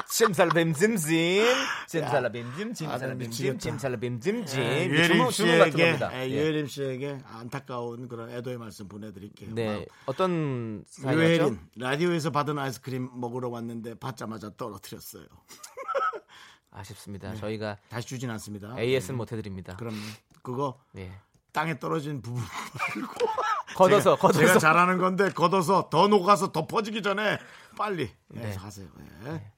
[0.10, 1.46] 찜살라빔 찜찜
[1.88, 3.58] 찜살라빔 찜 아, 찜살라빔 찜 미치겠다.
[3.60, 6.00] 찜살라빔 찜찜 예, 주문 유혜림 주문 같은 씨에게.
[6.14, 6.32] 예, 예.
[6.32, 9.54] 유혜림 씨에게 안타까운 그런 애도의 말씀 보내드릴게요.
[9.54, 10.86] 네 어떤?
[11.04, 15.26] 유혜림 라디오에서 받은 아이스크림 먹으러 왔는데 받자마자 떨어뜨렸어요.
[16.72, 17.34] 아쉽습니다.
[17.36, 18.76] 저희가 다시 주진 않습니다.
[18.78, 19.76] AS는 못 해드립니다.
[19.78, 19.96] 그럼
[20.42, 21.12] 그거 예.
[21.52, 22.44] 땅에 떨어진 부분
[22.98, 23.14] 말고
[23.76, 24.40] 걷어서, 제가, 걷어서.
[24.40, 27.40] 제가 잘하는 건데 걷어서 더 녹아서 더 퍼지기 전에
[27.78, 28.56] 빨리 예, 네.
[28.56, 28.88] 하세요.
[29.26, 29.52] 예.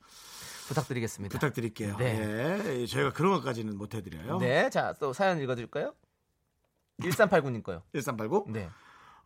[0.68, 1.34] 부탁드리겠습니다.
[1.34, 1.98] 부탁드릴게요.
[1.98, 2.82] 네.
[2.82, 4.38] 예, 저희가 그런 것까지는 못 해드려요.
[4.40, 5.94] 네, 자, 또 사연 읽어드릴까요?
[7.02, 7.84] 1389님 거요.
[7.94, 8.46] 1389.
[8.50, 8.70] 네.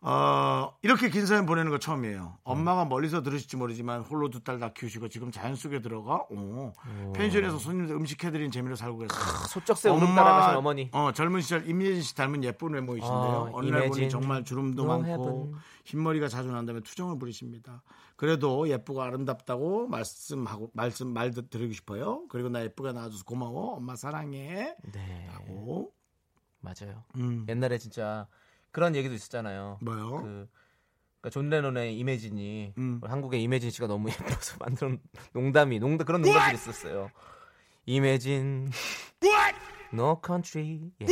[0.04, 2.38] 어, 이렇게 긴 사연 보내는 거 처음이에요.
[2.42, 6.72] 엄마가 멀리서 들으실지 모르지만 홀로 두 딸 다 키우시고 지금 자연 속에 들어가 오,
[7.14, 9.20] 펜션에서 손님들 음식 해드리는 재미로 살고 계세요.
[9.48, 10.90] 소쩍새 울음 따라가신 어머니.
[10.92, 13.12] 어, 젊은 시절 임예진 씨 닮은 예쁜 외모이신데요.
[13.14, 14.08] 어, 어느 날 보니.
[14.10, 15.54] 정말 주름도 많고.
[15.84, 17.82] 흰머리가 자주 난다며 투정을 부리십니다.
[18.16, 22.24] 그래도 예쁘고 아름답다고 말씀하고 말씀 말 듣- 드리고 싶어요.
[22.28, 23.76] 그리고 나 예쁘게 나와줘서 고마워.
[23.76, 24.74] 엄마 사랑해.
[24.92, 25.28] 네.
[25.30, 25.92] 하고
[26.60, 27.04] 맞아요.
[27.16, 28.26] 음, 옛날에 진짜
[28.72, 29.78] 그런 얘기도 있었잖아요.
[29.80, 30.22] 뭐요?
[30.22, 30.48] 그
[31.20, 33.00] 그러니까 존 레논의 Imagine이 음.
[33.04, 35.00] 한국의 이매진 씨가 너무 예뻐서 만든
[35.32, 37.10] 농담이 농담 그런 농담들이 있었어요.
[37.86, 38.70] Imagine
[39.92, 40.90] no country.
[41.02, 41.06] 예.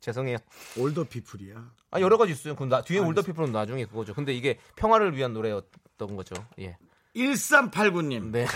[0.00, 0.38] 죄송해요.
[0.78, 1.72] 올더 피플이야.
[1.90, 2.56] 아 여러 가지 있어요.
[2.56, 4.14] 그 나, 뒤에 올더 피플은 나중에 그거죠.
[4.14, 6.34] 근데 이게 평화를 위한 노래였던 거죠.
[6.58, 6.78] 예.
[7.14, 8.46] 1389님 네.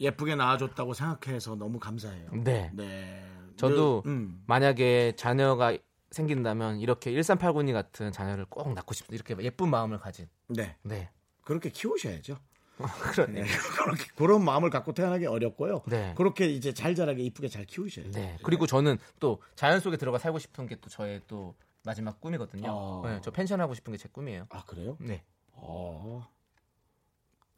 [0.00, 2.30] 예쁘게 나와줬다고 생각해서 너무 감사해요.
[2.32, 2.70] 네.
[2.74, 3.24] 네.
[3.56, 4.42] 저도 늘, 음.
[4.46, 5.76] 만약에 자녀가
[6.14, 9.14] 생긴다면 이렇게 1389님 같은 자녀를 꼭 낳고 싶다.
[9.14, 10.28] 이렇게 예쁜 마음을 가진.
[10.48, 10.76] 네.
[10.82, 11.10] 네.
[11.42, 12.36] 그렇게 키우셔야죠.
[12.78, 13.42] 그러네.
[13.42, 13.46] 네.
[13.84, 15.82] 그렇게 그런 마음을 갖고 태어나기 어렵고요.
[15.86, 16.14] 네.
[16.16, 18.12] 그렇게 이제 잘 자라게 이쁘게 잘 키우셔야죠.
[18.12, 18.38] 네.
[18.42, 21.54] 그리고 저는 또 자연 속에 들어가 살고 싶은 게 또 저의 또
[21.84, 22.68] 마지막 꿈이거든요.
[22.70, 23.02] 어.
[23.04, 24.46] 네, 저 펜션 하고 싶은 게 제 꿈이에요.
[24.50, 24.96] 아 그래요?
[25.00, 25.22] 네.
[25.52, 26.26] 어.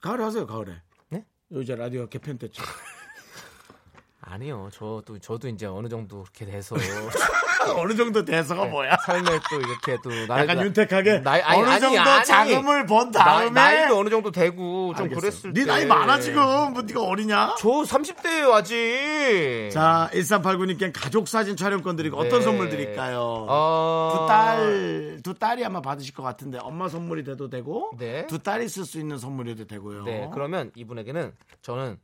[0.00, 0.46] 가을에 하세요.
[0.46, 0.82] 가을에.
[1.08, 1.24] 네?
[1.52, 2.62] 요 이제 라디오 개편 때쯤.
[4.20, 4.68] 아니요.
[4.72, 6.74] 저도 저도 이제 어느 정도 이렇게 돼서
[7.80, 8.96] 어느 정도 대사가 뭐야?
[9.06, 12.24] 삶에 또 이렇게 또 나이- 약간 나- 윤택하게 나이- 아니, 어느 아니, 정도 아니.
[12.24, 15.20] 자금을 번 나, 다음에 나이 도 어느 정도 되고 좀 알겠어요.
[15.20, 15.66] 그랬을 네 때.
[15.66, 16.42] 나이 많아 지금.
[16.72, 17.54] 뭐 네가 어리냐?
[17.58, 19.70] 저 30대예요 아직.
[19.72, 22.44] 자, 1389님께 가족 사진 촬영권 드리고 어떤 네.
[22.44, 23.46] 선물 드릴까요?
[23.48, 24.16] 어...
[24.18, 28.26] 두 딸, 두 딸이 아마 받으실 것 같은데 엄마 선물이 돼도 되고 네.
[28.26, 30.04] 두 딸이 쓸 수 있는 선물이도 되고요.
[30.04, 30.30] 네.
[30.32, 31.98] 그러면 이분에게는 저는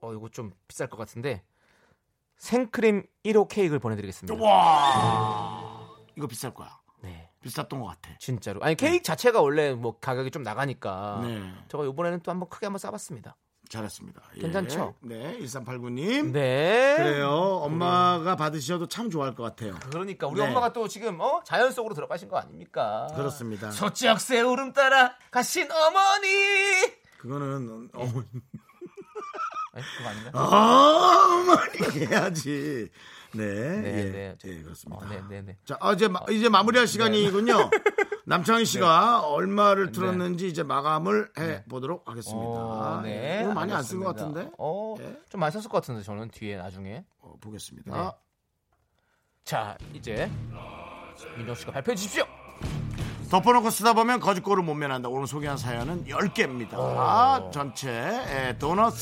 [0.00, 1.42] 어 이거 좀 비쌀 것 같은데
[2.38, 4.42] 생크림 1호 케이크를 보내드리겠습니다.
[4.42, 6.78] 와, 이거 비쌀 거야.
[7.02, 7.30] 네.
[7.42, 8.10] 비쌌던 것 같아.
[8.18, 8.62] 진짜로.
[8.62, 12.78] 아니 케이크 자체가 원래 뭐 가격이 좀 나가니까 네, 제가 이번에는 또 한번 크게 한번
[12.78, 13.36] 싸봤습니다.
[13.68, 14.22] 잘했습니다.
[14.36, 14.40] 예.
[14.42, 14.94] 괜찮죠?
[15.00, 16.30] 네, 1389님.
[16.32, 16.94] 네.
[16.96, 17.28] 그래요.
[17.30, 19.74] 엄마가 받으셔도 참 좋아할 것 같아요.
[19.90, 20.46] 그러니까 우리 네.
[20.46, 23.08] 엄마가 또 지금 어 자연 속으로 들어가신 거 아닙니까?
[23.14, 23.70] 그렇습니다.
[23.72, 26.28] 소쩍새 울음 따라 가신 어머니.
[27.18, 28.26] 그거는 어머니,
[29.76, 30.30] 아니, 그거 아닌가?
[31.36, 32.88] 어머니 해야지.
[33.32, 34.36] 네, 네, 예, 네.
[34.44, 35.04] 예, 그렇습니다.
[35.04, 35.56] 어, 네, 네, 네.
[35.66, 37.70] 자, 아, 이제 마, 이제 마무리할 시간이군요.
[38.24, 42.48] 남창희 씨가 얼마를 들었는지 이제 마감을 해 보도록 하겠습니다.
[42.48, 43.42] 어, 네.
[43.44, 44.16] 이거 많이 안 쓴 것.
[44.16, 44.50] 같은데.
[44.58, 45.16] 어, 예.
[45.28, 47.04] 좀 많이 썼을 것 같은데 저는 뒤에 나중에.
[47.20, 47.92] 어, 보겠습니다.
[47.94, 48.10] 네.
[49.44, 50.30] 자, 이제
[51.36, 52.24] 민정 씨가 발표해 주십시오.
[53.30, 55.08] 덮어놓고 쓰다 보면 거짓골을 못 면한다.
[55.08, 56.74] 오늘 소개한 사연은 10개입니다.
[56.74, 58.94] 아, 전체 에, 도넛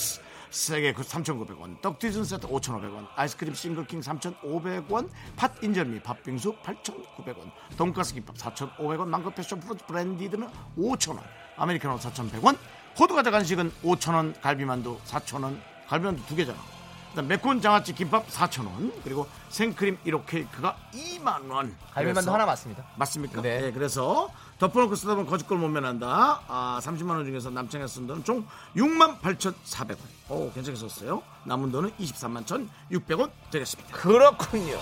[0.55, 9.09] 3개 3,900원, 떡튀순 세트 5,500원, 아이스크림 싱글킹 3,500원, 팥 인절미 팥빙수 8,900원, 돈가스 김밥 4,500원,
[9.09, 10.49] 망고 passion fruit blended는
[10.79, 11.23] 5,000원,
[11.57, 12.57] 아메리카노 4,100원,
[12.99, 16.74] 호두과자 간식은 5,000원, 갈비만두 4,000원, 갈비만두 두 개잖아.
[17.23, 21.77] 매콤 장아찌 김밥 4,000원, 그리고 생크림 1호 케이크가 2만 원.
[21.93, 22.85] 갈비만두 그래서- 하나 맞습니다.
[22.97, 23.41] 맞습니까?
[23.43, 23.61] 네.
[23.61, 23.73] 네.
[23.73, 26.43] 그래서 덮어놓고 쓰다 보면 거지꼴 못 면한다.
[26.49, 28.47] 아, 30만 원 중에서 남창희 쓴 돈은 총
[28.77, 29.99] 6만 8,400원.
[30.31, 31.23] 오, 괜찮게 썼어요.
[31.45, 32.45] 남은 돈은 23만
[32.91, 33.97] 1,600원 되겠습니다.
[33.97, 34.79] 그렇군요.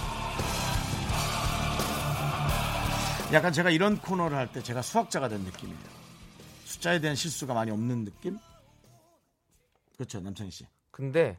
[3.32, 5.78] 약간 제가 이런 코너를 할 때 제가 수학자가 된 느낌이에요.
[6.64, 8.38] 숫자에 대한 실수가 많이 없는 느낌?
[9.96, 10.66] 그렇죠, 남창희 씨.
[10.90, 11.38] 근데 예.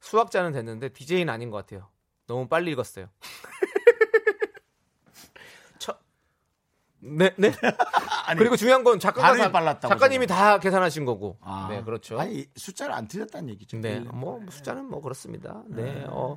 [0.00, 1.88] 수학자는 됐는데 DJ는 아닌 것 같아요.
[2.26, 3.06] 너무 빨리 읽었어요.
[5.78, 5.94] 저...
[7.00, 7.52] 네, 네.
[8.26, 10.38] 아니, 그리고 중요한 건 작가가 다, 빨랐다고 작가님이 제가.
[10.38, 11.38] 다 계산하신 거고.
[11.40, 12.18] 아, 네, 그렇죠.
[12.20, 13.78] 아니, 숫자를 안 틀렸다는 얘기죠.
[13.78, 15.62] 네, 뭐 숫자는 뭐 그렇습니다.
[15.66, 16.36] 네, 어.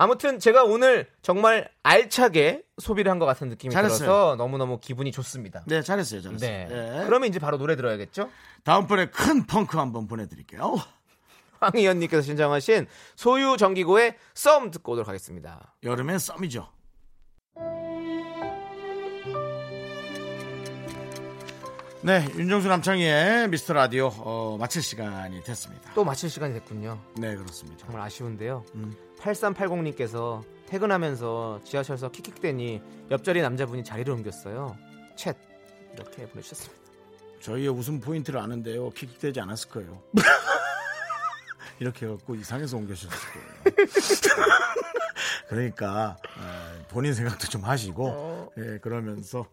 [0.00, 3.98] 아무튼 제가 오늘 정말 알차게 소비를 한 것 같은 느낌이 잘했어요.
[3.98, 5.64] 들어서 너무너무 기분이 좋습니다.
[5.66, 6.48] 네, 잘했어요, 잘했어요.
[6.48, 6.68] 네.
[7.00, 7.04] 예.
[7.06, 8.30] 그러면 이제 바로 노래 들어야겠죠?
[8.64, 10.76] 다음번에 큰 펑크 한번 보내드릴게요.
[11.60, 12.86] 황희연님께서 신청하신
[13.16, 15.74] 소유 정기고의 썸 듣고 오도록 하겠습니다.
[15.82, 16.68] 여름엔 썸이죠.
[22.00, 25.92] 네, 윤정수 남창희의 미스터 라디오 어, 마칠 시간이 됐습니다.
[25.94, 26.98] 또 마칠 시간이 됐군요.
[27.16, 27.84] 네, 그렇습니다.
[27.84, 28.64] 정말 아쉬운데요.
[28.76, 28.94] 음.
[29.18, 32.80] 8380님께서 퇴근하면서 지하철에서 킥킥대니
[33.10, 34.76] 옆자리 남자분이 자리를 옮겼어요.
[35.16, 35.34] 챗
[35.94, 36.78] 이렇게 보내주셨습니다.
[37.40, 38.90] 저희의 웃음 포인트를 아는데요.
[38.90, 40.00] 킥킥대지 않았을 거예요.
[41.80, 43.74] 이렇게 해갖고 이상해서 옮겨주셨을 거예요.
[45.48, 49.46] 그러니까 어, 본인 생각도 좀 하시고 예, 그러면서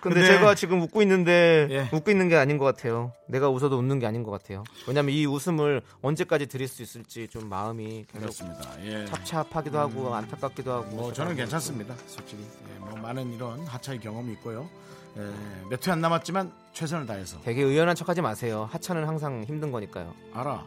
[0.00, 1.88] 근데, 근데- 제가 지금 웃고 있는데 예.
[1.96, 3.12] 웃고 있는 게 아닌 것 같아요.
[3.28, 4.62] 내가 웃어도 웃는 게 아닌 것 같아요.
[4.86, 8.60] 왜냐면 이 웃음을 언제까지 드릴 수 있을지 좀 마음이 그렇습니다.
[8.84, 9.04] 예.
[9.06, 10.84] 찹찹하기도 하고 안타깝기도 하고.
[10.96, 11.94] 뭐 저는 괜찮습니다.
[12.06, 14.68] 솔직히 예, 뭐 많은 이런 하차의 경험이 있고요.
[15.16, 15.22] 예,
[15.70, 18.68] 몇회 안 남았지만 최선을 다해서 되게 의연한 척하지 마세요.
[18.70, 20.14] 하차는 항상 힘든 거니까요.
[20.34, 20.66] 알아.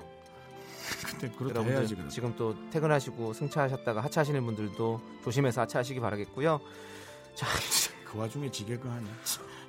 [1.19, 2.07] 근데 그렇다 해야지 그래.
[2.09, 6.59] 지금 또 퇴근하시고 승차하셨다가 하차하시는 분들도 조심해서 하차하시기 바라겠고요.
[7.35, 7.47] 자,
[8.05, 9.05] 그 와중에 지게가 하네.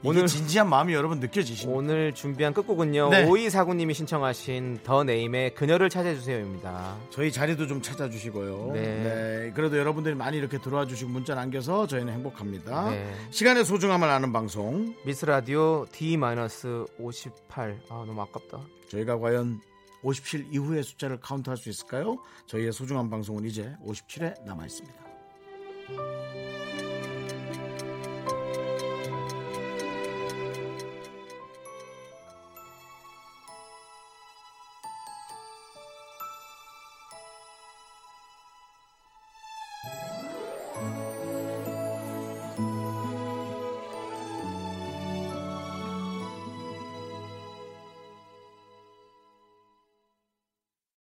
[0.02, 1.76] 오늘- 진지한 마음이 여러분 느껴지십니까?
[1.78, 3.10] 오늘 준비한 끝곡은요.
[3.10, 3.24] 네.
[3.26, 6.96] 오이사구님이 신청하신 더 네임의 그녀를 찾아주세요입니다.
[7.10, 8.70] 저희 자리도 좀 찾아주시고요.
[8.72, 8.80] 네.
[8.80, 9.52] 네.
[9.54, 12.88] 그래도 여러분들이 많이 이렇게 들어와 주시고 문자 남겨서 저희는 행복합니다.
[12.88, 13.12] 네.
[13.30, 14.94] 시간의 소중함을 아는 방송.
[15.04, 17.78] 미스 라디오 D-58.
[17.90, 18.58] 아, 너무 아깝다.
[18.88, 19.60] 저희가 과연
[20.02, 22.18] 57 이후의 숫자를 카운트할 수 있을까요?
[22.46, 25.00] 저희의 소중한 방송은 이제 57에 남아 있습니다.